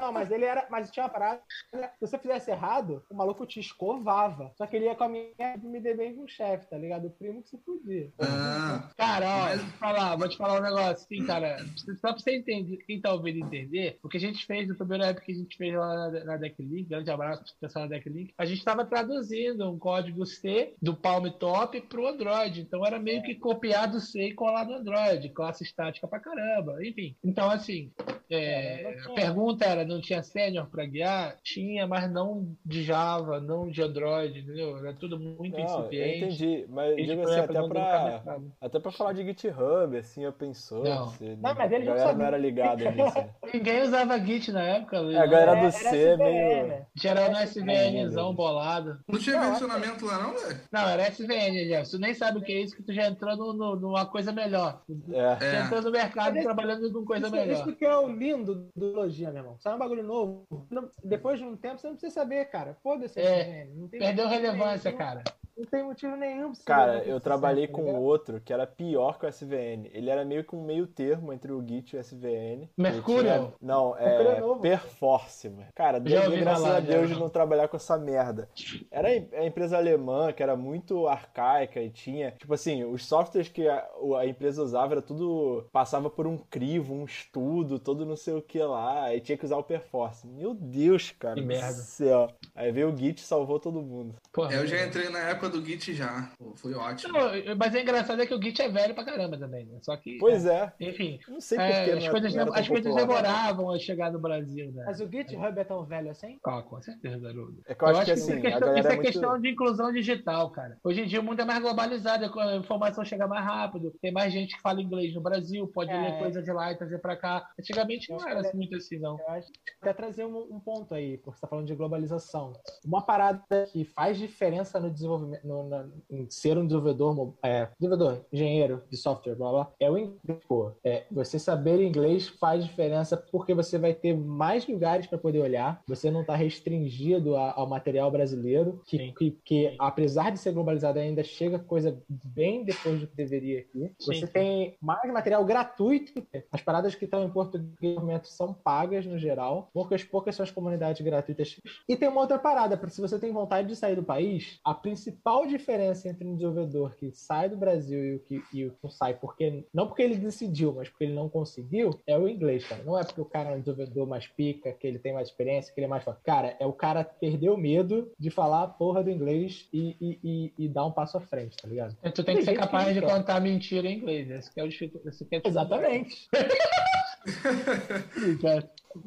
[0.00, 0.66] Não, mas ele era.
[0.70, 1.40] Mas tinha uma parada.
[1.72, 1.90] né?
[1.98, 4.50] Se você fizesse errado, o maluco te escovava.
[4.56, 5.26] Só que ele ia com a minha
[5.62, 7.06] me dê bem com o chefe, tá ligado?
[7.06, 8.10] O primo que se fudia.
[8.20, 11.56] Ah, Cara, ó, vou te falar, vou te falar um negócio, assim, cara.
[12.00, 15.04] Só pra você entender, quem tá ouvindo entender, o que a gente fez, no primeiro
[15.04, 18.32] época que a gente fez lá na, na Decklink, grande abraço pro pessoal da Decklink,
[18.38, 22.60] a gente tava traduzindo um código C do Palm Top pro Android.
[22.60, 26.76] Então era meio que copiar do C e colar no Android, classe estática pra caramba,
[26.86, 27.16] enfim.
[27.24, 27.90] Então, assim,
[28.30, 31.36] é, É, não a pergunta era, não tinha sênior pra guiar?
[31.42, 34.78] Tinha, mas não de Java, não de Android, entendeu?
[34.78, 36.24] Era tudo muito Não, eu incipiente.
[36.24, 38.42] entendi, mas digo assim, até cabeçada.
[38.60, 40.84] até pra falar de GitHub, assim, eu pensou.
[40.84, 41.08] Não.
[41.08, 42.26] se- Não, mas eles a não galera não sabiam.
[42.28, 43.18] era ligada nisso.
[43.18, 43.30] né?
[43.52, 45.16] Ninguém usava Git na época, Luiz.
[45.16, 46.66] É, a galera do Era C SVN, meio.
[46.68, 46.86] né?
[46.94, 48.34] Geral no Era SVNzão SVN.
[48.36, 48.98] bolado.
[49.08, 50.60] não tinha Não, versionamento lá, não, velho?
[50.70, 51.84] Não, era SVN.
[51.90, 54.32] Tu nem sabe o que é isso, que tu já entrou no, no- numa coisa
[54.32, 54.82] melhor.
[55.12, 55.34] É.
[55.36, 55.60] Tu É.
[55.64, 57.54] entrou no mercado esse- trabalhando com coisa Isso, melhor.
[57.68, 59.56] isso que é o lindo do Logia, meu irmão.
[59.60, 60.46] Sai um bagulho novo.
[60.70, 62.76] não- depois de um tempo, você não precisa saber, cara.
[62.82, 63.18] Foda-se.
[63.20, 65.22] É, SVN, não tem Perdeu relevância, nenhum- cara.
[65.56, 69.18] Não tem motivo nenhum pra você Cara, eu trabalhei tá com outro que era pior
[69.18, 69.88] que o SVN.
[69.92, 72.68] Ele era meio que um meio termo entre o Git e o SVN.
[72.76, 73.22] Mercúrio?
[73.22, 74.40] tinha- Não, é é.
[74.60, 75.66] Perforce, mano.
[75.74, 76.80] Cara, ouvi graças a já.
[76.80, 78.48] Deus de não trabalhar com essa merda.
[78.90, 83.04] Era a em- a empresa alemã que era muito arcaica e tinha, tipo assim, os
[83.06, 83.86] softwares que a,
[84.18, 88.42] a empresa usava era tudo passava por um crivo, um estudo, todo não sei o
[88.42, 90.26] que lá, e tinha que usar o Perforce.
[90.26, 91.34] Meu Deus, cara.
[91.34, 91.72] Que do merda.
[91.72, 92.28] Céu.
[92.54, 94.14] Aí veio o Git e salvou todo mundo.
[94.32, 96.30] Porra, Eu já entrei na época do Git já.
[96.38, 97.12] Pô, foi ótimo.
[97.12, 99.78] Não, mas é engraçado é que o Git é velho pra caramba também, né?
[99.82, 100.18] Só que.
[100.18, 100.72] Pois é.
[100.80, 101.18] Enfim.
[101.28, 101.90] Não sei é, porquê.
[101.92, 104.84] as coisas, não as coisas a chegar no Brasil, né?
[104.86, 106.38] Mas o GitHub é tão velho assim?
[106.44, 107.62] Ah, com certeza, Haroldo.
[107.66, 109.12] É que eu acho que isso assim, é questão, isso é é muito...
[109.12, 110.78] questão de inclusão digital, cara.
[110.82, 114.32] Hoje em dia o mundo é mais globalizado, a informação chega mais rápido, tem mais
[114.32, 116.00] gente que fala inglês no Brasil, pode É.
[116.00, 117.46] ler coisa de lá e trazer pra cá.
[117.58, 119.18] Antigamente Eu não era é- muito assim, não.
[119.18, 122.52] Eu acho que até trazer um, um ponto aí, porque você está falando de globalização.
[122.84, 128.24] Uma parada que faz diferença no desenvolvimento, no, na- em ser um desenvolvedor, é, desenvolvedor,
[128.32, 130.40] engenheiro de software, blá blá, é o inglês.
[130.48, 135.40] Pô, é, você saber inglês faz diferença porque você vai ter mais lugares para poder
[135.40, 140.52] olhar, você não está restringido a- ao material brasileiro, que, que, que, apesar de ser
[140.52, 143.92] globalizado ainda chega coisa bem depois do que deveria aqui.
[143.98, 146.12] Sim, Você tem mais material gratuito.
[146.50, 149.70] As paradas que estão em português são pagas no geral.
[149.72, 151.60] Poucas, poucas são as comunidades gratuitas.
[151.88, 154.74] E tem uma outra parada, porque se você tem vontade de sair do país, a
[154.74, 158.76] principal diferença entre um desenvolvedor que sai do Brasil e o que, e o que
[158.82, 162.66] não sai, porque não porque ele decidiu, mas porque ele não conseguiu, é o inglês,
[162.66, 162.82] cara.
[162.84, 165.72] Não é porque o cara é um desenvolvedor mais pica, que ele tem mais experiência,
[165.72, 166.04] que ele é mais.
[166.24, 170.18] Cara, é o cara perder o medo de falar a porra do inglês e, e,
[170.24, 171.96] e, e dar um passo à frente, tá ligado?
[172.14, 173.10] Tu tem que Tem ser que capaz não de quer.
[173.10, 174.30] contar mentira em inglês.
[174.30, 175.48] Esse que é o esse que é o.
[175.48, 176.28] Exatamente.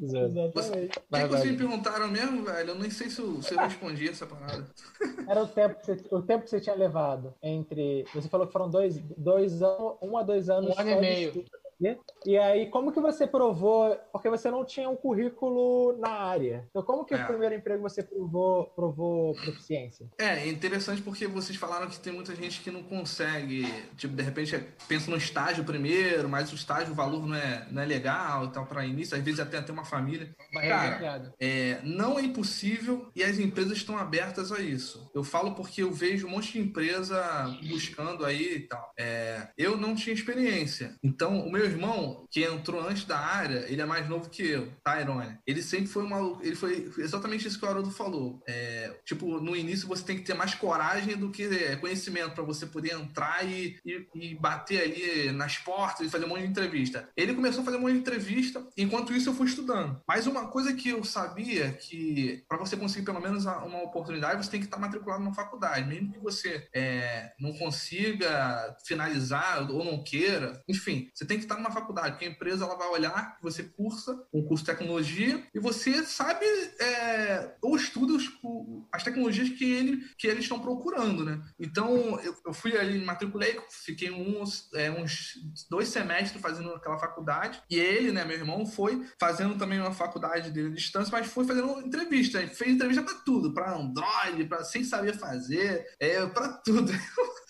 [0.00, 0.98] Exatamente.
[0.98, 2.70] O que vocês me perguntaram mesmo, velho?
[2.70, 4.66] Eu nem sei se eu, se eu respondi essa parada.
[5.28, 8.04] Era o tempo, que você, o tempo que você tinha levado entre.
[8.14, 10.76] Você falou que foram dois, dois anos, um a dois anos.
[10.76, 11.44] Um ano e meio.
[11.80, 12.04] Estudo.
[12.24, 13.96] E aí, como que você provou?
[14.12, 16.66] Porque você não tinha um currículo na área.
[16.70, 17.22] Então, como que é.
[17.22, 20.08] o primeiro emprego você provou, provou proficiência?
[20.18, 23.66] É, interessante porque vocês falaram que tem muita gente que não consegue,
[23.96, 24.58] tipo, de repente
[24.88, 28.48] pensa no estágio primeiro, mas o estágio, o valor não é, não é legal e
[28.48, 30.34] tal para início, às vezes até ter uma família.
[30.52, 35.10] Cara, é, não é impossível e as empresas estão abertas a isso.
[35.14, 37.22] Eu falo porque eu vejo um monte de empresa
[37.68, 38.92] buscando aí e tal.
[38.98, 40.96] É, eu não tinha experiência.
[41.02, 44.72] Então, o meu irmão, que entrou antes da área, ele é mais novo que eu,
[44.82, 45.38] tá, Irônia?
[45.46, 46.38] Ele sempre foi uma.
[46.42, 48.42] Ele foi exatamente isso que o Haroldo falou.
[48.46, 52.44] É, tipo, no início você tem que ter mais coragem do que é, conhecimento para
[52.44, 56.48] você poder entrar e, e, e, bater ali nas portas e fazer um monte de
[56.48, 57.08] entrevista.
[57.16, 60.00] Ele começou a fazer um monte de entrevista, enquanto isso eu fui estudando.
[60.06, 64.50] Mas uma coisa que eu sabia que para você conseguir pelo menos uma oportunidade, você
[64.50, 70.02] tem que estar matriculado na faculdade, mesmo que você é, não consiga finalizar ou não
[70.02, 73.42] queira, enfim, você tem que estar numa faculdade, porque a empresa ela vai olhar que
[73.42, 76.44] você cursa um curso de tecnologia e você sabe
[76.80, 78.30] é, ou estuda os,
[78.92, 81.40] as tecnologias que, ele, que eles estão procurando, né?
[81.58, 85.34] Então, eu, eu fui ali, matriculei, fiquei uns, é, uns
[85.68, 90.50] dois semestres fazendo aquela faculdade e ele, né, meu irmão, foi fazendo também uma faculdade
[90.50, 94.84] dele à distância, mas foi fazendo entrevista, fez entrevista para tudo, para Android, para sem
[94.84, 96.92] saber fazer, é, para tudo.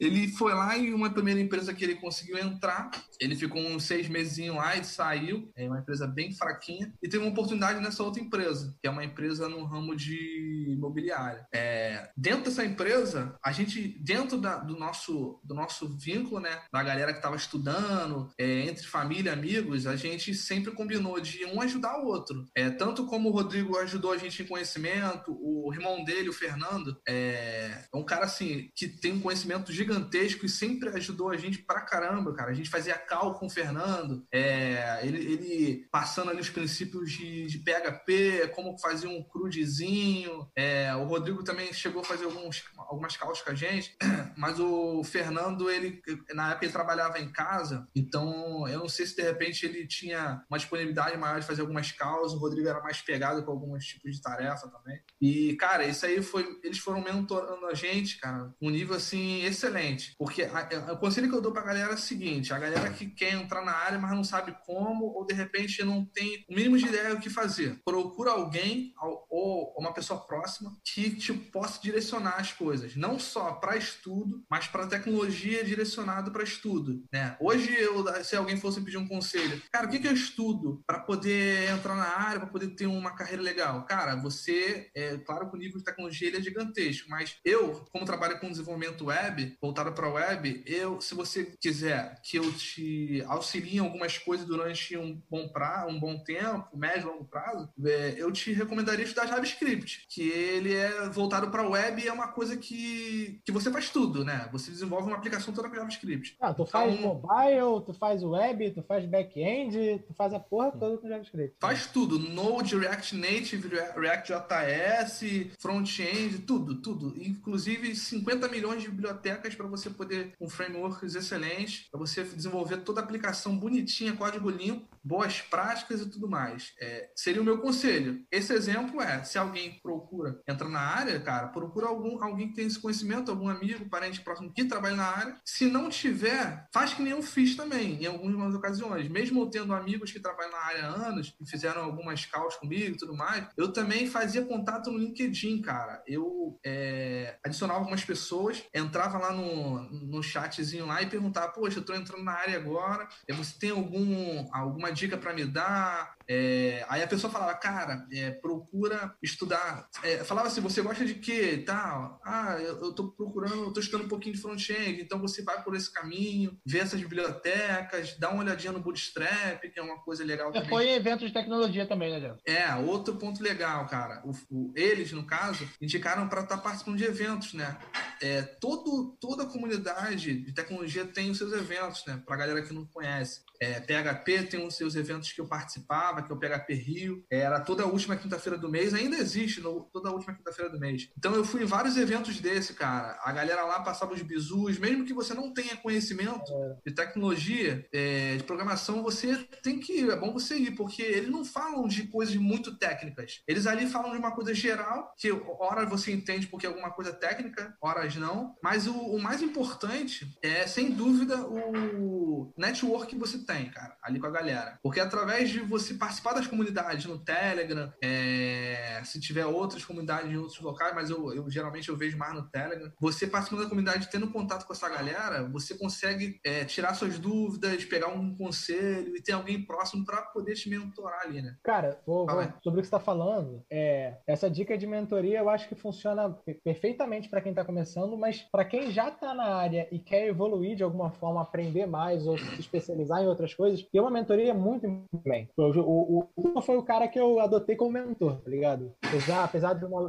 [0.00, 2.90] Ele foi lá e uma primeira empresa que ele conseguiu entrar,
[3.20, 5.52] ele ficou uns seis meses lá e saiu.
[5.54, 6.90] É uma empresa bem fraquinha.
[7.02, 11.46] E teve uma oportunidade nessa outra empresa, que é uma empresa no ramo de imobiliária.
[11.52, 16.82] É, dentro dessa empresa, a gente, dentro da, do, nosso, do nosso vínculo, né, da
[16.82, 21.98] galera que estava estudando, é, entre família amigos, a gente sempre combinou de um ajudar
[21.98, 22.46] o outro.
[22.54, 26.98] É, tanto como o Rodrigo ajudou a gente em conhecimento, o irmão dele, o Fernando,
[27.06, 31.36] é, é um cara assim que tem um conhecimento gigante gigantesco e sempre ajudou a
[31.36, 32.50] gente pra caramba, cara.
[32.50, 37.46] A gente fazia cal com o Fernando, é, ele, ele, passando ali os princípios de,
[37.46, 40.48] de PHP, como fazia um crudezinho.
[40.56, 43.96] É, o Rodrigo também chegou a fazer alguns, algumas calos com a gente,
[44.36, 46.00] mas o Fernando, ele
[46.32, 50.44] na época ele trabalhava em casa, então eu não sei se de repente ele tinha
[50.48, 54.14] uma disponibilidade maior de fazer algumas causas, o Rodrigo era mais pegado com alguns tipos
[54.14, 55.00] de tarefa também.
[55.20, 56.58] E, cara, isso aí foi.
[56.62, 59.79] Eles foram mentorando a gente, cara, um nível assim excelente
[60.18, 63.06] Porque a, o conselho que eu dou pra galera é o seguinte: a galera que
[63.06, 66.78] quer entrar na área, mas não sabe como, ou de repente não tem o mínimo
[66.78, 67.80] de ideia do que fazer.
[67.84, 68.92] Procura alguém
[69.28, 72.96] ou uma pessoa próxima que te possa direcionar as coisas.
[72.96, 77.04] Não só para estudo, mas para tecnologia direcionado para estudo.
[77.12, 77.36] Né?
[77.40, 81.00] Hoje, eu, se alguém fosse pedir um conselho, cara, o que, que eu estudo para
[81.00, 83.84] poder entrar na área, para poder ter uma carreira legal?
[83.86, 88.04] Cara, você, é claro que o nível de tecnologia ele é gigantesco, mas eu, como
[88.04, 93.22] trabalho com desenvolvimento web, voltada para a web, eu, se você quiser que eu te
[93.26, 98.14] auxilie em algumas coisas durante um bom prazo, um bom tempo, médio longo prazo, é,
[98.16, 102.28] eu te recomendaria estudar JavaScript, que ele é voltado para a web e é uma
[102.28, 104.48] coisa que, que você faz tudo, né?
[104.52, 106.36] Você desenvolve uma aplicação toda com JavaScript.
[106.40, 110.72] Ah, tu faz então, mobile, tu faz web, tu faz back-end, tu faz a porra
[110.72, 111.56] toda com JavaScript.
[111.60, 117.14] Faz tudo, Node, React Native, React JS, front-end, tudo, tudo.
[117.20, 123.00] Inclusive 50 milhões de bibliotecas para você poder, com frameworks excelentes, para você desenvolver toda
[123.00, 126.72] a aplicação bonitinha, código limpo, boas práticas e tudo mais.
[126.80, 128.24] É, seria o meu conselho.
[128.30, 132.68] Esse exemplo é, se alguém procura entrar na área, cara, procura algum, alguém que tenha
[132.68, 135.36] esse conhecimento, algum amigo, parente próximo que trabalhe na área.
[135.44, 139.08] Se não tiver, faz que nem eu fiz também, em algumas ocasiões.
[139.08, 142.94] Mesmo eu tendo amigos que trabalham na área há anos, e fizeram algumas causas comigo
[142.94, 146.02] e tudo mais, eu também fazia contato no LinkedIn, cara.
[146.06, 151.84] Eu é, adicionava algumas pessoas, entrava lá no no, chatzinho lá e perguntar, poxa, eu
[151.84, 156.14] tô entrando na área agora, você tem algum, alguma dica para me dar?
[156.32, 159.88] É, aí a pessoa falava, cara, é, procura estudar.
[160.04, 161.64] É, falava assim, você gosta de quê?
[161.66, 162.20] Tal.
[162.24, 165.60] Ah, eu, eu tô procurando, eu tô estudando um pouquinho de front-end, então você vai
[165.64, 170.22] por esse caminho, vê essas bibliotecas, dá uma olhadinha no Bootstrap, que é uma coisa
[170.24, 170.52] legal.
[170.52, 170.68] Também.
[170.68, 172.38] Foi evento de tecnologia também, né, Deus?
[172.46, 174.22] É, outro ponto legal, cara.
[174.24, 177.76] O, o, eles, no caso, indicaram para estar tá participando de eventos, né?
[178.22, 182.22] É, todo, toda a comunidade de tecnologia tem os seus eventos, né?
[182.24, 183.40] Pra galera que não conhece.
[183.60, 187.24] É, PHP tem os seus eventos que eu participava, que é o PHP Rio.
[187.30, 190.78] Era toda a última quinta-feira do mês, ainda existe no, toda a última quinta-feira do
[190.78, 191.08] mês.
[191.16, 193.18] Então eu fui em vários eventos desse, cara.
[193.22, 196.76] A galera lá passava os bizus, mesmo que você não tenha conhecimento é.
[196.88, 200.10] de tecnologia, é, de programação, você tem que ir.
[200.10, 203.42] É bom você ir, porque eles não falam de coisas muito técnicas.
[203.46, 207.12] Eles ali falam de uma coisa geral, que hora você entende porque é alguma coisa
[207.12, 208.54] técnica, horas não.
[208.62, 214.20] Mas o, o mais importante é, sem dúvida, o network que você tem, cara, ali
[214.20, 214.78] com a galera.
[214.82, 220.36] Porque através de você participar das comunidades no Telegram, é, se tiver outras comunidades em
[220.36, 224.08] outros locais, mas eu, eu, geralmente eu vejo mais no Telegram, você participando da comunidade,
[224.10, 229.22] tendo contato com essa galera, você consegue é, tirar suas dúvidas, pegar um conselho e
[229.22, 231.56] ter alguém próximo para poder te mentorar ali, né?
[231.62, 235.50] Cara, vou, vou, sobre o que você está falando, é, essa dica de mentoria eu
[235.50, 236.30] acho que funciona
[236.64, 240.76] perfeitamente para quem está começando, mas para quem já está na área e quer evoluir
[240.76, 244.54] de alguma forma, aprender mais ou se especializar em outras coisas, ter uma mentoria é
[244.54, 244.88] muito
[245.26, 245.48] bem.
[245.56, 248.94] O, o, o, foi o cara que eu adotei como mentor, tá ligado?
[249.02, 250.08] Apesar, apesar de uma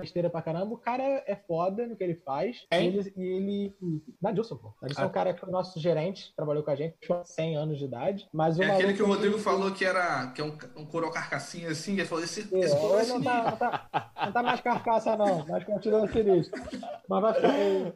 [0.00, 2.66] besteira pra caramba, o cara é foda no que ele faz.
[2.70, 2.82] É?
[2.82, 3.14] E ele.
[3.16, 3.74] E ele
[4.20, 4.74] Nadilson, pô.
[4.82, 5.04] Nadilson ah.
[5.04, 7.84] é o cara que é o nosso gerente, trabalhou com a gente, 100 anos de
[7.84, 8.28] idade.
[8.32, 11.70] Mas é aquele que o Rodrigo falou que era que é um, um coro carcassinha
[11.70, 14.60] assim, ele falou: esse, é, esse coro é não, tá, não, tá, não tá mais
[14.60, 16.60] carcaça, não, mas continua sinistro.
[17.08, 17.52] Mas vai ficar.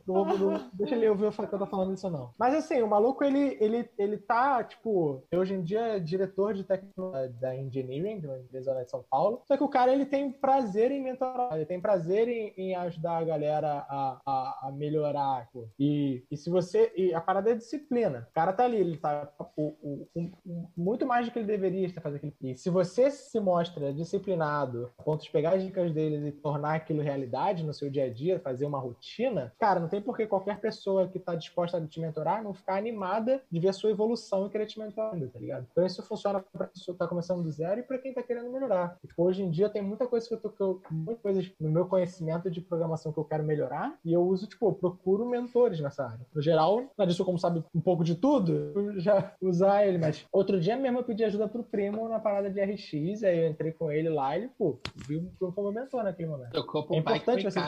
[0.07, 2.31] Não, não, deixa ele ouvir o que eu tô falando isso, não.
[2.39, 6.65] Mas assim, o maluco, ele, ele, ele tá, tipo, hoje em dia é diretor de
[6.65, 9.43] tecnologia da engineering, de uma empresa de São Paulo.
[9.47, 13.19] Só que o cara, ele tem prazer em mentorar, ele tem prazer em, em ajudar
[13.19, 15.49] a galera a, a, a melhorar.
[15.79, 16.93] E, e se você.
[16.97, 18.29] E a parada é disciplina.
[18.31, 21.87] O cara tá ali, ele tá o, o, o, muito mais do que ele deveria
[21.87, 22.35] estar fazendo aquilo.
[22.43, 26.75] E se você se mostra disciplinado, a ponto de pegar as dicas deles e tornar
[26.75, 30.27] aquilo realidade no seu dia a dia, fazer uma rotina, cara, não tem por que
[30.27, 33.91] qualquer pessoa que tá disposta a te mentorar não ficar animada de ver a sua
[33.91, 35.67] evolução e querer te mentorar, tá ligado?
[35.71, 38.97] Então isso funciona pra pessoa começando do zero e pra quem tá querendo melhorar.
[39.07, 41.71] Tipo, hoje em dia tem muita coisa que eu tô, que eu, muitas coisas no
[41.71, 45.81] meu conhecimento de programação que eu quero melhorar e eu uso, tipo, eu procuro mentores
[45.81, 46.27] nessa área.
[46.35, 50.27] No geral, na disso como sabe um pouco de tudo, eu já usar ele, mas
[50.33, 53.73] outro dia mesmo eu pedi ajuda pro primo na parada de RX, aí eu entrei
[53.73, 56.57] com ele lá e ele, pô, viu como mentor naquele momento.
[56.93, 57.61] é importante você...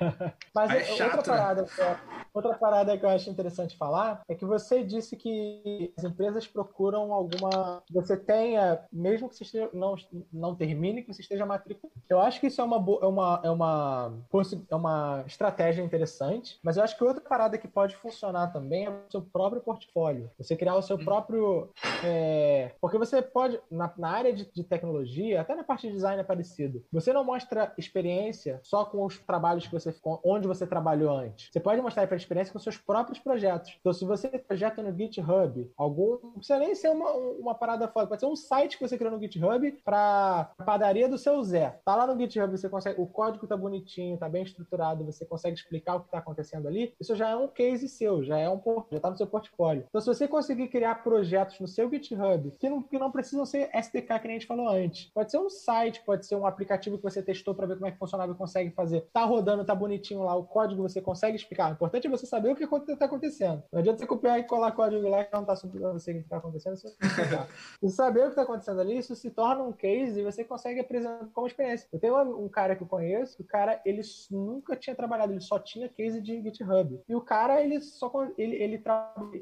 [0.54, 1.22] Mas é outra, né?
[1.22, 2.00] parada, né?
[2.32, 7.12] outra parada que eu acho interessante falar é que você disse que as empresas procuram
[7.12, 7.82] alguma.
[7.90, 8.61] Você tenha,
[8.92, 9.96] mesmo que você esteja, não,
[10.32, 11.98] não termine, que você esteja matriculado.
[12.08, 14.12] Eu acho que isso é uma, é, uma, é, uma,
[14.70, 18.90] é uma estratégia interessante, mas eu acho que outra parada que pode funcionar também é
[18.90, 20.30] o seu próprio portfólio.
[20.38, 21.04] Você criar o seu hum.
[21.04, 21.70] próprio.
[22.04, 22.72] É...
[22.80, 26.24] Porque você pode, na, na área de, de tecnologia, até na parte de design é
[26.24, 29.92] parecido, você não mostra experiência só com os trabalhos que você
[30.24, 31.48] onde você trabalhou antes.
[31.52, 33.76] Você pode mostrar a experiência com seus próprios projetos.
[33.80, 38.06] Então, se você projeta no GitHub algum, não precisa nem ser uma, uma parada foda,
[38.06, 41.80] pode ser um site que você criou no GitHub para padaria do seu Zé.
[41.86, 45.56] Tá lá no GitHub, você consegue, o código tá bonitinho, tá bem estruturado, você consegue
[45.56, 46.94] explicar o que está acontecendo ali.
[47.00, 48.60] Isso já é um case seu, já é um
[48.90, 49.86] já tá no seu portfólio.
[49.88, 53.70] Então, se você conseguir criar projetos no seu GitHub que não, que não precisam ser
[53.72, 56.98] SDK que nem a gente falou antes, pode ser um site, pode ser um aplicativo
[56.98, 59.08] que você testou para ver como é que funcionava e consegue fazer.
[59.14, 61.70] Tá rodando, tá bonitinho lá, o código você consegue explicar.
[61.70, 63.62] O importante é você saber o que está acontecendo.
[63.72, 66.20] Não adianta você copiar e colar código lá que não está sobre você o que
[66.20, 66.76] está acontecendo.
[66.76, 66.92] Você
[67.88, 71.26] saber o que está acontecendo ali, isso se torna um case e você consegue apresentar
[71.32, 71.88] como experiência.
[71.92, 75.58] Eu tenho um cara que eu conheço, o cara, ele nunca tinha trabalhado, ele só
[75.58, 77.00] tinha case de GitHub.
[77.08, 78.82] E o cara, ele só ele, ele,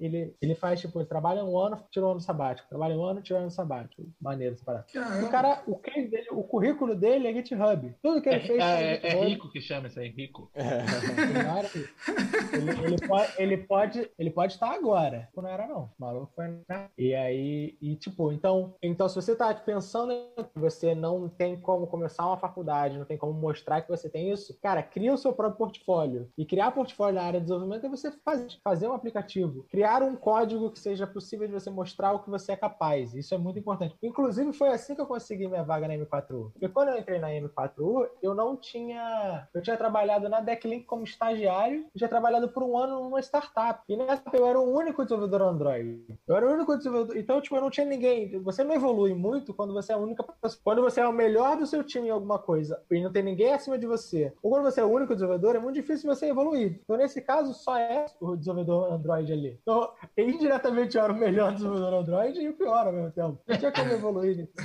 [0.01, 2.69] ele, ele faz, tipo, ele trabalha um ano, tira um ano sabático.
[2.69, 4.07] Trabalha um ano, tira um ano sabático.
[4.21, 4.87] Maneiro essa parada.
[5.25, 7.95] O cara, o case dele, o currículo dele é GitHub.
[8.03, 8.59] Tudo que ele é, fez.
[8.59, 10.51] É, é, é rico que chama isso aí, rico.
[10.55, 10.81] É.
[12.57, 15.29] ele, ele, pode, ele pode ele pode estar agora.
[15.37, 15.85] Não era, não.
[15.85, 16.61] O maluco foi.
[16.97, 21.87] E aí, e tipo, então, então se você tá pensando que você não tem como
[21.87, 25.33] começar uma faculdade, não tem como mostrar que você tem isso, cara, cria o seu
[25.33, 26.29] próprio portfólio.
[26.37, 30.17] E criar portfólio na área de desenvolvimento é você faz, fazer um aplicativo, criar um
[30.17, 33.15] código que seja possível de você mostrar o que você é capaz.
[33.15, 33.97] Isso é muito importante.
[34.03, 36.53] Inclusive, foi assim que eu consegui minha vaga na M4U.
[36.53, 39.49] Porque quando eu entrei na M4U, eu não tinha.
[39.55, 43.83] Eu tinha trabalhado na Decklink como estagiário já trabalhado por um ano numa startup.
[43.89, 46.19] E nessa eu era o único desenvolvedor Android.
[46.27, 47.17] Eu era o único desenvolvedor.
[47.17, 48.39] Então, tipo, eu não tinha ninguém.
[48.43, 50.61] Você não evolui muito quando você é a única pessoa.
[50.63, 53.53] Quando você é o melhor do seu time em alguma coisa e não tem ninguém
[53.53, 54.33] acima de você.
[54.43, 56.81] Ou quando você é o único desenvolvedor, é muito difícil você evoluir.
[56.83, 59.59] Então, nesse caso, só é o desenvolvedor Android ali.
[59.63, 63.39] Então, indiretamente eu era o melhor desenvolvedor Android e o pior ao mesmo tempo.
[63.47, 64.49] Não tinha como evoluir.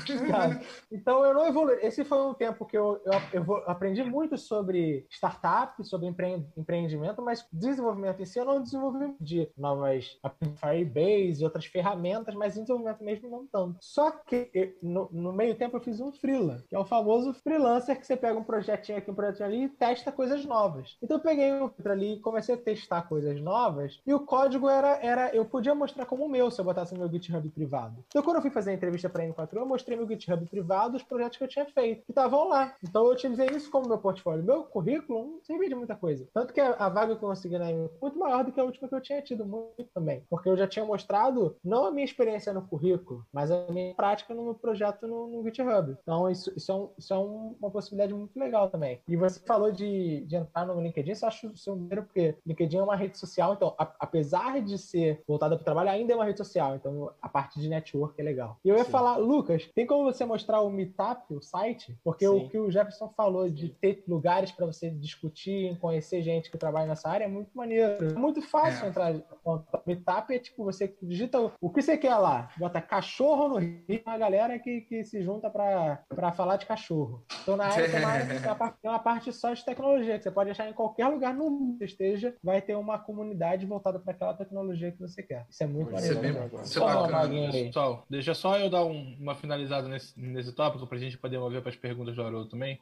[0.91, 1.77] Então, eu não evolui.
[1.81, 7.21] Esse foi um tempo que eu, eu, eu aprendi muito sobre startup, sobre empre empreendimento,
[7.21, 10.17] mas desenvolvimento em si, eu não desenvolvi de novas
[10.57, 13.77] Firebase e outras ferramentas, mas desenvolvimento mesmo não tanto.
[13.95, 17.97] Só que no, no meio tempo eu fiz um freela, que é o famoso freelancer
[17.97, 20.97] que você pega um projetinho aqui, um projetinho ali e testa coisas novas.
[21.01, 24.99] Então eu peguei um ali e comecei a testar coisas novas e o código era,
[25.01, 28.03] era eu podia mostrar como o meu se eu botasse no meu GitHub privado.
[28.07, 30.97] Então quando eu fui fazer a entrevista para a M4, eu mostrei meu GitHub privado,
[30.97, 32.75] os projetos que eu tinha feito, que estavam lá.
[32.83, 34.43] Então eu utilizei isso como meu portfólio.
[34.43, 36.27] Meu currículo não servia de muita coisa.
[36.33, 38.65] Tanto que a, a vaga que eu consegui na M4 muito maior do que a
[38.65, 40.25] última que eu tinha tido, muito também.
[40.29, 44.33] Porque eu já tinha mostrado não a minha experiência no currículo, mas a minha prática
[44.33, 45.97] no projeto no, no GitHub.
[46.01, 48.99] Então isso, isso é, um, isso é um, uma possibilidade muito legal também.
[49.07, 52.35] E você falou de, de entrar no LinkedIn, isso eu acho o seu número, porque
[52.45, 56.13] LinkedIn é uma rede social, então a, apesar de ser voltada para o trabalho, ainda
[56.13, 56.75] é uma rede social.
[56.75, 58.57] Então a parte de network é legal.
[58.63, 58.91] E eu ia Sim.
[58.91, 61.97] falar, Lucas, tem como você mostrar o Meetup, o site?
[62.03, 62.33] Porque Sim.
[62.33, 66.87] o que o Jefferson falou de ter lugares para você discutir, conhecer gente que trabalha
[66.87, 68.05] nessa área é muito maneiro.
[68.05, 68.89] É muito fácil é.
[68.89, 73.57] entrar no Meetup, é tipo, você digita o que você quer lá, bota cachorro no
[73.57, 73.74] rio,
[74.05, 77.23] uma galera que, que se junta para falar de cachorro.
[77.41, 80.69] Então na área tem uma, tem, uma parte, só de tecnologia, que você pode achar
[80.69, 84.91] em qualquer lugar no mundo que esteja, vai ter uma comunidade voltada para aquela tecnologia
[84.91, 85.45] que você quer.
[85.49, 86.19] Isso é muito maneiro.
[86.63, 87.51] Isso é bacana.
[87.51, 91.37] Pessoal, deixa só eu dar um, uma finalizada nesse, nesse tópico para a gente poder
[91.37, 92.79] mover para as perguntas do Haroldo também.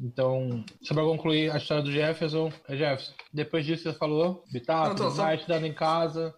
[0.00, 4.98] Então, só para concluir a história do Jefferson, é Jefferson, depois disso você falou, Bitap,
[4.98, 5.32] só...
[5.32, 6.34] estudando em casa,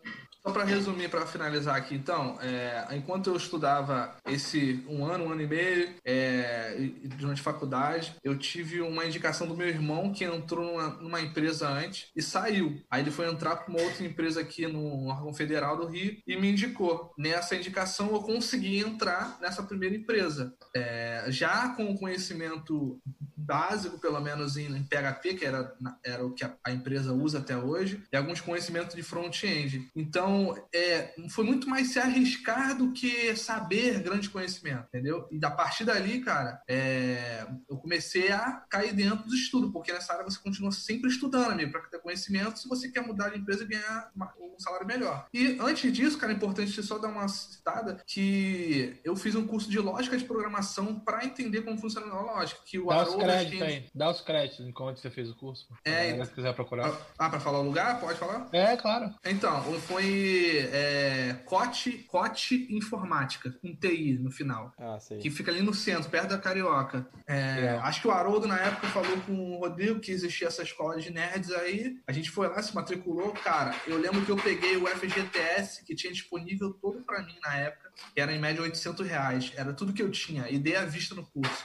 [0.46, 5.32] só para resumir, para finalizar aqui, então, é, enquanto eu estudava esse um ano, um
[5.32, 6.76] ano e meio, é,
[7.18, 12.10] durante faculdade, eu tive uma indicação do meu irmão que entrou numa, numa empresa antes
[12.14, 12.80] e saiu.
[12.88, 16.36] Aí ele foi entrar para uma outra empresa aqui no órgão federal do Rio e
[16.36, 17.12] me indicou.
[17.18, 20.54] Nessa indicação, eu consegui entrar nessa primeira empresa.
[20.74, 23.00] É, já com o conhecimento
[23.36, 25.74] básico, pelo menos em, em PHP, que era,
[26.04, 29.88] era o que a, a empresa usa até hoje, e alguns conhecimentos de front-end.
[29.94, 35.26] Então, então, é, foi muito mais se arriscar do que saber grande conhecimento, entendeu?
[35.30, 40.12] E a partir dali, cara, é, eu comecei a cair dentro do estudo, porque nessa
[40.12, 43.64] área você continua sempre estudando, amigo, para ter conhecimento se você quer mudar de empresa
[43.64, 45.26] e ganhar um salário melhor.
[45.32, 49.70] E antes disso, cara, é importante só dar uma citada que eu fiz um curso
[49.70, 52.60] de lógica de programação para entender como funciona a lógica.
[52.64, 55.66] Que o Dá os créditos aí, dá os créditos enquanto você fez o curso.
[55.84, 56.92] É, se quiser procurar.
[57.18, 58.00] Ah, para falar o lugar?
[58.00, 58.48] Pode falar?
[58.52, 59.14] É, claro.
[59.24, 60.25] Então, foi
[60.72, 64.72] é, Cote, Cote Informática, com TI no final.
[64.78, 67.08] Ah, que fica ali no centro, perto da Carioca.
[67.26, 71.00] É, acho que o Haroldo, na época, falou com o Rodrigo que existia essa escola
[71.00, 71.96] de nerds aí.
[72.06, 73.32] A gente foi lá, se matriculou.
[73.32, 77.56] Cara, eu lembro que eu peguei o FGTS, que tinha disponível todo para mim na
[77.56, 79.52] época, que era em média 800 reais.
[79.56, 81.64] Era tudo que eu tinha, e dei a vista no curso.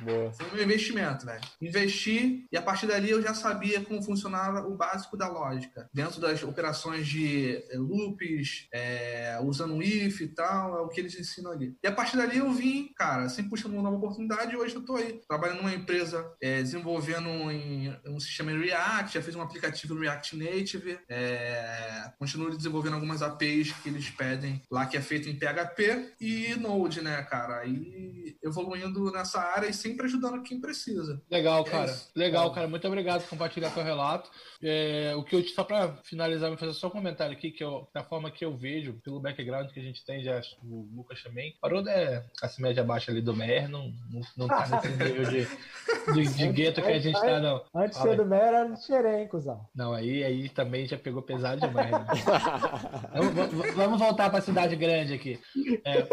[0.00, 0.32] Boa.
[0.32, 1.40] Foi meu investimento, velho.
[1.60, 5.88] Investi e a partir dali eu já sabia como funcionava o básico da lógica.
[5.92, 11.00] Dentro das operações de eh, loops, é, usando o if e tal, é o que
[11.00, 11.76] eles ensinam ali.
[11.82, 14.82] E a partir dali eu vim, cara, sempre puxando uma nova oportunidade e hoje eu
[14.82, 15.20] tô aí.
[15.28, 20.36] Trabalhando numa empresa é, desenvolvendo em, um sistema em React, já fiz um aplicativo React
[20.36, 26.14] Native, é, continuo desenvolvendo algumas APIs que eles pedem lá que é feito em PHP
[26.20, 27.64] e Node, né, cara?
[27.66, 31.20] E evoluindo nessa área e sempre ajudando quem precisa.
[31.30, 31.96] Legal, é cara.
[32.14, 32.68] Legal, cara.
[32.68, 34.30] Muito obrigado por compartilhar seu relato.
[34.62, 37.88] É, o que eu só para finalizar, vou fazer só um comentário aqui que eu,
[37.92, 41.56] da forma que eu vejo, pelo background que a gente tem, já o Lucas também.
[41.60, 45.48] Parou é classe média baixa ali do Mer, não, não, não tá nesse nível de,
[46.14, 47.64] de, de gueto que a gente tá, não.
[47.74, 49.66] Antes de ser do Mer, era do Xerém, cuzão.
[49.74, 51.90] Não, aí, aí também já pegou pesado demais.
[51.90, 52.06] Né?
[53.34, 55.40] vamos, vamos voltar para a cidade grande aqui.
[55.84, 56.06] É,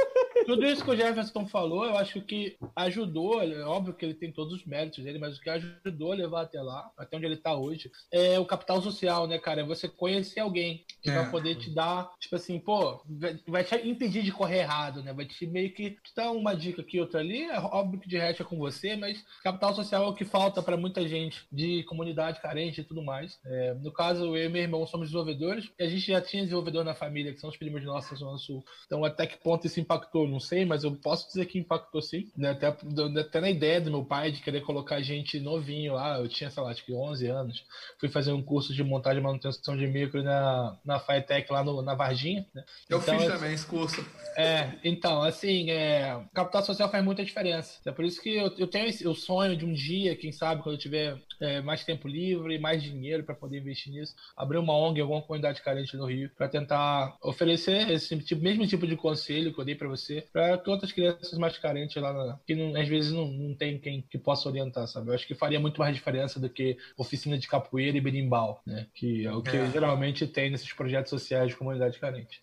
[0.47, 4.31] tudo isso que o Jefferson falou, eu acho que ajudou, é óbvio que ele tem
[4.31, 7.35] todos os méritos dele, mas o que ajudou a levar até lá, até onde ele
[7.35, 9.61] está hoje, é o capital social, né, cara?
[9.61, 11.13] É você conhecer alguém que é.
[11.13, 13.01] vai poder te dar, tipo assim, pô,
[13.47, 15.13] vai te impedir de correr errado, né?
[15.13, 17.43] Vai te meio que te dar uma dica aqui, outra ali.
[17.43, 20.61] É óbvio que de resto é com você, mas capital social é o que falta
[20.61, 23.39] para muita gente de comunidade carente e tudo mais.
[23.45, 26.83] É, no caso, eu e meu irmão somos desenvolvedores, e a gente já tinha desenvolvedor
[26.83, 28.63] na família, que são os primos nossos da Zona Sul.
[28.85, 30.27] Então, até que ponto isso impactou?
[30.27, 32.31] Não sei, mas eu posso dizer que impactou sim.
[32.35, 32.51] Né?
[32.51, 36.17] Até, até na ideia do meu pai de querer colocar gente novinho lá.
[36.17, 37.65] Eu tinha, sei lá, acho que 11 anos.
[37.99, 41.81] Fui fazer um curso de montagem e manutenção de micro na, na Firetech lá no,
[41.81, 42.45] na Varginha.
[42.53, 42.63] Né?
[42.89, 44.05] Eu então, fiz também esse curso.
[44.35, 47.79] É, então, assim, é, capital social faz muita diferença.
[47.85, 50.61] É por isso que eu, eu tenho esse, o sonho de um dia, quem sabe,
[50.61, 54.75] quando eu tiver é, mais tempo livre, mais dinheiro para poder investir nisso, abrir uma
[54.75, 59.53] ONG, alguma comunidade carente no Rio, para tentar oferecer esse tipo, mesmo tipo de conselho
[59.53, 62.87] que eu dei para você, para outras crianças mais carentes lá, na, que não, às
[62.87, 65.09] vezes não, não tem quem que possa orientar, sabe?
[65.09, 68.87] Eu acho que faria muito mais diferença do que oficina de capoeira e berimbau, né?
[68.93, 69.71] Que é o que é.
[69.71, 72.39] geralmente tem nesses projetos sociais de comunidade carente.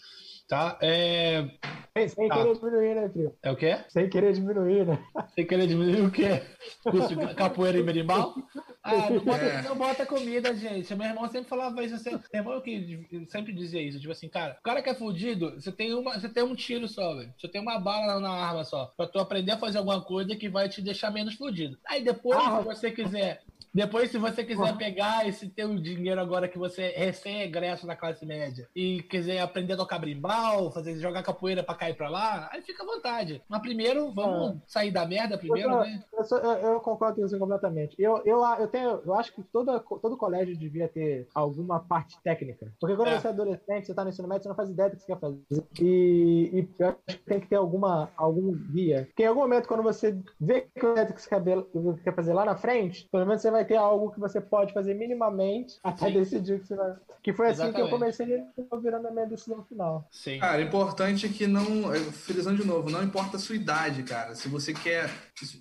[0.49, 0.79] Tá?
[0.83, 1.49] É...
[2.09, 2.39] Sem tá.
[2.39, 3.37] querer diminuir, né, tio?
[3.41, 3.79] É o quê?
[3.89, 4.99] Sem querer diminuir, né?
[5.33, 6.43] Sem querer diminuir o quê?
[6.83, 8.35] Curso capoeira e berimbau?
[8.83, 9.63] Ah, não bota, é.
[9.63, 10.93] não bota comida, gente.
[10.97, 11.95] Meu irmão sempre falava isso.
[11.95, 14.01] Assim, meu irmão que sempre dizia isso.
[14.01, 16.89] Tipo assim, cara, o cara que é fudido, você tem, uma, você tem um tiro
[16.89, 17.33] só, velho.
[17.39, 18.93] Você tem uma bala na arma só.
[18.97, 21.79] Pra tu aprender a fazer alguma coisa que vai te deixar menos fudido.
[21.87, 23.41] Aí depois, ah, se você quiser
[23.75, 28.25] depois, se você quiser pegar esse teu dinheiro agora que você é recém-egresso na classe
[28.25, 32.63] média e quiser aprender a tocar brimbal, fazer, jogar capoeira pra cair pra lá, aí
[32.63, 33.43] fica à vontade.
[33.49, 34.61] Mas primeiro, vamos é.
[34.69, 36.05] sair da merda primeiro, eu, né?
[36.17, 37.97] Eu, sou, eu, eu, concordo com você completamente.
[37.99, 42.73] Eu, eu, eu, tenho, eu acho que todo, todo colégio devia ter alguma parte técnica.
[42.79, 43.19] Porque quando é.
[43.19, 45.13] você é adolescente, você tá no ensino médio, você não faz ideia do que você
[45.13, 45.43] quer fazer.
[45.81, 49.07] E, e eu acho que tem que ter alguma, algum guia.
[49.07, 51.43] Porque em algum momento, quando você vê que você quer,
[52.05, 54.73] quer fazer lá na frente, pelo menos você vai vai ter algo que você pode
[54.73, 56.13] fazer minimamente até Sim.
[56.13, 56.95] decidir o que você vai.
[57.23, 57.89] Que foi assim Exatamente.
[57.89, 58.45] que eu comecei
[58.83, 60.07] virando a minha decisão final.
[60.11, 60.39] Sim.
[60.39, 61.93] Cara, importante é que não.
[61.93, 64.35] É, frisando de novo, não importa a sua idade, cara.
[64.35, 65.11] Se você quer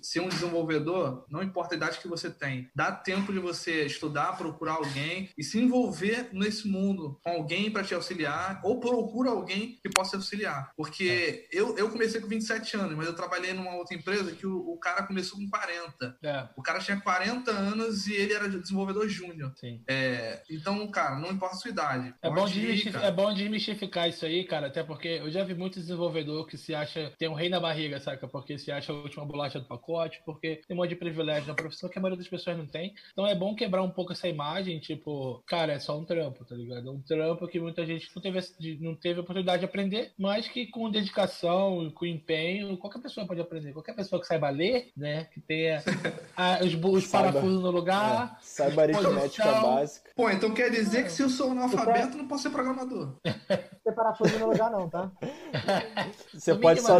[0.02, 2.68] ser um desenvolvedor, não importa a idade que você tem.
[2.74, 7.82] Dá tempo de você estudar, procurar alguém e se envolver nesse mundo com alguém para
[7.82, 10.70] te auxiliar ou procura alguém que possa auxiliar.
[10.76, 11.58] Porque é.
[11.58, 14.78] eu, eu comecei com 27 anos, mas eu trabalhei numa outra empresa que o, o
[14.78, 16.18] cara começou com 40.
[16.22, 16.48] É.
[16.56, 19.52] O cara tinha 40 anos e ele era desenvolvedor júnior.
[19.88, 22.14] É, então, cara, não importa a sua idade.
[22.22, 25.78] É bom, ir, é bom desmistificar isso aí, cara, até porque eu já vi muito
[25.78, 28.26] desenvolvedor que se acha, tem um rei na barriga, saca?
[28.26, 31.54] Porque se acha a última bolacha do pacote, porque tem um monte de privilégio na
[31.54, 32.94] profissão que a maioria das pessoas não tem.
[33.12, 36.54] Então é bom quebrar um pouco essa imagem, tipo, cara, é só um trampo, tá
[36.54, 36.88] ligado?
[36.88, 40.66] É um trampo que muita gente não teve, não teve oportunidade de aprender, mas que
[40.66, 43.72] com dedicação, com empenho, qualquer pessoa pode aprender.
[43.72, 45.24] Qualquer pessoa que saiba ler, né?
[45.26, 45.82] Que tenha
[46.36, 48.38] a, os, os parafusos no lugar.
[48.40, 48.44] É.
[48.44, 50.10] Saiba aritmética básica.
[50.16, 53.14] Pô, então quer dizer que se eu sou analfabeto, não posso ser programador.
[53.84, 55.10] Ter parafuso no lugar, não, tá?
[56.32, 56.98] Você pode, só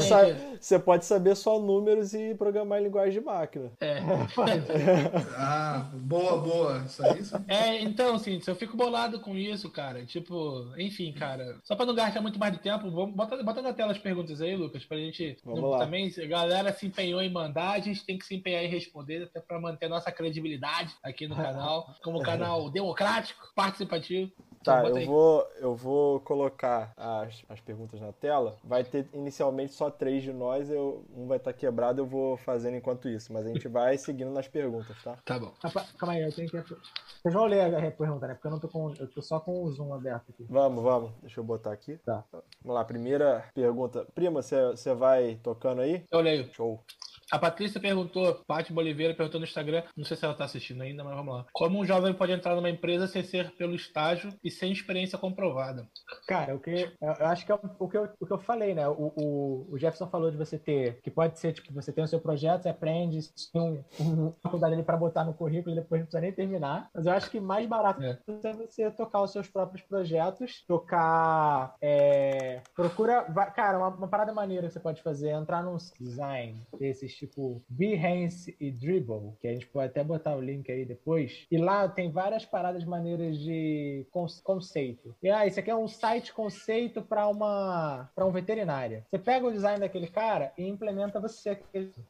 [0.60, 3.72] você pode saber só números e programar em linguagem de máquina.
[3.80, 3.98] É.
[5.36, 6.84] ah, boa, boa.
[6.86, 7.20] Isso aí.
[7.20, 7.44] Isso.
[7.48, 10.04] É, então, assim, eu fico bolado com isso, cara.
[10.04, 11.58] Tipo, enfim, cara.
[11.64, 14.40] Só pra não gastar muito mais de tempo, vamos, bota, bota na tela as perguntas
[14.40, 15.38] aí, Lucas, pra gente.
[15.44, 15.78] Vamos não, lá.
[15.78, 19.24] Também, a galera se empenhou em mandar, a gente tem que se empenhar em responder,
[19.24, 20.63] até pra manter a nossa credibilidade
[21.02, 24.32] aqui no canal, como canal democrático, participativo.
[24.64, 28.56] Tá, eu vou, eu vou colocar as, as perguntas na tela.
[28.64, 32.38] Vai ter inicialmente só três de nós, eu, um vai estar tá quebrado, eu vou
[32.38, 33.30] fazendo enquanto isso.
[33.30, 35.18] Mas a gente vai seguindo nas perguntas, tá?
[35.24, 35.52] Tá bom.
[35.98, 36.56] Calma aí, eu tenho que.
[36.56, 38.34] Vocês vão ler a pergunta, né?
[38.34, 38.94] Porque eu não tô com.
[38.98, 40.46] Eu tô só com o zoom aberto aqui.
[40.48, 41.12] Vamos, vamos.
[41.20, 41.98] Deixa eu botar aqui.
[41.98, 42.24] Tá.
[42.32, 44.06] Vamos lá, primeira pergunta.
[44.14, 46.04] Prima, você vai tocando aí?
[46.10, 46.50] Eu leio.
[46.54, 46.82] Show.
[47.30, 51.02] A Patrícia perguntou, Paty Boliveira perguntou no Instagram, não sei se ela tá assistindo ainda,
[51.02, 51.46] mas vamos lá.
[51.52, 55.88] Como um jovem pode entrar numa empresa sem ser pelo estágio e sem experiência comprovada?
[56.26, 58.86] Cara, o que eu acho que é o que eu, o que eu falei, né?
[58.88, 62.08] O, o, o Jefferson falou de você ter, que pode ser, tipo, você tem o
[62.08, 63.20] seu projeto, você aprende,
[63.52, 66.88] tem um, um faculdade ali para botar no currículo e depois não precisa nem terminar.
[66.94, 71.74] Mas eu acho que mais barato é, é você tocar os seus próprios projetos, tocar.
[71.80, 73.24] É, procura.
[73.54, 77.62] Cara, uma, uma parada maneira que você pode fazer é entrar num design desses tipo
[77.68, 81.46] Behance e Dribble, que a gente pode até botar o link aí depois.
[81.50, 84.06] E lá tem várias paradas maneiras de
[84.42, 85.14] conceito.
[85.22, 89.04] E ah, isso aqui é um site conceito para uma para um veterinária.
[89.10, 91.58] Você pega o design daquele cara e implementa você.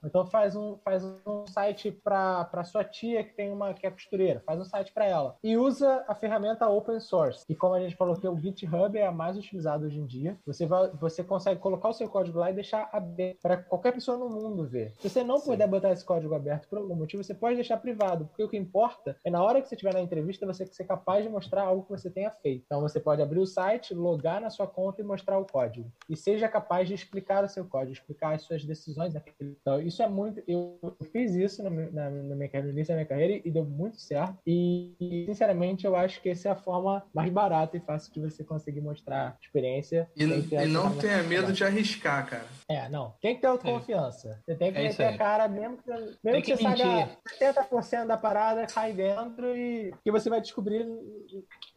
[0.05, 4.43] Então faz um faz um site para sua tia que tem uma que é costureira,
[4.47, 7.45] faz um site para ela e usa a ferramenta open source.
[7.49, 10.39] E como a gente falou que o GitHub é a mais utilizada hoje em dia,
[10.47, 14.17] você vai você consegue colocar o seu código lá e deixar aberto para qualquer pessoa
[14.17, 14.94] no mundo ver.
[14.99, 15.51] Se você não Sim.
[15.51, 18.57] puder botar esse código aberto por algum motivo, você pode deixar privado, porque o que
[18.57, 21.83] importa é na hora que você estiver na entrevista você ser capaz de mostrar algo
[21.83, 22.65] que você tenha feito.
[22.67, 25.91] Então você pode abrir o site, logar na sua conta e mostrar o código.
[26.09, 29.15] E seja capaz de explicar o seu código, explicar as suas decisões.
[29.41, 30.43] Então, isso é muito.
[30.47, 30.79] Eu
[31.13, 34.39] fiz isso na, na, na minha, no início da minha carreira e deu muito certo.
[34.47, 38.45] E, sinceramente, eu acho que essa é a forma mais barata e fácil de você
[38.45, 40.09] conseguir mostrar experiência.
[40.17, 42.47] E, e não tenha medo de arriscar, cara.
[42.69, 43.15] É, não.
[43.21, 44.41] Tem que ter autoconfiança.
[44.45, 48.17] Você tem que meter a cara, mesmo que, mesmo que, que, você saiba 70% da
[48.17, 50.87] parada, cai dentro e que você vai descobrir,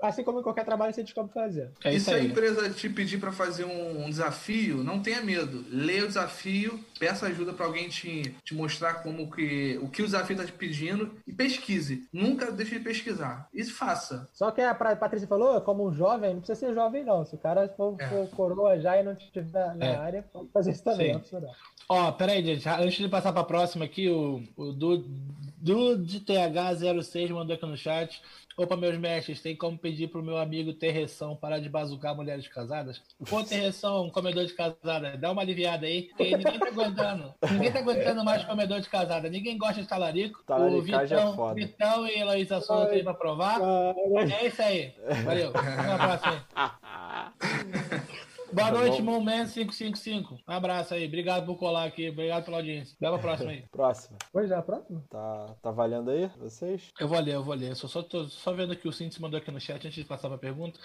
[0.02, 1.72] assim como em qualquer trabalho, você descobre fazer.
[1.84, 5.66] É e se a empresa te pedir para fazer um, um, desafio, não tenha medo.
[5.70, 10.06] Leia o desafio, peça ajuda para alguém te, te mostrar como que o que o
[10.06, 12.08] desafio está te pedindo e pesquise.
[12.12, 13.48] Nunca deixe de pesquisar.
[13.54, 14.28] E faça.
[14.34, 17.26] Só que a Patrícia falou, como um jovem, não precisa ser jovem, não.
[17.26, 18.08] Se o cara for, é.
[18.08, 19.96] for coroa já e não estiver na é.
[19.96, 21.22] área, pode fazer isso também.
[21.90, 22.68] Ó, peraí, gente.
[22.68, 25.06] Antes de passar para a próxima aqui, o, o do,
[25.57, 28.22] do de TH06 mandou aqui no chat.
[28.57, 32.99] Opa, meus mestres, tem como pedir pro meu amigo Terreção parar de bazucar mulheres casadas?
[33.30, 37.36] Pô, Terreção, comedor de casada, dá uma aliviada aí, porque ninguém tá aguentando.
[37.52, 39.30] Ninguém tá aguentando mais comedor de casada.
[39.30, 40.44] Ninguém gosta de talarico.
[40.49, 41.53] o Vitão, é foda.
[41.53, 43.60] Vitão e Heloísa Souza aí pra provar.
[44.41, 44.91] É isso aí.
[45.24, 45.52] Valeu.
[45.53, 47.78] Até a próxima aí.
[48.52, 50.40] Boa tá noite, Momman 555.
[50.48, 51.06] Um abraço aí.
[51.06, 52.10] Obrigado por colar aqui.
[52.10, 52.95] Obrigado pela audiência.
[52.99, 53.64] Leva a próxima aí.
[53.72, 54.18] próxima.
[54.32, 55.03] Pois já, a próxima?
[55.10, 56.91] Tá, tá valendo aí, vocês?
[56.99, 57.76] Eu vou ler, eu vou ler.
[57.76, 60.30] Só, só, tô, só vendo aqui o Cinti mandou aqui no chat antes de passar
[60.30, 60.80] pra pergunta.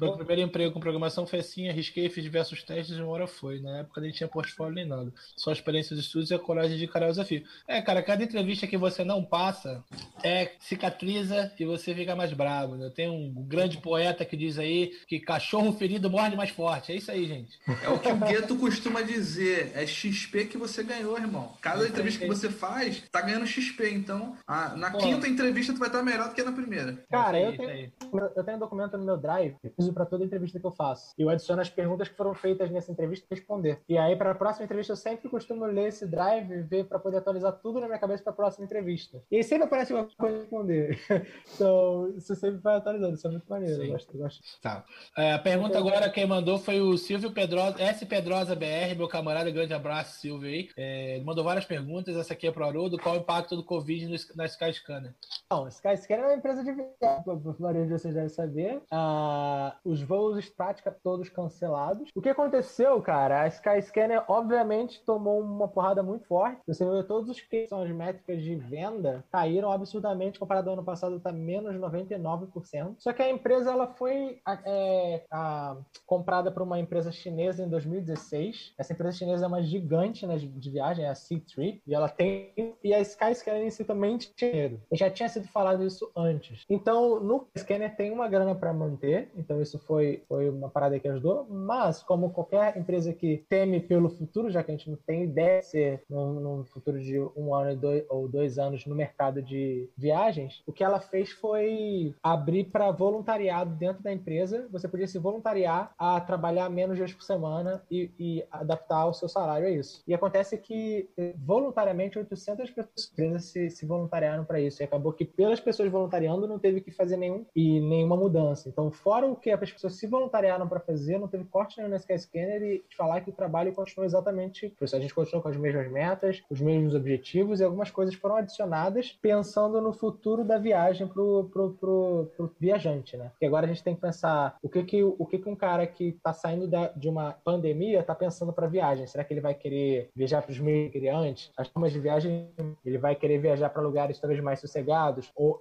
[0.00, 3.58] Meu primeiro emprego com programação foi assim, arrisquei, fiz diversos testes e uma hora foi.
[3.58, 5.12] Na época nem tinha portfólio nem nada.
[5.36, 7.42] Só experiência de estudos e a coragem de encarar o desafio.
[7.66, 9.82] É, cara, cada entrevista que você não passa
[10.22, 12.76] é cicatriza e você fica mais bravo.
[12.76, 12.90] Né?
[12.94, 16.92] Tem um grande poeta que diz aí que cachorro ferido morde mais forte.
[16.92, 17.58] É isso aí, gente.
[17.82, 19.72] É o que o Gueto costuma dizer.
[19.74, 21.52] É XP que você ganhou, irmão.
[21.60, 23.90] Cada é entrevista que você faz, tá ganhando XP.
[23.90, 24.98] Então, a, na Pô.
[24.98, 26.98] quinta entrevista tu vai estar melhor do que na primeira.
[27.10, 27.92] Cara, eu tenho,
[28.36, 31.14] eu tenho um documento no meu drive uso para toda entrevista que eu faço.
[31.18, 33.80] Eu adiciono as perguntas que foram feitas nessa entrevista e responder.
[33.88, 36.98] E aí, para a próxima entrevista, eu sempre costumo ler esse drive e ver para
[36.98, 39.22] poder atualizar tudo na minha cabeça para a próxima entrevista.
[39.30, 40.98] E aí sempre aparece uma coisa para responder.
[41.54, 43.14] então, isso sempre vai atualizando.
[43.14, 43.82] Isso é muito maneiro.
[43.82, 44.40] Eu gosto, eu gosto.
[44.60, 44.84] Tá.
[45.16, 48.04] É, a pergunta agora quem mandou foi o Silvio Pedrosa, S.
[48.04, 49.50] Pedrosa BR, meu camarada.
[49.50, 50.68] Grande abraço, Silvio aí.
[50.76, 52.16] É, mandou várias perguntas.
[52.16, 52.98] Essa aqui é para o Haroldo.
[52.98, 55.14] Qual o impacto do Covid no, na Skyscanner?
[55.50, 58.82] Não, Skyscanner é uma empresa de viagem, a maioria de vocês devem saber.
[58.90, 62.10] Ah, os voos prática todos cancelados.
[62.14, 63.42] O que aconteceu, cara?
[63.42, 66.60] A Skyscanner, obviamente, tomou uma porrada muito forte.
[66.66, 70.84] Você vê todos os que são as métricas de venda caíram absurdamente comparado ao ano
[70.84, 72.96] passado, tá menos 99%.
[72.98, 75.76] Só que a empresa ela foi é, a,
[76.06, 78.74] comprada por uma empresa chinesa em 2016.
[78.78, 82.52] Essa empresa chinesa é uma gigante né, de viagem, é a C3, e ela tem
[82.82, 84.80] e a Skyscanner em si também tinha dinheiro.
[84.92, 86.64] Já tinha sido falado isso antes.
[86.68, 91.08] Então, no Scanner tem uma grana para manter, então isso foi, foi uma parada que
[91.08, 95.24] ajudou, mas como qualquer empresa que teme pelo futuro, já que a gente não tem
[95.24, 99.88] ideia de ser no, futuro de um ano dois, ou dois anos no mercado de
[99.96, 104.68] viagens, o que ela fez foi abrir para voluntariado dentro da empresa.
[104.70, 109.28] Você podia se voluntariar a trabalhar menos dias por semana e, e adaptar o seu
[109.28, 110.02] salário a isso.
[110.06, 114.80] E acontece que voluntariamente 800 pessoas se, se voluntariaram para isso.
[114.80, 118.68] E acabou que pelas pessoas voluntariando não teve que fazer nenhum e nenhuma mudança.
[118.68, 122.18] Então, fora o que as pessoas se voluntariaram para fazer, não teve corte no SK
[122.18, 124.68] Scanner e falar que o trabalho continua exatamente.
[124.78, 128.14] Por isso a gente continua com as mesmas metas, os mesmos objetivos e algumas coisas
[128.14, 133.30] foram adicionadas pensando no futuro da viagem pro, pro, pro, pro viajante, né?
[133.30, 135.86] Porque agora a gente tem que pensar o que que, o que, que um cara
[135.86, 139.06] que está saindo da, de uma pandemia está pensando para viagem.
[139.06, 141.50] Será que ele vai querer viajar para os meios que queria antes?
[141.56, 142.48] As formas de viagem,
[142.84, 145.60] ele vai querer viajar para lugares talvez mais sossegados ou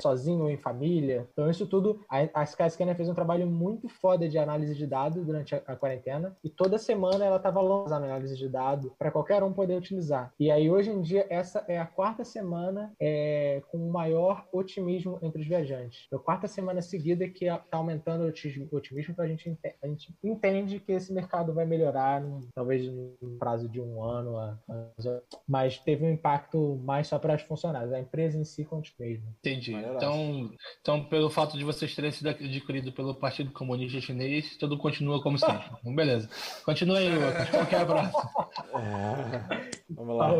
[0.00, 1.26] sozinho ou em família.
[1.32, 5.24] Então isso tudo, a, a Skyscanner fez um trabalho muito foda de análise de dados
[5.24, 9.42] durante a, a quarentena e toda semana ela estava lançando análise de dados para qualquer
[9.42, 10.32] um poder utilizar.
[10.38, 15.18] E aí hoje em dia essa é a quarta semana é, com o maior otimismo
[15.22, 16.06] entre os viajantes.
[16.12, 20.15] É a quarta semana seguida que está aumentando o otimismo, então a gente, a gente
[20.22, 22.22] entende que esse mercado vai melhorar,
[22.54, 24.58] talvez no prazo de um ano,
[25.46, 27.92] mas teve um impacto mais só para os funcionários.
[27.92, 29.34] A empresa em si continua mesmo.
[29.40, 29.74] Entendi.
[29.74, 35.22] Então, então, pelo fato de vocês terem sido adquirido pelo Partido Comunista Chinês, tudo continua
[35.22, 35.66] como sempre.
[35.80, 36.28] Então, beleza.
[36.64, 37.50] Continua aí, Lucas.
[37.50, 38.30] Qual que é a próxima?
[38.76, 39.70] É...
[39.90, 40.32] Vamos lá.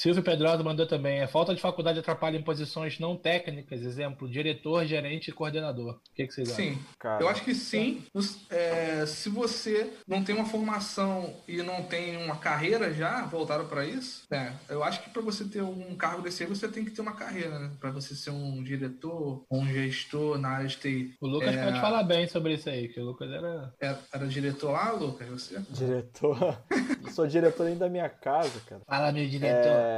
[0.00, 1.20] Silvio Pedrosa mandou também.
[1.20, 5.96] A falta de faculdade atrapalha em posições não técnicas, exemplo, diretor, gerente e coordenador.
[5.96, 6.64] O que, que vocês acham?
[6.64, 8.02] Sim, Cara, eu acho que sim.
[8.48, 13.84] É, se você não tem uma formação e não tem uma carreira já voltada para
[13.84, 16.92] isso, é, eu acho que para você ter um cargo desse aí, você tem que
[16.92, 17.70] ter uma carreira, né?
[17.78, 21.14] Para você ser um diretor, um gestor na área de TI.
[21.20, 21.62] O Lucas é...
[21.62, 23.74] pode falar bem sobre isso aí, que o Lucas era.
[23.78, 25.28] Era, é, era diretor lá, Lucas?
[25.28, 25.60] Você?
[25.68, 26.58] Diretor.
[27.12, 28.80] sou diretor nem da minha casa, cara.
[28.86, 29.72] Fala, meu diretor.
[29.72, 29.89] É...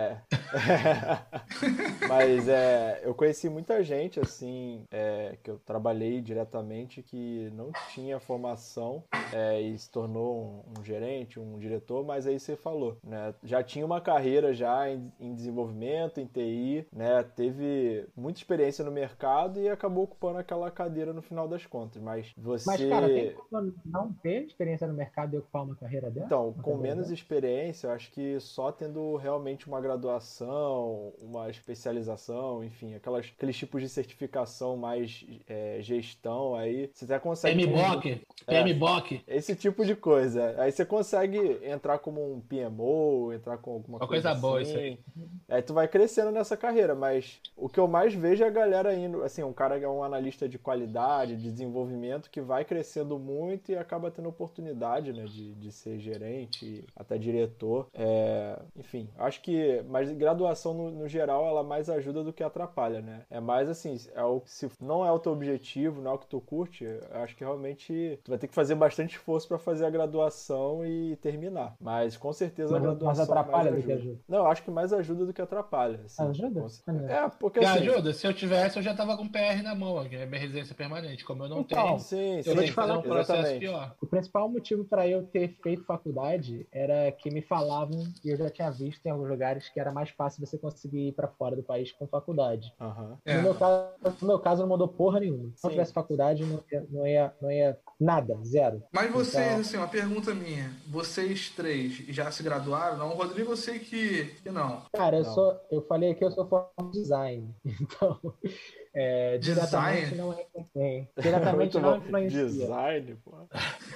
[2.09, 8.21] Mas é, eu conheci muita gente, assim, é, que eu trabalhei diretamente que não tinha
[8.21, 9.03] formação
[9.33, 13.35] é, e se tornou um, um, gerente, um diretor, mas aí você falou, né?
[13.43, 17.23] Já tinha uma carreira já em, em, desenvolvimento, em TI, né?
[17.23, 22.03] Teve muita experiência no mercado e acabou ocupando aquela cadeira no final das contas.
[22.03, 22.67] Mas você.
[22.67, 26.27] Mas, cara, tem como não ter experiência no mercado e ocupar uma carreira dela?
[26.27, 27.15] Então, com menos dela?
[27.15, 33.83] experiência, eu acho que só tendo realmente uma graduação, uma especialização, enfim, aquelas, aqueles tipos
[33.83, 37.67] de certificação mais é, gestão, aí você até consegue.
[37.67, 39.23] PMBOK, é, PMBOK.
[39.27, 40.55] Esse tipo de coisa.
[40.59, 44.77] Aí você consegue entrar como um PMO, entrar com alguma uma coisa, coisa boa isso
[44.77, 44.99] aí.
[45.49, 48.95] Aí tu vai crescendo nessa carreira, mas o que eu mais vejo é a galera
[48.95, 53.19] indo, assim, um cara que é um analista de qualidade, de desenvolvimento, que vai crescendo
[53.19, 57.89] muito e acaba tendo oportunidade, né, de, de ser gerente, até diretor.
[57.95, 59.55] É, enfim, acho que,
[59.89, 63.23] mas graduação no, no, geral, ela mais ajuda do que atrapalha, né?
[63.31, 66.27] É mais assim, é o, se não é o teu objetivo, não é o que
[66.27, 69.91] tu curte, acho que realmente tu vai ter que fazer bastante esforço para fazer a
[69.91, 71.75] graduação e terminar.
[71.81, 73.09] Mas com certeza mas, a graduação.
[73.09, 74.19] Mas atrapalha do que ajuda.
[74.29, 76.01] Não, acho que mais ajuda do que atrapalha.
[76.05, 76.23] Assim.
[76.23, 76.67] Ajuda?
[77.09, 78.13] É, porque que assim, ajuda.
[78.13, 81.25] Se eu tivesse, eu já tava com PR na mão, que é minha residência permanente.
[81.25, 83.61] Como eu não então, tenho, sim, eu sim, vou te falar um processo exatamente.
[83.61, 83.95] pior.
[84.01, 88.51] O principal motivo para eu ter feito faculdade era que me falavam, e eu já
[88.51, 91.63] tinha visto em alguns lugares, que era mais fácil você conseguir ir para fora do
[91.63, 92.73] país com faculdade.
[92.81, 93.17] Uhum.
[93.25, 93.37] É.
[93.37, 93.89] No, meu caso,
[94.21, 95.51] no meu caso, não mudou porra nenhuma.
[95.55, 98.83] Se não tivesse faculdade, não ia, não ia, não ia nada, zero.
[98.93, 99.61] Mas vocês, então...
[99.61, 100.71] assim, uma pergunta minha.
[100.89, 102.97] Vocês três já se graduaram?
[102.97, 104.83] Não, Rodrigo, eu sei que, que não.
[104.93, 105.35] Cara, eu Não.
[105.35, 105.61] sou.
[105.71, 107.55] Eu falei que eu sou formado em design.
[107.83, 108.19] Então,
[108.95, 110.17] é, diretamente Design?
[110.17, 110.47] não é.
[110.77, 112.45] é diretamente não influencia.
[112.47, 113.33] Design, pô.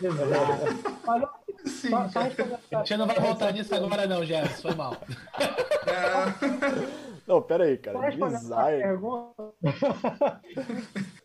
[0.03, 0.97] Exato.
[1.07, 4.63] Mas, Sim, só, só A gente não vai voltar nisso agora, não, Gerson.
[4.63, 4.95] Foi mal.
[5.87, 8.11] É, Não, pera aí, Só cara.
[8.11, 8.85] Design.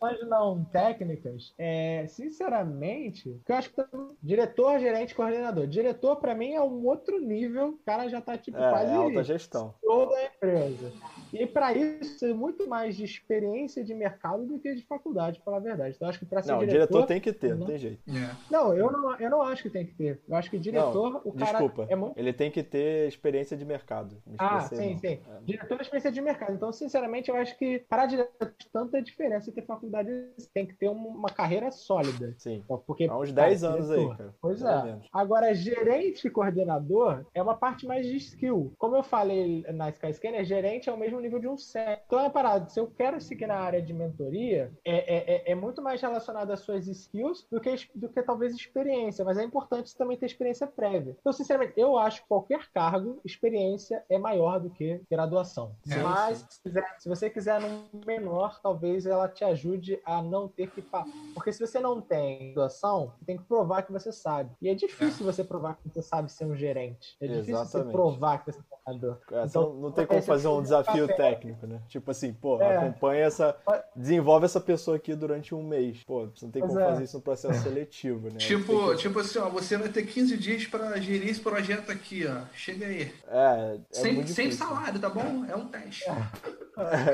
[0.00, 3.82] mas não técnicas, é, sinceramente, que eu acho que
[4.20, 5.66] diretor, gerente, coordenador.
[5.68, 7.68] Diretor, pra mim, é um outro nível.
[7.68, 9.74] O cara já tá, tipo, É, quase é alta gestão.
[9.80, 10.92] toda a empresa.
[11.32, 15.56] E para isso, é muito mais de experiência de mercado do que de faculdade, falar
[15.58, 15.94] a verdade.
[15.96, 17.66] Então, acho que para ser Não, o diretor, diretor tem que ter, não não.
[17.66, 18.02] tem jeito.
[18.08, 18.36] é.
[18.50, 20.20] Não, eu não, eu não acho que tem que ter.
[20.28, 21.86] Eu acho que diretor, o cara Desculpa.
[21.88, 22.18] é muito.
[22.18, 24.16] Ele tem que ter experiência de mercado.
[24.26, 24.98] Me Ah, sim, mal.
[24.98, 25.06] sim.
[25.06, 25.40] É.
[25.44, 26.52] Diretor é experiência de mercado.
[26.54, 30.10] Então, sinceramente, eu acho que para diretor tanta diferença ter faculdade,
[30.52, 32.34] tem que ter um- uma carreira sólida.
[32.38, 32.62] Sim.
[32.86, 34.16] Porque, Há uns cara, 10 anos aí, diretor.
[34.16, 34.34] cara.
[34.40, 34.82] Pois é.
[34.82, 35.06] menos.
[35.12, 38.72] Agora, gerente e coordenador é uma parte mais de skill.
[38.78, 42.02] Como eu falei na Skyscanner, gerente é o mesmo nível de um CEP.
[42.06, 45.52] Então é uma parada, se eu quero seguir na área de mentoria, é, é, é-
[45.52, 49.42] é muito mais relacionado às suas skills do que, do que talvez experiência, mas é
[49.44, 51.16] importante você também ter experiência prévia.
[51.20, 55.74] Então, sinceramente, eu acho que qualquer cargo, experiência é maior do que graduação.
[55.84, 60.48] Sim, mas se quiser- se você quiser num menor, talvez ela te ajude a não
[60.48, 61.06] ter que falar.
[61.34, 64.50] Porque se você não tem graduação, você tem que provar que você sabe.
[64.60, 67.16] E é difícil você provar que você sabe ser um gerente.
[67.20, 69.16] É difícil você provar que você é um.
[69.32, 71.80] É, Então, não, tem como fazer um de desafio técnico, né?
[71.88, 72.76] Tipo assim, pô, É.
[72.76, 73.56] acompanha essa.
[73.94, 76.02] Desenvolve essa pessoa aqui durante um mês.
[76.04, 76.88] Pô, você não tem Pois como é.
[76.88, 78.36] fazer isso no processo seletivo, né?
[78.38, 82.24] Tipo, que- tipo assim, ó, você vai ter 15 dias pra gerir esse projeto aqui,
[82.26, 82.42] ó.
[82.54, 83.12] Chega aí.
[83.28, 85.44] É, é sem, muito sem salário, tá bom?
[85.48, 86.04] É um teste.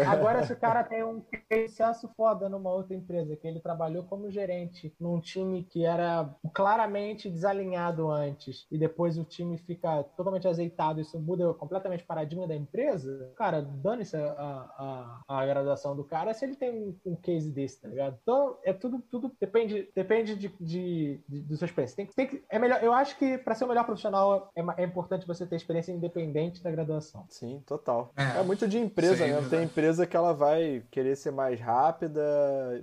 [0.08, 1.22] Agora, se o cara tem um
[1.66, 7.28] sucesso foda numa outra empresa, que ele trabalhou como gerente num time que era claramente
[7.28, 12.54] desalinhado antes, e depois o time fica totalmente azeitado, isso muda completamente o paradigma da
[12.54, 17.50] empresa, cara, dane-se a, a, a graduação do cara se ele tem um, um case
[17.50, 18.18] desse, tá ligado?
[18.22, 21.96] Então, é tudo, tudo depende, depende de, de, de, do seu experiência.
[21.96, 24.82] Tem, que- tem que, é melhor, eu acho que para ser o melhor profissional é,
[24.82, 27.24] é importante você ter experiência independente da graduação.
[27.28, 28.12] Sim, total.
[28.16, 28.40] É.
[28.40, 29.28] É, muito de empresa, Sim, né?
[29.32, 29.50] verdade.
[29.50, 32.20] Tem empresa que ela vai querer ser mais rápida,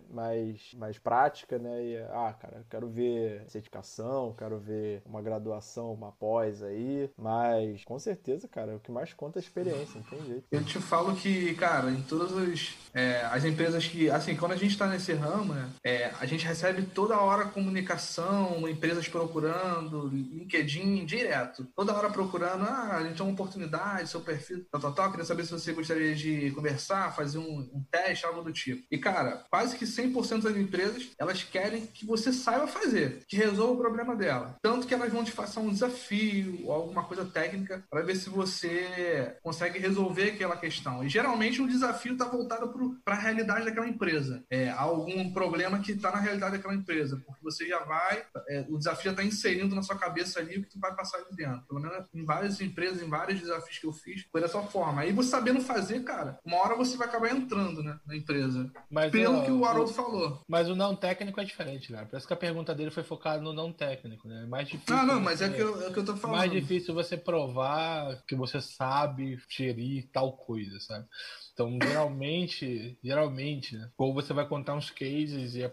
[0.10, 1.84] mais, mais prática, né?
[1.84, 7.10] E, ah, cara, eu quero ver certificação, quero ver uma graduação, uma pós aí.
[7.18, 10.46] Mas, com certeza, cara, o que mais conta é a experiência, não tem jeito.
[10.52, 14.58] Eu te falo que, cara, em todas as, é, as empresas que, assim, quando a
[14.58, 21.06] gente tá nesse ramo, né, é, a gente recebe toda hora comunicação, empresas procurando, LinkedIn
[21.06, 21.68] direto.
[21.76, 25.12] Toda hora procurando, ah, a gente tem uma oportunidade, seu perfil, tal, tal, tal.
[25.12, 28.86] Queria saber se você gostaria de conversar, fazer um, um teste, algo do tipo.
[28.90, 33.74] E, cara, quase que 100% das empresas, elas querem que você saiba fazer, que resolva
[33.74, 34.56] o problema dela.
[34.62, 39.36] Tanto que elas vão te passar um desafio alguma coisa técnica para ver se você
[39.44, 40.85] consegue resolver aquela questão.
[41.04, 44.44] E geralmente o desafio está voltado para a realidade daquela empresa.
[44.50, 48.78] É, algum problema que está na realidade daquela empresa, porque você já vai, é, o
[48.78, 51.62] desafio já está inserindo na sua cabeça ali o que tu vai passar ali dentro.
[51.68, 55.02] Pelo menos em várias empresas, em vários desafios que eu fiz, foi dessa forma.
[55.02, 58.72] Aí você sabendo fazer, cara, uma hora você vai acabar entrando né, na empresa.
[58.90, 60.42] Mas, Pelo que o Haroldo falou.
[60.48, 62.08] Mas o não técnico é diferente, né?
[62.10, 64.44] Parece que a pergunta dele foi focada no não técnico, né?
[64.44, 64.96] É mais difícil.
[64.96, 66.38] Ah, não, mas é, que eu, é que eu tô falando.
[66.38, 71.08] Mais difícil você provar que você sabe gerir tal coisa, sabe?
[71.56, 73.90] Então, geralmente, geralmente, né?
[73.98, 75.72] Ou você vai contar uns cases e é,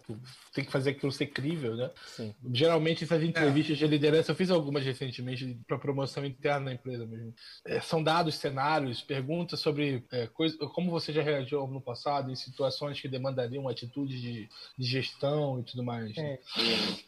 [0.55, 1.91] tem que fazer aquilo ser crível, né?
[2.07, 2.33] Sim.
[2.53, 3.81] Geralmente, essas entrevistas é.
[3.81, 7.35] de liderança, eu fiz algumas recentemente para promoção interna na empresa mesmo.
[7.67, 12.37] É, são dados, cenários, perguntas sobre é, coisa, como você já reagiu no passado em
[12.37, 14.49] situações que demandariam atitude de,
[14.79, 16.17] de gestão e tudo mais.
[16.17, 16.39] É.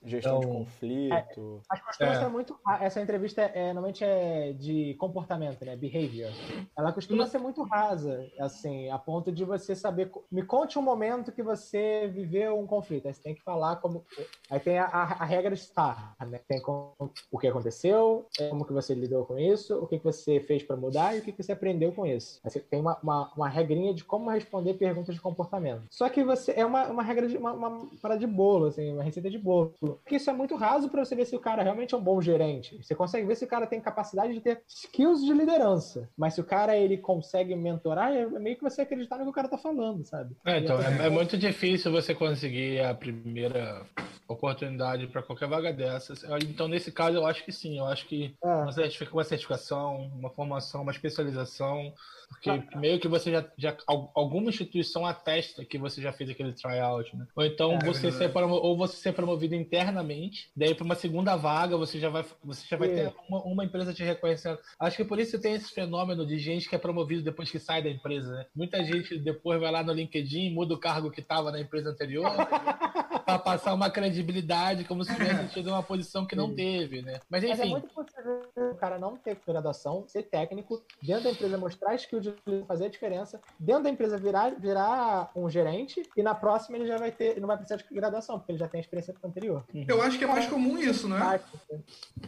[0.05, 1.63] Gestão então, de conflito.
[1.71, 2.59] É, acho que é muito.
[2.81, 5.77] Essa entrevista é, normalmente é de comportamento, né?
[5.77, 6.33] Behavior.
[6.77, 8.29] Ela costuma ser muito rasa.
[8.41, 10.11] Assim, assim, a ponto de você saber.
[10.31, 13.07] Me conte um momento que você viveu um conflito.
[13.07, 14.05] Aí você tem que falar como.
[14.51, 16.41] Aí tem a, a, regra estar, né?
[16.49, 16.61] Tem
[17.31, 20.77] o que aconteceu, como que você lidou com isso, o que, que você fez para
[20.77, 22.41] mudar e o que, que você aprendeu com isso.
[22.43, 25.83] Aí você tem uma, uma, uma, regrinha de como responder perguntas de comportamento.
[25.91, 29.03] Só que você é uma, uma regra de uma, uma parada de bolo, assim, uma
[29.03, 29.75] receita de bolo.
[29.79, 32.21] Porque isso é muito raso para você ver se o cara realmente é um bom
[32.21, 32.83] gerente.
[32.83, 36.09] Você consegue ver se o cara tem capacidade de ter skills de liderança.
[36.17, 39.31] Mas se o cara ele consegue mentorar, é meio meio que você acreditar no que
[39.31, 40.35] o cara tá falando, sabe?
[40.45, 43.85] É, então, é, é muito difícil você conseguir a primeira
[44.27, 46.25] oportunidade para qualquer vaga dessas.
[46.49, 47.79] Então, nesse caso, eu acho que sim.
[47.79, 49.07] Eu acho que é.
[49.13, 51.93] uma certificação, uma formação, uma especialização
[52.35, 53.77] porque meio que você já, já.
[53.87, 57.27] Alguma instituição atesta que você já fez aquele tryout, né?
[57.35, 61.77] Ou então é, você ser ou você ser promovido internamente, daí para uma segunda vaga
[61.77, 62.95] você já vai, você já vai é.
[62.95, 64.59] ter uma, uma, empresa te reconhecendo.
[64.79, 67.83] Acho que por isso tem esse fenômeno de gente que é promovido depois que sai
[67.83, 68.47] da empresa, né?
[68.55, 72.31] Muita gente depois vai lá no LinkedIn, muda o cargo que estava na empresa anterior.
[73.25, 77.21] para passar uma credibilidade como se tivesse tido uma posição que não teve, né?
[77.29, 77.57] Mas enfim.
[77.57, 81.95] Mas é muito possível o cara não ter graduação, ser técnico, dentro da empresa mostrar
[81.95, 86.77] skill de fazer a diferença, dentro da empresa virar, virar um gerente e na próxima
[86.77, 89.15] ele já vai ter, não vai precisar de graduação, porque ele já tem a experiência
[89.23, 89.65] anterior.
[89.75, 89.85] Uhum.
[89.89, 91.41] Eu acho que é mais comum isso, né?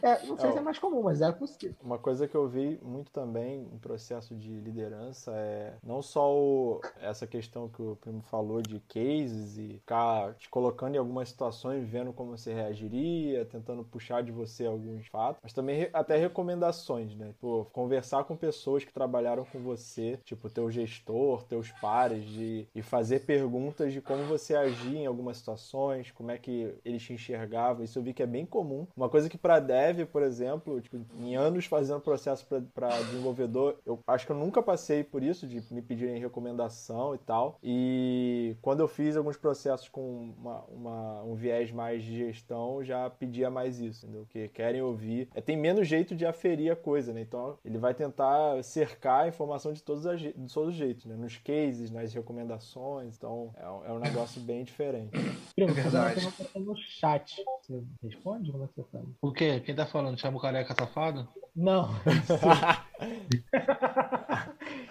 [0.02, 1.76] É, não sei é, se é mais comum, mas é possível.
[1.82, 6.80] Uma coisa que eu vi muito também em processo de liderança é não só o,
[7.00, 11.88] essa questão que o primo falou de cases e ficar te colocando em algumas situações,
[11.88, 17.32] vendo como você reagiria, tentando puxar de você alguns fatos, mas também até recomendações, né?
[17.40, 19.75] Pô, conversar com pessoas que trabalharam com você,
[20.24, 25.38] tipo teu gestor, teus pares, de, e fazer perguntas de como você agia em algumas
[25.38, 27.84] situações, como é que eles te enxergavam.
[27.84, 28.86] Isso eu vi que é bem comum.
[28.96, 33.98] Uma coisa que para dev, por exemplo, tipo, em anos fazendo processo para desenvolvedor, eu
[34.06, 37.58] acho que eu nunca passei por isso, de me pedirem recomendação e tal.
[37.62, 43.08] E quando eu fiz alguns processos com uma, uma, um viés mais de gestão, já
[43.10, 44.26] pedia mais isso, entendeu?
[44.28, 45.28] Que querem ouvir.
[45.34, 47.20] É, tem menos jeito de aferir a coisa, né?
[47.20, 51.16] Então ele vai tentar cercar a informação de todos, as, de todos os jeitos, né?
[51.16, 53.16] Nos cases, nas recomendações.
[53.16, 55.10] Então é, um, é um negócio bem diferente.
[55.54, 56.28] Primo, é verdade.
[56.54, 57.42] no chat.
[57.62, 58.50] Você responde?
[58.50, 59.06] Como é que você fala?
[59.20, 59.60] O quê?
[59.60, 60.18] Quem tá falando?
[60.18, 61.28] Chama o careca safado?
[61.54, 61.88] Não.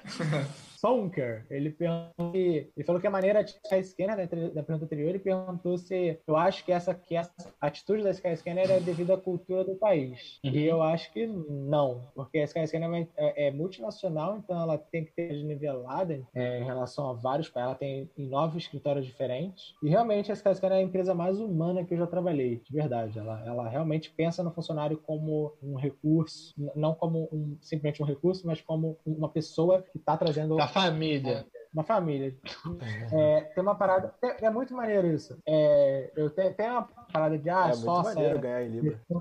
[0.86, 2.06] Sonker, ele perguntou
[2.36, 6.36] ele falou que a maneira de Skyscanner, da, da pergunta anterior, ele perguntou se eu
[6.36, 10.40] acho que essa, que essa atitude da Skyscanner é devido à cultura do país.
[10.44, 10.52] Uhum.
[10.52, 15.12] E eu acho que não, porque a Skyscanner é, é, multinacional, então ela tem que
[15.14, 17.66] ter nivelada é, em relação a vários países.
[17.66, 19.74] Ela tem em nove escritórios diferentes.
[19.82, 23.18] E realmente a Skyscanner é a empresa mais humana que eu já trabalhei, de verdade.
[23.18, 28.46] Ela, ela realmente pensa no funcionário como um recurso, não como um, simplesmente um recurso,
[28.46, 31.46] mas como uma pessoa que está trazendo família.
[31.74, 32.36] Uma família.
[33.12, 34.14] É, tem uma parada.
[34.22, 35.38] É, é muito maneiro isso.
[35.48, 38.02] É, eu tenho, tem uma parada de ah, é só.
[38.02, 39.00] Muito maneiro ganhar em Libra.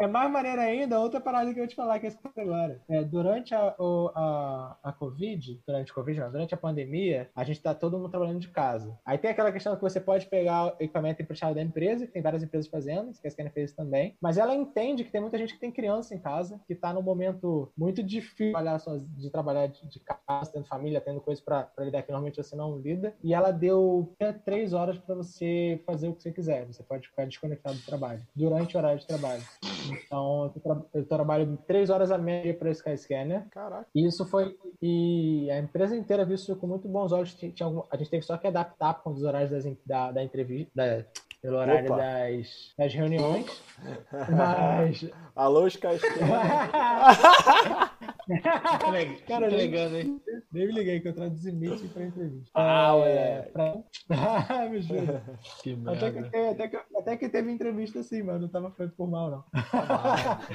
[0.00, 2.80] É mais maneiro ainda, outra parada que eu vou te falar que é essa agora.
[2.88, 7.62] É, durante a, a, a Covid, durante a Covid, não, durante a pandemia, a gente
[7.62, 8.98] tá todo mundo trabalhando de casa.
[9.04, 12.42] Aí tem aquela questão que você pode pegar equipamento emprestado da empresa, que tem várias
[12.42, 15.60] empresas fazendo, que a Scanner fez também, mas ela entende que tem muita gente que
[15.60, 18.78] tem criança em casa, que tá num momento muito difícil de trabalhar,
[19.16, 23.14] de trabalhar de, casa, tendo família, tendo coisas para lidar que normalmente você não lida,
[23.22, 24.12] e ela deu
[24.44, 26.66] três horas para você fazer o que você quiser.
[26.66, 29.42] Você pode ficar desconectado do trabalho, durante o horário de trabalho.
[29.90, 33.46] Então, eu, tra eu trabalho três horas a meia para Skyscanner.
[33.50, 33.86] Caraca.
[33.94, 34.56] E isso foi.
[34.80, 37.34] E a empresa inteira viu isso com muito bons olhos.
[37.34, 40.70] Tinha algum, a gente teve só que adaptar com os horários das, da, da entrevista,
[40.74, 41.04] da,
[41.40, 43.62] pelo horário das, das reuniões.
[44.30, 45.10] Mas.
[45.34, 46.28] Alô, Skyscanner.
[49.28, 50.20] Cara, nem, ligando, hein?
[50.52, 52.50] nem me liguei que eu traduzi meeting para entrevista.
[52.54, 53.74] Ah, é, pra...
[54.10, 55.20] Ah, me juro.
[55.62, 56.50] Que Até que, merda.
[56.50, 59.44] até, que, até que teve entrevista sim, mas não tava feito por mal, não.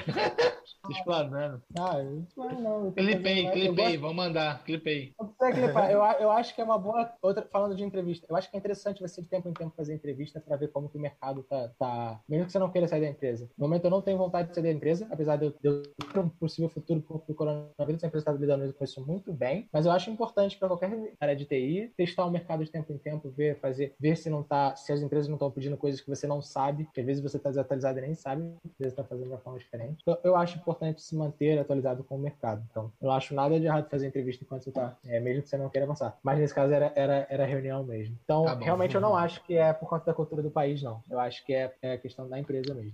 [0.07, 0.58] Tô
[0.89, 1.61] explanando.
[1.77, 2.25] Ah, eu
[2.59, 5.13] não, Clipei, clipei, vamos mandar, clipei.
[5.19, 5.89] Não precisa clipar.
[5.89, 7.11] Eu, eu acho que é uma boa.
[7.21, 9.93] Outra, falando de entrevista, eu acho que é interessante você de tempo em tempo fazer
[9.93, 12.19] entrevista para ver como que o mercado tá, tá.
[12.27, 13.49] Mesmo que você não queira sair da empresa.
[13.57, 15.83] No momento eu não tenho vontade de sair da empresa, apesar de eu, de eu
[15.83, 19.67] ter um possível futuro com o coronavírus, a empresa está lidando com isso muito bem.
[19.71, 22.97] Mas eu acho importante para qualquer área de TI testar o mercado de tempo em
[22.97, 26.09] tempo, ver, fazer, ver se não tá, se as empresas não estão pedindo coisas que
[26.09, 29.03] você não sabe, que às vezes você está desatualizado e nem sabe, às vezes está
[29.03, 30.01] fazendo de uma forma diferente.
[30.01, 32.63] Então, eu acho importante se manter atualizado com o mercado.
[32.69, 35.49] Então, eu não acho nada de errado fazer entrevista enquanto você está, é, mesmo que
[35.49, 36.17] você não queira avançar.
[36.23, 38.17] Mas nesse caso era, era, era reunião mesmo.
[38.23, 38.63] Então, Tá bom.
[38.63, 41.01] realmente eu não acho que é por conta da cultura do país, não.
[41.09, 42.93] Eu acho que é, é questão da empresa mesmo.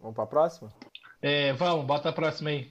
[0.00, 0.70] Vamos pra próxima?
[1.20, 2.70] É, vamos, bota a próxima aí.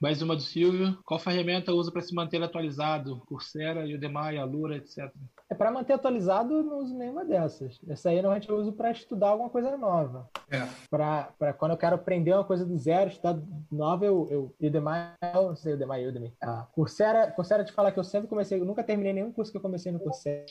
[0.00, 0.98] Mais uma do Silvio.
[1.04, 3.22] Qual ferramenta usa para se manter atualizado?
[3.26, 5.08] Coursera, Udemy, Alura, etc.
[5.52, 7.78] É para manter atualizado, eu não uso nenhuma dessas.
[7.86, 10.26] Essa aí normalmente eu uso para estudar alguma coisa nova.
[10.50, 10.62] É.
[10.88, 13.38] Para quando eu quero aprender uma coisa do zero, estudar
[13.70, 16.32] nova, eu, eu Udemy, eu não sei Udemy, Udemy.
[16.42, 19.58] Ah, Coursera, Coursera te falar que eu sempre comecei, eu nunca terminei nenhum curso que
[19.58, 20.46] eu comecei no Coursera,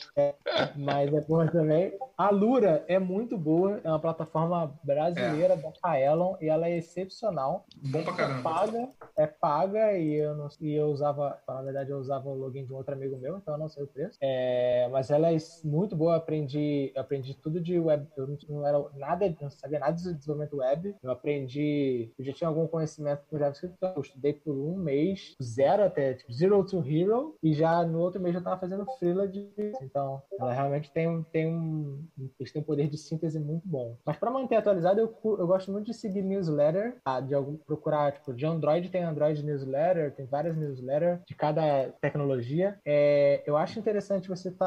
[0.76, 1.98] mas é boa também.
[2.16, 7.66] A Lura é muito boa, é uma plataforma brasileira da Kaelon e ela é excepcional.
[7.90, 8.42] Bom pra É caramba.
[8.42, 12.64] paga, é paga e eu, não, e eu usava, na verdade, eu usava o login
[12.64, 14.16] de um outro amigo meu, então eu não sei o preço.
[14.20, 18.66] É, mas ela é muito boa, eu aprendi, eu aprendi tudo de web, eu não,
[18.66, 20.94] era nada, não sabia nada de desenvolvimento web.
[21.02, 25.34] Eu aprendi, eu já tinha algum conhecimento com JavaScript, então eu estudei por um mês,
[25.42, 29.26] zero até, tipo, zero to hero, e já no outro mês eu tava fazendo freela
[29.26, 29.50] de
[29.82, 32.06] então ela realmente tem tem um,
[32.52, 33.96] têm um poder de síntese muito bom.
[34.04, 38.12] Mas para manter atualizado, eu, eu gosto muito de seguir newsletter, ah, de algum, procurar,
[38.12, 42.78] tipo, de Android tem Android newsletter, tem várias newsletters de cada tecnologia.
[42.84, 44.66] É, eu acho interessante você estar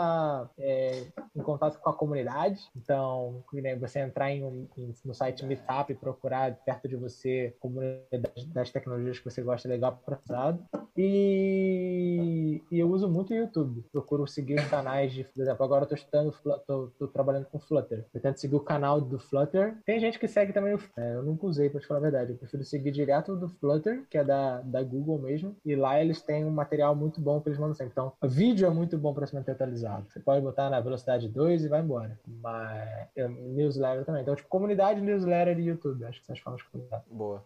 [1.36, 5.92] em contato com a comunidade, então, nem você entrar em um- em- no site Meetup
[5.92, 10.58] e procurar perto de você comunidade das tecnologias que você gosta legal para.
[10.98, 13.84] E, e eu uso muito o YouTube.
[13.92, 16.34] Procuro seguir os canais de, por exemplo, agora eu tô estudando,
[16.66, 18.06] tô, tô trabalhando com Flutter.
[18.14, 19.78] Eu tento seguir o canal do Flutter.
[19.86, 22.32] Tem gente que segue também o é, eu nunca usei, pra te falar a verdade.
[22.32, 25.56] Eu prefiro seguir direto do Flutter, que é da, da Google mesmo.
[25.66, 27.92] E lá eles têm um material muito bom que eles mandam sempre.
[27.92, 29.95] Então, vídeo é muito bom para se manter atualizado.
[30.10, 32.20] Você pode botar na velocidade 2 e vai embora.
[32.42, 34.22] Mas é, newsletter também.
[34.22, 36.06] Então, tipo, comunidade, newsletter e YouTube.
[36.06, 37.04] Acho que são as formas de comunidade.
[37.10, 37.44] Boa.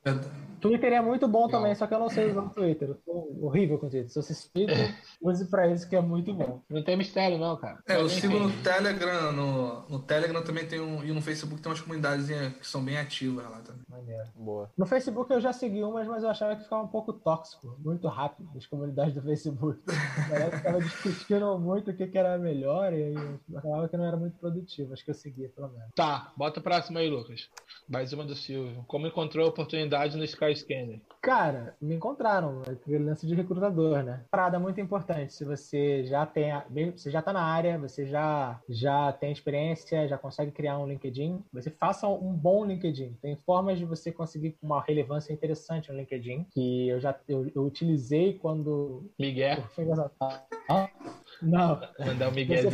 [0.59, 1.61] Twitter é muito bom Legal.
[1.61, 2.89] também, só que eu não sei usar o Twitter.
[2.89, 4.09] Eu tô horrível com o Twitter.
[4.09, 6.61] Se você se Twitter, use pra isso que é muito bom.
[6.69, 7.80] Não tem mistério, não, cara.
[7.88, 11.69] É, eu sigo no Telegram, no, no Telegram também tem um, e no Facebook tem
[11.69, 12.27] umas comunidades
[12.57, 13.81] que são bem ativas lá também.
[13.89, 14.27] Maneiro.
[14.35, 14.69] Boa.
[14.77, 18.07] No Facebook eu já segui umas, mas eu achava que ficava um pouco tóxico, muito
[18.07, 19.80] rápido, as comunidades do Facebook.
[19.89, 23.14] A galera ficava discutindo muito o que, que era melhor e
[23.56, 24.94] acabava que não era muito produtivo.
[24.94, 25.90] Acho que eu seguia, pelo menos.
[25.95, 27.49] Tá, bota a próxima aí, Lucas.
[27.88, 28.84] Mais uma do Silvio.
[28.88, 30.99] Como encontrou a oportunidade no Skyscanner?
[31.22, 34.24] Cara, me encontraram, aquele lance de recrutador, né?
[34.32, 35.34] Parada muito importante.
[35.34, 40.07] Se você já tem, a- você já tá na área, você já já tem experiência,
[40.07, 43.18] já consegue criar um LinkedIn, você faça um bom LinkedIn.
[43.22, 47.64] Tem formas de você conseguir uma relevância interessante no LinkedIn, que eu já eu, eu
[47.66, 49.61] utilizei quando Miguel.
[49.76, 50.44] foi engraçado.
[50.70, 50.90] Ah,
[51.41, 52.70] Não, Mandar você Miguel.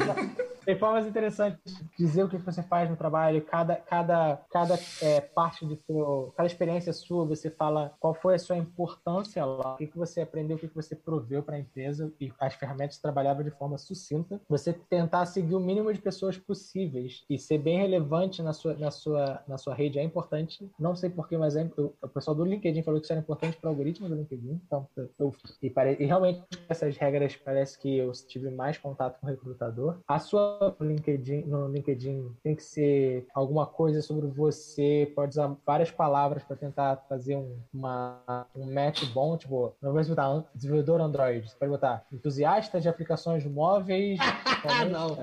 [0.66, 5.22] tem formas interessantes de dizer o que você faz no trabalho, cada, cada, cada é,
[5.22, 9.78] parte do seu, cada experiência sua, você fala qual foi a sua importância lá, o
[9.78, 12.98] que, que você aprendeu, o que, que você proveu para a empresa e as ferramentas
[12.98, 14.42] trabalhavam de forma sucinta.
[14.50, 18.90] Você tentar seguir o mínimo de pessoas possíveis e ser bem relevante na sua, na
[18.90, 20.68] sua, na sua rede é importante.
[20.80, 23.58] Não sei porquê, mas é, eu- o pessoal do LinkedIn falou que isso era importante
[23.58, 24.60] para o algoritmo do LinkedIn.
[24.66, 24.88] Então,
[25.20, 25.32] eu,
[25.62, 29.98] e, pare, e realmente essas regras parece que eu tive mais contato com o recrutador.
[30.08, 35.92] A sua LinkedIn, no LinkedIn tem que ser alguma coisa sobre você, pode usar várias
[35.92, 41.50] palavras para tentar fazer um, uma, um match bom, tipo, não vai botar desenvolvedor Android,
[41.50, 44.20] você pode botar entusiasta de aplicações móveis.
[44.92, 45.16] Não.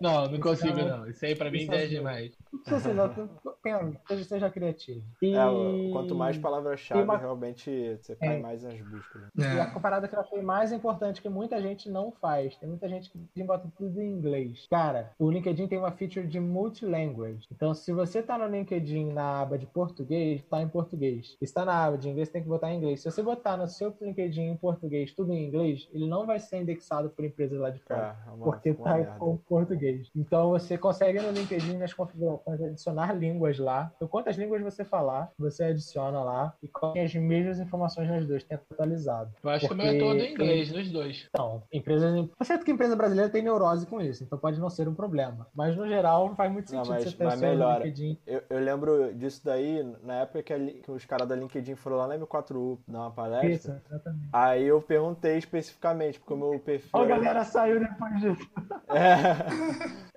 [0.00, 1.08] Não, não consigo, não.
[1.08, 2.32] Isso aí pra mim é demais.
[2.64, 2.80] Pensa,
[4.08, 5.02] seja, seja criativo.
[5.22, 5.34] E...
[5.34, 8.40] É, quanto mais palavras-chave, uma- realmente você cai É.
[8.40, 9.22] mais nas buscas.
[9.34, 9.54] né?
[9.54, 9.60] E É.
[9.62, 12.56] a parada que eu achei mais importante que muita gente não faz.
[12.56, 14.66] Tem muita gente que bota tudo em inglês.
[14.70, 17.46] Cara, o LinkedIn tem uma feature de multilanguage.
[17.50, 21.36] Então, se você tá no LinkedIn na aba de português, tá em português.
[21.42, 23.00] Se tá na aba de inglês, tem que botar em inglês.
[23.00, 26.60] Se você botar no seu LinkedIn em português, tudo em inglês, ele não vai ser
[26.60, 28.16] indexado por empresas lá de fora.
[28.26, 29.12] É, é uma, Porque uma tá merda.
[29.18, 30.10] com português.
[30.14, 33.92] Então você consegue no LinkedIn nas configurações adicionar línguas lá.
[33.96, 38.42] Então, quantas línguas você falar, você adiciona lá e tem as mesmas informações nas duas,
[38.44, 39.30] tem atualizado.
[39.42, 41.26] Eu acho que o meu Porque é todo em inglês, nos dois.
[41.28, 42.28] Então, empresas.
[42.38, 44.94] Tá certo que a empresa brasileira tem neurose com isso, então pode não ser um
[44.94, 45.46] problema.
[45.54, 47.84] Mas no geral faz muito Não, sentido mas- você ter mas melhora.
[47.84, 48.18] LinkedIn.
[48.26, 51.96] Eu, eu lembro disso daí na época que, a que os caras da LinkedIn foram
[51.96, 53.48] lá na M4U dar uma palestra.
[53.74, 54.28] Isso, exatamente.
[54.32, 56.90] Aí eu perguntei especificamente, porque o meu perfil.
[56.92, 58.50] Ó, a era- galera saiu depois disso.
[58.88, 60.02] É.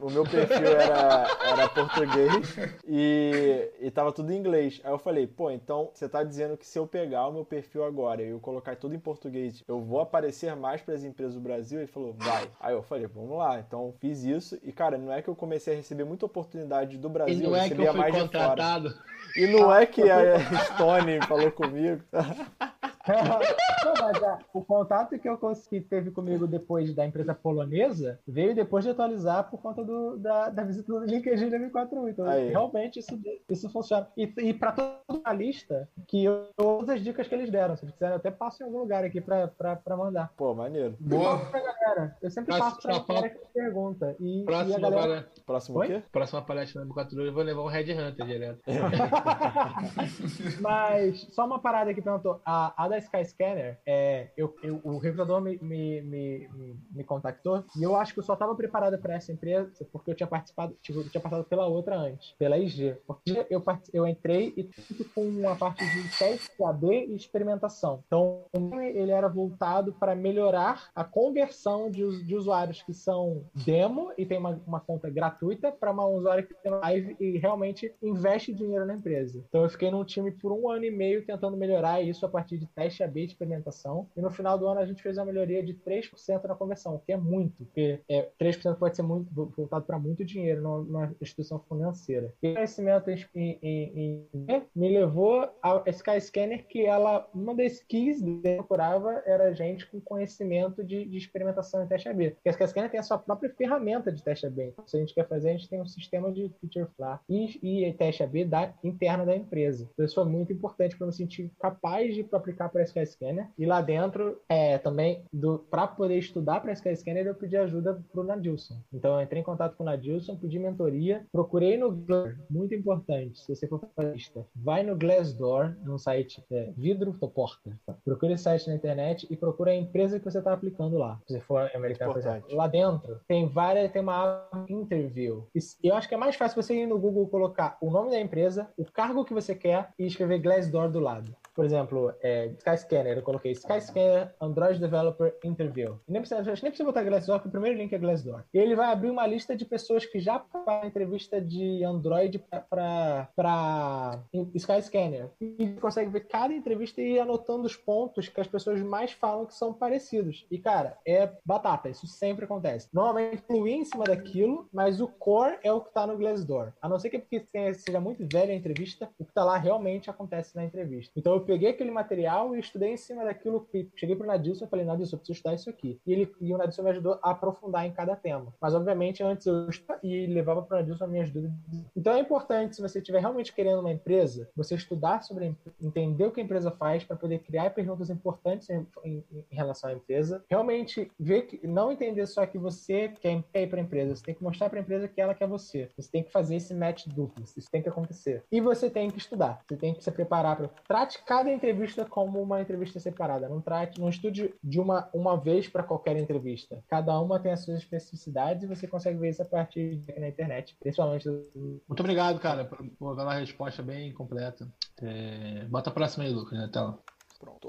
[0.00, 2.56] O meu perfil era, era português
[2.86, 4.80] e, e tava tudo em inglês.
[4.84, 7.84] Aí eu falei, pô, então você tá dizendo que se eu pegar o meu perfil
[7.84, 11.40] agora e eu colocar tudo em português, eu vou aparecer mais para as empresas do
[11.40, 11.78] Brasil?
[11.80, 12.48] Ele falou, vai.
[12.60, 13.58] Aí eu falei, vamos lá.
[13.60, 17.08] Então fiz isso e, cara, não é que eu comecei a receber muita oportunidade do
[17.08, 18.28] E Brasil, não eu é que recebia eu fui mais de fora.
[18.32, 18.94] contratado.
[19.36, 20.38] E não é que a
[20.74, 22.02] Stone falou comigo.
[23.84, 28.54] Não, mas é, o contato que eu consegui teve comigo depois da empresa polonesa veio
[28.54, 32.08] depois de atualizar por conta do, da, da visita do LinkedIn da M41.
[32.10, 32.50] Então, Aí.
[32.50, 33.18] realmente, isso,
[33.48, 34.06] isso funciona.
[34.16, 37.76] E, e para toda a lista, que eu todas as dicas que eles deram.
[37.76, 39.50] Se eles quiserem, eu até passo em algum lugar aqui para
[39.96, 40.30] mandar.
[40.36, 40.94] Pô, maneiro.
[41.00, 41.38] Boa.
[41.46, 42.16] Pra galera.
[42.20, 44.16] Eu sempre Próximo- passo pra galera que pergunta.
[44.20, 45.00] E, e a Próxima, galera.
[45.02, 45.86] pala- Próximo Oi?
[45.86, 46.02] quê?
[46.12, 48.60] próxima palestra na M4 eu vou levar um Red Hunter direto.
[50.60, 52.40] Mas só uma parada que perguntou.
[52.44, 56.48] A, a da Skyscanner, é, eu, eu- o recrutador me, me, me,
[56.92, 60.14] me- contactou e eu acho que eu só estava preparada para essa empresa porque eu
[60.14, 62.96] tinha participado, tipo, eu tinha passado pela outra antes, pela IG.
[63.06, 63.62] Porque eu,
[63.92, 68.02] eu entrei e tudo com uma parte de teste AB e experimentação.
[68.06, 74.24] Então, ele era voltado para melhorar a conversão de, de usuários que são demo e
[74.26, 78.86] tem uma, uma conta gratuita para uma usuário que tem live e realmente investe dinheiro
[78.86, 79.42] na empresa.
[79.48, 82.58] Então eu fiquei num time por um ano e meio tentando melhorar isso a partir
[82.58, 84.08] de teste AB de experimentação.
[84.16, 86.98] E no final do ano a gente fez uma melhoria de 3% na conversão, o
[86.98, 91.58] que é muito, porque é, 3% pode ser muito voltado para muito dinheiro numa, instituição
[91.68, 92.32] financeira.
[92.42, 98.22] E o conhecimento em, em, em- me levou a Skyscanner, que ela, uma das keys
[98.22, 102.30] que eu procurava era gente com conhecimento de, de experimentação em teste AB.
[102.30, 104.68] Porque a Skyscanner tem a sua própria ferramenta de teste AB.
[104.68, 107.86] Então, se a gente quer fazer, a gente tem um sistema de feature flag e,
[107.86, 109.88] e teste AB da, interna da empresa.
[109.92, 113.48] Então, isso foi muito importante para eu me sentir capaz de aplicar para a Skyscanner.
[113.58, 115.22] E lá dentro, é, também,
[115.70, 118.76] para poder estudar para a Skyscanner, eu pedi ajuda para o Nadilson.
[118.92, 123.40] Então, eu entrei em contato com o Nadilson, pedi mentoria, procurei no Glassdoor, muito importante,
[123.40, 127.78] se você for lista, vai no Glassdoor, num site é, vidro ou porta.
[128.04, 131.20] Procure esse site na internet e procura a empresa que você está aplicando lá.
[131.26, 132.54] Se você for americano, por.
[132.54, 135.46] Lá dentro tem várias, tem uma interview.
[135.54, 138.20] E eu acho que é mais fácil você ir no Google colocar o nome da
[138.20, 141.34] empresa, o cargo que você quer e escrever Glassdoor do lado.
[141.60, 146.00] Por exemplo, é, Skyscanner, eu coloquei Skyscanner Android Developer Interview.
[146.08, 148.44] E nem precisa, nem precisa botar Glassdoor, porque o primeiro link é Glassdoor.
[148.54, 154.22] E ele vai abrir uma lista de pessoas que já passaram entrevista de Android para
[154.54, 155.28] Skyscanner.
[155.38, 159.12] E você consegue ver cada entrevista e ir anotando os pontos que as pessoas mais
[159.12, 160.46] falam que são parecidos.
[160.50, 162.88] E, cara, é batata, isso sempre acontece.
[162.90, 166.72] Normalmente fluir em cima daquilo, mas o core é o que tá no Glassdoor.
[166.80, 170.08] A não ser que porque seja muito velha a entrevista, o que tá lá realmente
[170.08, 171.12] acontece na entrevista.
[171.14, 173.66] Então eu peguei aquele material e estudei em cima daquilo
[173.96, 176.00] cheguei pro Nadilson e falei, Nadilson, eu preciso estudar isso aqui.
[176.06, 178.54] E, ele, e o Nadilson me ajudou a aprofundar em cada tema.
[178.60, 179.68] Mas obviamente antes eu
[180.02, 181.56] e levava pro Nadilson as minhas dúvidas.
[181.96, 185.76] Então é importante, se você estiver realmente querendo uma empresa, você estudar sobre a empresa,
[185.82, 189.90] entender o que a empresa faz para poder criar perguntas importantes em, em- em relação
[189.90, 190.44] à empresa.
[190.48, 194.34] Realmente ver que não entender só que você quer ir para a empresa, você tem
[194.34, 195.88] que mostrar para a empresa que ela quer você.
[195.96, 198.44] Você tem que fazer esse match duplo, isso tem que acontecer.
[198.52, 202.42] E você tem que estudar, você tem que se preparar para trate cada entrevista como
[202.42, 206.82] uma entrevista separada, não trate, não estude de uma uma vez para qualquer entrevista.
[206.88, 210.26] Cada uma tem as suas especificidades e você consegue ver isso a partir de na
[210.26, 214.66] internet, principalmente Muito obrigado, cara, por, por dar uma resposta bem completa.
[215.00, 216.98] É, Bota a próxima aí, Lucas, na tela.
[217.40, 217.68] Pronto.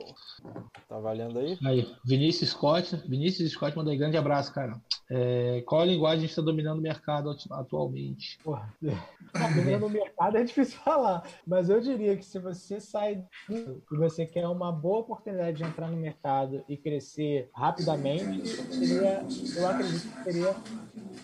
[0.89, 1.57] Tá valendo aí?
[1.65, 2.93] Aí, Vinícius Scott.
[3.07, 4.79] Vinícius Scott manda aí grande abraço, cara.
[5.09, 8.37] É, qual a linguagem está dominando o mercado atu- atualmente?
[8.43, 8.73] Porra,
[9.55, 14.25] dominando no mercado é difícil falar, mas eu diria que se você sai e você
[14.25, 19.25] quer uma boa oportunidade de entrar no mercado e crescer rapidamente, seria,
[19.55, 20.55] eu acredito que seria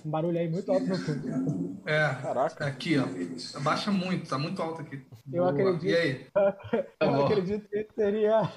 [0.05, 1.77] um barulho aí muito alto no fundo.
[1.85, 2.65] É, Caraca.
[2.65, 3.05] aqui, ó.
[3.57, 5.05] Abaixa muito, tá muito alto aqui.
[5.31, 5.51] Eu Boa.
[5.51, 5.85] acredito.
[5.85, 6.27] E aí?
[6.99, 7.25] Eu bom.
[7.25, 8.51] acredito que seria.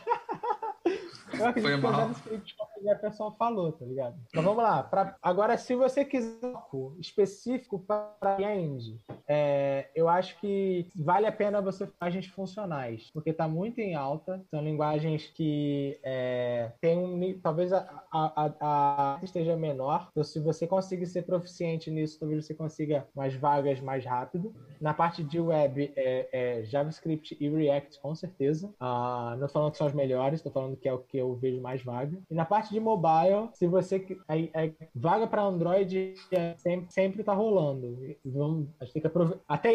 [1.40, 2.10] Eu acredito Foi que foi mal.
[2.10, 4.16] exatamente o que a pessoa falou, tá ligado?
[4.28, 4.82] Então vamos lá.
[4.82, 5.16] Pra...
[5.22, 11.60] Agora, se você quiser um específico para end, é, eu acho que vale a pena
[11.60, 14.42] você fazer linguagens funcionais, porque tá muito em alta.
[14.50, 20.08] São linguagens que é, tem um talvez a, a, a, a esteja menor.
[20.10, 24.54] Então, se você conseguir ser proficiente nisso, talvez você consiga mais vagas mais rápido.
[24.80, 28.72] Na parte de web, é, é JavaScript e React, com certeza.
[28.80, 31.60] Ah, não falando que são os melhores, tô falando que é o que eu vejo
[31.60, 32.18] mais vaga.
[32.30, 34.04] E na parte de mobile, se você.
[34.28, 37.98] aí- aí, vaga para Android é, sempre, sempre tá rolando.
[38.24, 39.42] Vamos, a gente tem que aproveitar.
[39.48, 39.74] Até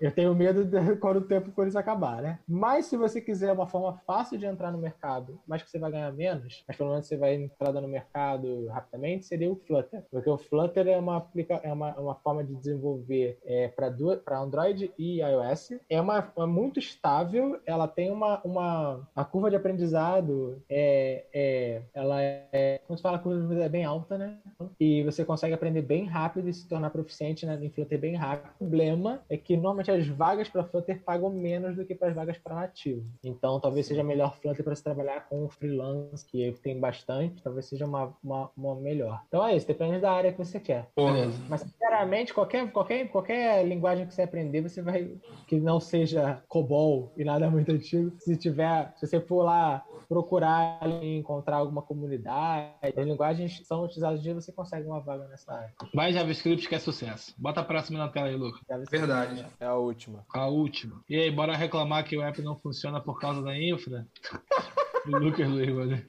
[0.00, 2.38] eu tenho medo de quando o tempo por isso acabar, né?
[2.46, 5.90] Mas se você quiser uma forma fácil de entrar no mercado, mas que você vai
[5.90, 10.04] ganhar menos, mas pelo menos você vai entrar no mercado rapidamente, seria o Flutter.
[10.10, 14.92] Porque o Flutter é uma, aplica é uma, uma forma de desenvolver é, para Android
[14.98, 15.72] e iOS.
[15.88, 20.87] É uma é muito estável, ela tem uma, uma a curva de aprendizado é,
[21.32, 24.38] é ela é como se fala a curva é bem alta, né?
[24.80, 28.50] E você consegue aprender bem rápido e se tornar proficiente né, em Flutter bem rápido.
[28.54, 32.14] O problema é que normalmente as vagas para Flutter pagam menos do que para as
[32.14, 33.04] vagas para nativo.
[33.22, 37.84] Então talvez seja melhor Flutter para se trabalhar com freelance, que tem bastante, talvez seja
[37.84, 39.22] uma, uma, uma melhor.
[39.28, 40.88] Então é isso, depende da área que você quer.
[40.96, 41.38] Beleza.
[41.48, 45.10] Mas sinceramente, qualquer, qualquer, qualquer linguagem que você aprender, você vai.
[45.46, 48.12] Que não seja COBOL e nada muito antigo.
[48.18, 54.22] Se tiver, se você for lá procurar e encontrar alguma comunidade, as linguagens são utilizadas
[54.22, 55.72] de você consegue uma vaga nessa área.
[55.94, 57.34] Vai JavaScript que é sucesso.
[57.38, 59.46] Bota a próxima na tela aí, ser- verdade.
[59.60, 60.24] É a última.
[60.32, 61.02] A última.
[61.08, 64.06] E aí, bora reclamar que o app não funciona por causa da infra?
[65.08, 66.04] O Lucas Luiz.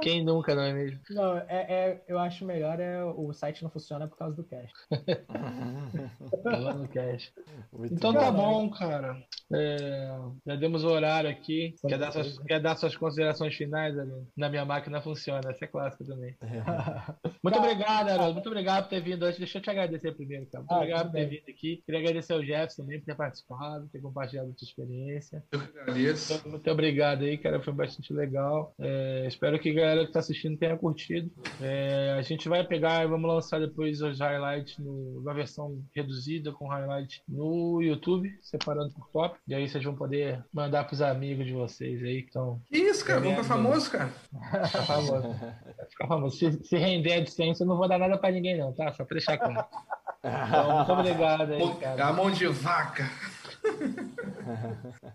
[0.00, 1.00] Quem nunca, não é mesmo?
[1.10, 4.44] Não, é, é- eu acho melhor é o site não funciona por causa do.
[4.44, 4.58] Tá
[6.74, 7.32] no cash.
[7.72, 8.18] Muito Então bom.
[8.18, 9.16] tá bom, cara.
[9.52, 10.08] É,
[10.46, 11.74] já demos o horário aqui.
[11.86, 13.94] Quer dar suas, quer dar suas considerações finais?
[14.36, 16.36] Na minha máquina funciona, essa é clássica também.
[17.42, 18.34] Muito obrigado, Haroldo.
[18.34, 19.38] Muito obrigado por ter vindo hoje.
[19.38, 20.60] Deixa eu te agradecer primeiro, cara.
[20.62, 21.38] Muito Ah, obrigado por ter bem.
[21.40, 21.82] vindo aqui.
[21.84, 25.42] Queria agradecer ao Jefferson também por ter participado, ter compartilhado a sua experiência.
[25.52, 26.48] Eu que agradeço.
[26.48, 27.60] Muito obrigado aí, cara.
[27.60, 28.74] Foi bastante legal.
[28.78, 31.30] É, espero que a galera que tá assistindo tenha curtido.
[31.60, 36.52] É, a gente vai pegar e vamos lançar depois os highlights no, na versão reduzida
[36.52, 39.38] com highlight no YouTube, separando por top.
[39.46, 42.60] E aí vocês vão poder mandar pros amigos de vocês aí que estão.
[42.66, 43.20] Que isso, cara?
[43.20, 44.08] Vamos ficar famoso, cara.
[44.86, 45.22] Famoso.
[45.22, 46.36] Vai ficar famoso.
[46.36, 48.92] Se, se render a distância, eu não vou dar nada pra ninguém, não, tá?
[48.92, 49.64] Só pra deixar claro.
[50.20, 52.08] Então, muito obrigado aí, cara.
[52.08, 53.08] A mão de vaca.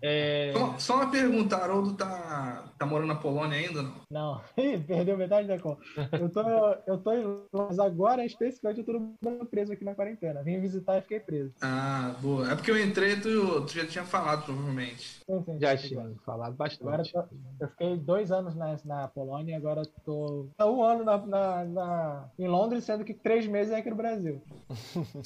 [0.02, 3.82] É, Só, só uma pergunta, Haroldo tá, tá morando na Polônia ainda?
[3.82, 3.94] não?
[4.10, 4.40] Não,
[4.86, 5.80] perdeu metade da conta.
[6.12, 6.42] Eu tô,
[6.86, 10.42] eu tô em Londres agora, especificamente, eu tô no- preso aqui na quarentena.
[10.42, 11.52] Vim visitar e fiquei preso.
[11.62, 12.50] Ah, boa.
[12.50, 15.20] É porque eu entrei, tu, tu já tinha falado, provavelmente.
[15.28, 17.12] Sim, sim, já tinha falado Agora bastante.
[17.14, 17.28] eu, tô-
[17.60, 21.64] eu fiquei dois anos na, na Polônia e agora tô tô um ano na, na-
[21.64, 24.42] na- em Londres, sendo que três meses é aqui no Brasil.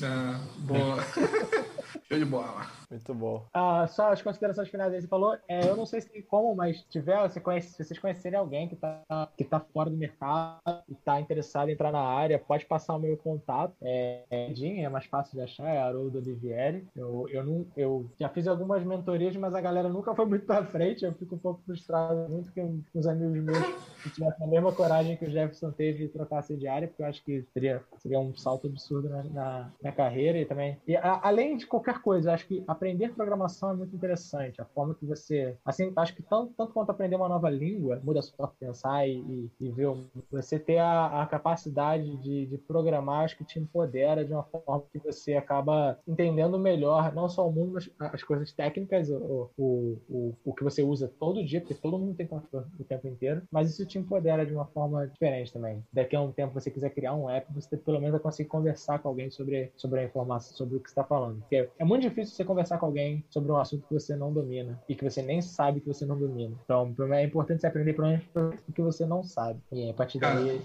[0.03, 0.99] Ah, boa.
[2.09, 2.67] Show de bola.
[2.91, 3.47] Muito bom.
[3.53, 6.83] Ah, só as considerações finais aí, você falou, é, eu não sei se como, mas
[6.85, 9.03] tiver, você conhece, se vocês conhecerem alguém que tá,
[9.37, 12.99] que tá fora do mercado e tá interessado em entrar na área, pode passar o
[12.99, 13.75] meu contato.
[13.83, 16.87] É, é, é mais fácil de achar, é Haroldo Olivieri.
[16.97, 20.65] Eu, eu, não, eu já fiz algumas mentorias, mas a galera nunca foi muito pra
[20.65, 24.73] frente, eu fico um pouco frustrado, muito com, os amigos meus que tivessem a mesma
[24.73, 28.19] coragem que o Jefferson teve de trocar de área, porque eu acho que seria, seria
[28.19, 30.79] um salto absurdo na, na, na carreira e também.
[30.87, 34.63] E a- além de qualquer coisa, eu acho que aprender programação é muito interessante.
[34.63, 35.57] A forma que você.
[35.65, 38.67] Assim, acho que tanto, tanto quanto aprender uma nova língua, muda a sua forma de
[38.67, 39.89] pensar e, e, e ver.
[40.31, 44.85] Você ter a, a capacidade de, de programar, acho que te empodera de uma forma
[44.93, 49.99] que você acaba entendendo melhor, não só o mundo, mas as coisas técnicas, o, o,
[50.09, 53.43] o, o que você usa todo dia, porque todo mundo tem computador o tempo inteiro,
[53.51, 55.83] mas isso te empodera de uma forma diferente também.
[55.93, 58.99] Daqui a um tempo você quiser criar um app, você pelo menos vai conseguir conversar
[58.99, 61.41] com alguém sobre, sobre a informação, sobre o que está falando.
[61.41, 64.79] Porque é muito difícil você conversar com alguém sobre um assunto que você não domina
[64.89, 66.55] e que você nem sabe que você não domina.
[66.65, 68.25] Então, é importante você aprender pelo menos
[68.69, 69.61] o que você não sabe.
[69.73, 70.61] E a partir daí.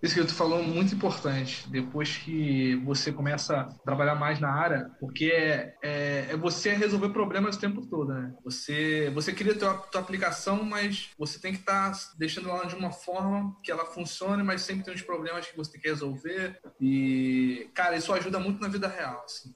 [0.00, 1.68] Isso que tu falou é muito importante.
[1.68, 7.08] Depois que você começa a trabalhar mais na área, porque é, é, é você resolver
[7.10, 8.34] problemas o tempo todo, né?
[8.44, 12.92] Você, você cria tua, tua aplicação, mas você tem que estar deixando ela de uma
[12.92, 16.60] forma que ela funcione, mas sempre tem uns problemas que você tem que resolver.
[16.80, 19.24] E, cara, isso ajuda muito na vida real.
[19.24, 19.52] assim.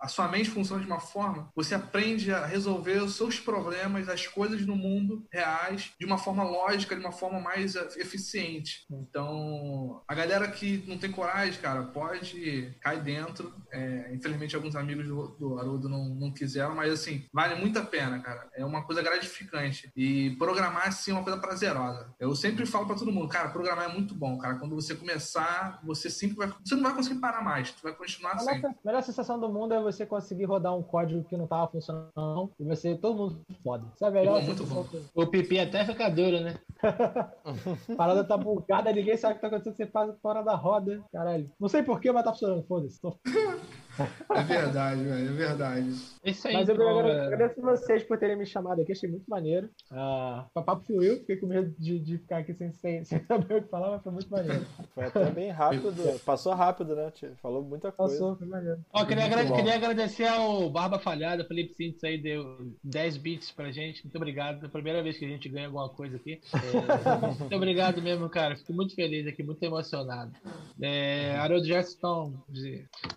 [0.00, 4.08] A sua sua mente funciona de uma forma, você aprende a resolver os seus problemas,
[4.08, 8.84] as coisas no mundo reais, de uma forma lógica, de uma forma mais eh, eficiente.
[8.90, 13.52] Então, a galera que não tem coragem, cara, pode cair dentro.
[13.72, 17.82] É, infelizmente, alguns amigos do, do Haroldo não, não quiseram, mas assim, vale muito a
[17.82, 18.48] pena, cara.
[18.54, 19.90] É uma coisa gratificante.
[19.96, 22.14] E programar, assim, é uma coisa prazerosa.
[22.18, 24.56] Eu sempre falo para todo mundo, cara, programar é muito bom, cara.
[24.56, 26.52] Quando você começar, você sempre vai.
[26.64, 28.62] Você não vai conseguir parar mais, tu vai continuar A sempre.
[28.62, 32.52] melhor, melhor sensação do mundo é você conseguir rodar um código que não tava funcionando
[32.60, 33.84] e você, todo mundo foda.
[33.96, 34.86] Isso é melhor Muito bom.
[35.16, 36.54] O pipi até fica duro, né?
[36.80, 41.02] A parada tá bugada, ninguém sabe o que tá acontecendo, você passa fora da roda.
[41.12, 41.50] Caralho.
[41.58, 42.64] Não sei porquê, mas tá funcionando.
[42.68, 43.00] Foda-se.
[43.00, 43.18] Tô-
[44.30, 45.94] É verdade, velho, é verdade.
[46.24, 49.24] É Isso aí, Mas eu então, agradeço vocês por terem me chamado aqui, achei muito
[49.28, 49.68] maneiro.
[49.90, 53.56] Ah, o papo fluiu, fiquei com medo de, de ficar aqui sem, sem, sem saber
[53.58, 54.64] o que falar, mas foi muito maneiro.
[54.94, 55.92] Foi até bem rápido.
[56.24, 57.10] Passou rápido, né?
[57.12, 57.32] tio?
[57.42, 58.12] Falou muita coisa.
[58.14, 58.80] Passou, foi maneiro.
[58.92, 59.56] Ó, queria, Muito agra- bom.
[59.56, 64.02] queria agradecer ao Barba Falhada, Felipe Sintes aí, deu 10 bits pra gente.
[64.04, 64.62] Muito obrigado.
[64.64, 66.40] É a primeira vez que a gente ganha alguma coisa aqui.
[66.54, 68.56] É, muito obrigado mesmo, cara.
[68.56, 70.32] Fico muito feliz aqui, muito emocionado.
[70.80, 72.32] É, Haroldo Gerson,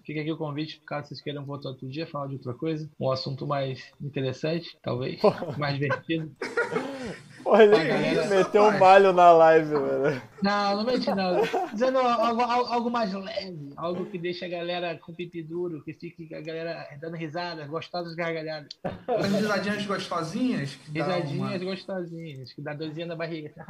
[0.05, 2.89] fica aqui o convite, caso vocês queiram voltar outro dia, falar de outra coisa.
[2.99, 5.19] Um assunto mais interessante, talvez.
[5.57, 6.31] Mais divertido.
[7.55, 10.21] Ele meteu um malho na live, velho.
[10.43, 11.41] Não, não menti não.
[11.73, 15.93] Dizendo algo, algo, algo mais leve, algo que deixa a galera com pipi duro, que
[15.93, 18.67] fique a galera dando risada, gostosas gargalhadas.
[19.07, 20.77] As risadinhas gostosinhas.
[20.93, 23.51] Risadinhas gostosinhas, que dá dorzinha na barriga.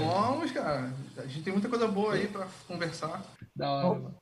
[0.00, 0.90] uma- Vamos, cara.
[1.18, 3.22] A gente tem muita coisa boa aí pra conversar.
[3.54, 4.14] da hora, mano.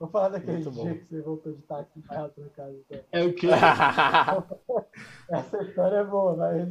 [0.00, 0.84] Vou falar daquele Muito bom.
[0.84, 2.76] dia que você voltou de táxi e vai na casa.
[2.90, 3.00] então.
[3.12, 3.48] É o quê?
[5.30, 6.68] Essa história é boa, mas.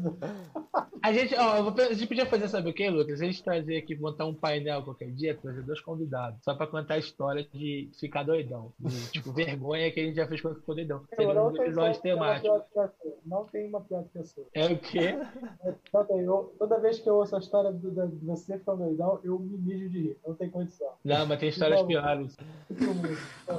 [1.02, 3.22] A gente, ó, a gente podia fazer, sabe o que, Lucas?
[3.22, 6.96] A gente trazer aqui, montar um painel qualquer dia, trazer dois convidados, só pra contar
[6.96, 8.72] a história de ficar doidão.
[8.80, 11.04] De, tipo, vergonha que a gente já fez quando ficou doidão.
[11.16, 12.42] Seria não um tem episódio temático.
[12.48, 13.12] pior que a sua.
[13.26, 14.46] Não tem uma pior que a sua.
[14.54, 15.16] É o quê?
[15.94, 16.20] Não tem.
[16.22, 19.38] Eu- toda vez que eu ouço a história do, da- de você ficando doidão, eu
[19.40, 20.18] me mijo de rir.
[20.26, 20.88] Não tem condição.
[21.04, 22.36] Não, mas tem histórias piores.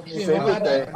[0.07, 0.41] Sim, vou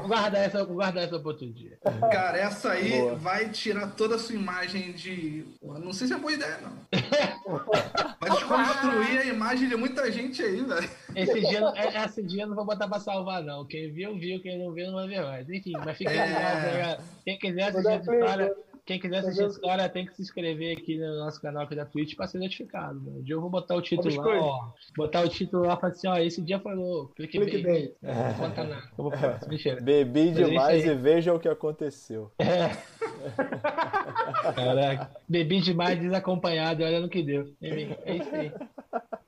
[0.07, 1.78] guardar essa, vou guardar essa pra outro dia.
[2.11, 3.15] Cara, essa aí Boa.
[3.15, 5.45] vai tirar toda a sua imagem de.
[5.61, 6.72] Não sei se é boa ideia, não.
[8.20, 10.90] Vai desconstruir a imagem de muita gente aí, velho.
[11.16, 13.66] Esse dia, não- é- esse dia eu não vou botar pra salvar, não.
[13.66, 14.42] Quem viu, viu.
[14.42, 15.50] Quem não viu, não vai ver mais.
[15.50, 16.26] Enfim, mas fica É.
[16.26, 17.04] legal, ligado?
[17.26, 18.56] Quem quiser assistir essa play, história,
[18.88, 21.86] quem quiser assistir essa história, tem que se inscrever aqui no nosso canal aqui da
[21.86, 22.98] Twitch pra ser notificado.
[23.02, 23.12] Né?
[23.18, 24.72] Um dia eu vou botar o título lá, ó.
[24.96, 27.14] Botar o título lá e falar assim, ó, esse dia foi louco.
[27.14, 27.50] Clique bem.
[27.50, 27.96] Clickbait.
[28.02, 28.90] Não conta nada.
[28.96, 29.52] Vamos pro próximo.
[29.52, 29.82] Mentira.
[29.82, 32.32] Bebi é demais e veja o que aconteceu.
[34.56, 35.12] Caraca.
[35.28, 37.54] Bebi demais desacompanhado, olha no que deu.
[37.62, 38.54] É isso aí.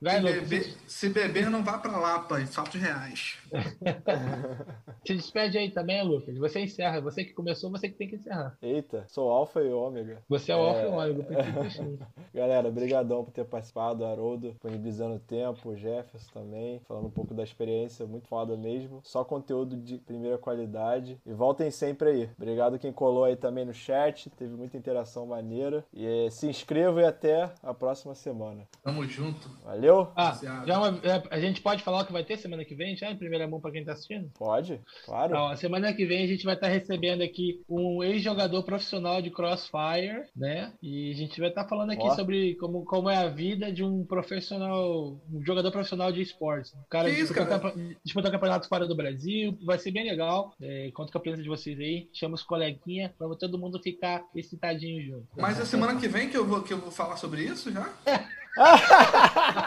[0.00, 0.48] Vai, Se Lucas.
[0.48, 3.36] beber, se beber, não vá pra Lapa, fatos reais.
[5.06, 6.36] Se despede aí também, Lucas.
[6.38, 7.00] Você encerra.
[7.00, 8.56] Você que começou, você que tem que encerrar.
[8.62, 10.22] Eita, sou alfa e ômega.
[10.28, 11.26] Você é o alfa e o ômega.
[12.32, 17.34] Galera, brigadão por ter participado, Haroldo, disponibilizando o tempo, o Jefferson também, falando um pouco
[17.34, 19.00] da experiência, muito foda mesmo.
[19.02, 21.18] Só conteúdo de primeira qualidade.
[21.26, 22.30] E voltem sempre aí.
[22.36, 25.84] Obrigado quem colou aí também no chat, teve muita interação maneira.
[25.92, 28.66] E eh, se inscreva e até a próxima semana.
[28.82, 29.48] Tamo junto.
[29.64, 30.08] Valeu?
[30.14, 32.96] Ah, já uma- é, a gente pode falar o que vai ter semana que vem,
[32.96, 34.30] já em primeira mão pra quem tá assistindo?
[34.38, 34.80] Pode?
[35.04, 35.34] Claro.
[35.36, 40.24] Ó, semana que vem a gente vai estar recebendo aqui um ex-jogador profissional de Crossfire,
[40.36, 40.72] né?
[40.82, 42.14] E a gente vai estar falando aqui Ó.
[42.14, 46.72] sobre como, como é a vida de um profissional, um jogador profissional de esportes.
[46.72, 47.60] O cara Que isso, disputou, cara?
[47.72, 50.54] campe- disputou campeonatos fora do Brasil, vai ser bem legal.
[50.60, 54.22] É, conto com a presença de vocês aí, chama os coleguinhas, vamos todo mundo ficar
[54.34, 55.26] excitadinho junto.
[55.36, 57.88] Mas é semana que vem que eu vou, que eu vou falar sobre isso já?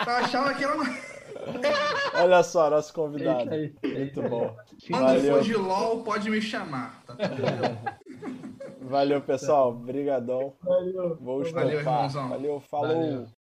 [0.08, 0.86] eu achava que era uma...
[2.16, 3.50] Olha só, nosso É convidado.
[3.52, 3.74] aí.
[3.84, 4.56] Muito bom.
[4.90, 5.36] Quando Valeu.
[5.36, 7.04] for de LOL, pode me chamar.
[7.06, 7.94] Tá tudo bem?
[8.82, 9.74] Valeu, pessoal.
[9.74, 10.54] Brigadão.
[10.62, 11.18] Valeu.
[11.22, 11.74] Vou Valeu, estopar.
[11.74, 12.30] irmãozão.
[12.30, 12.88] Valeu, falou.
[12.88, 13.26] Valeu.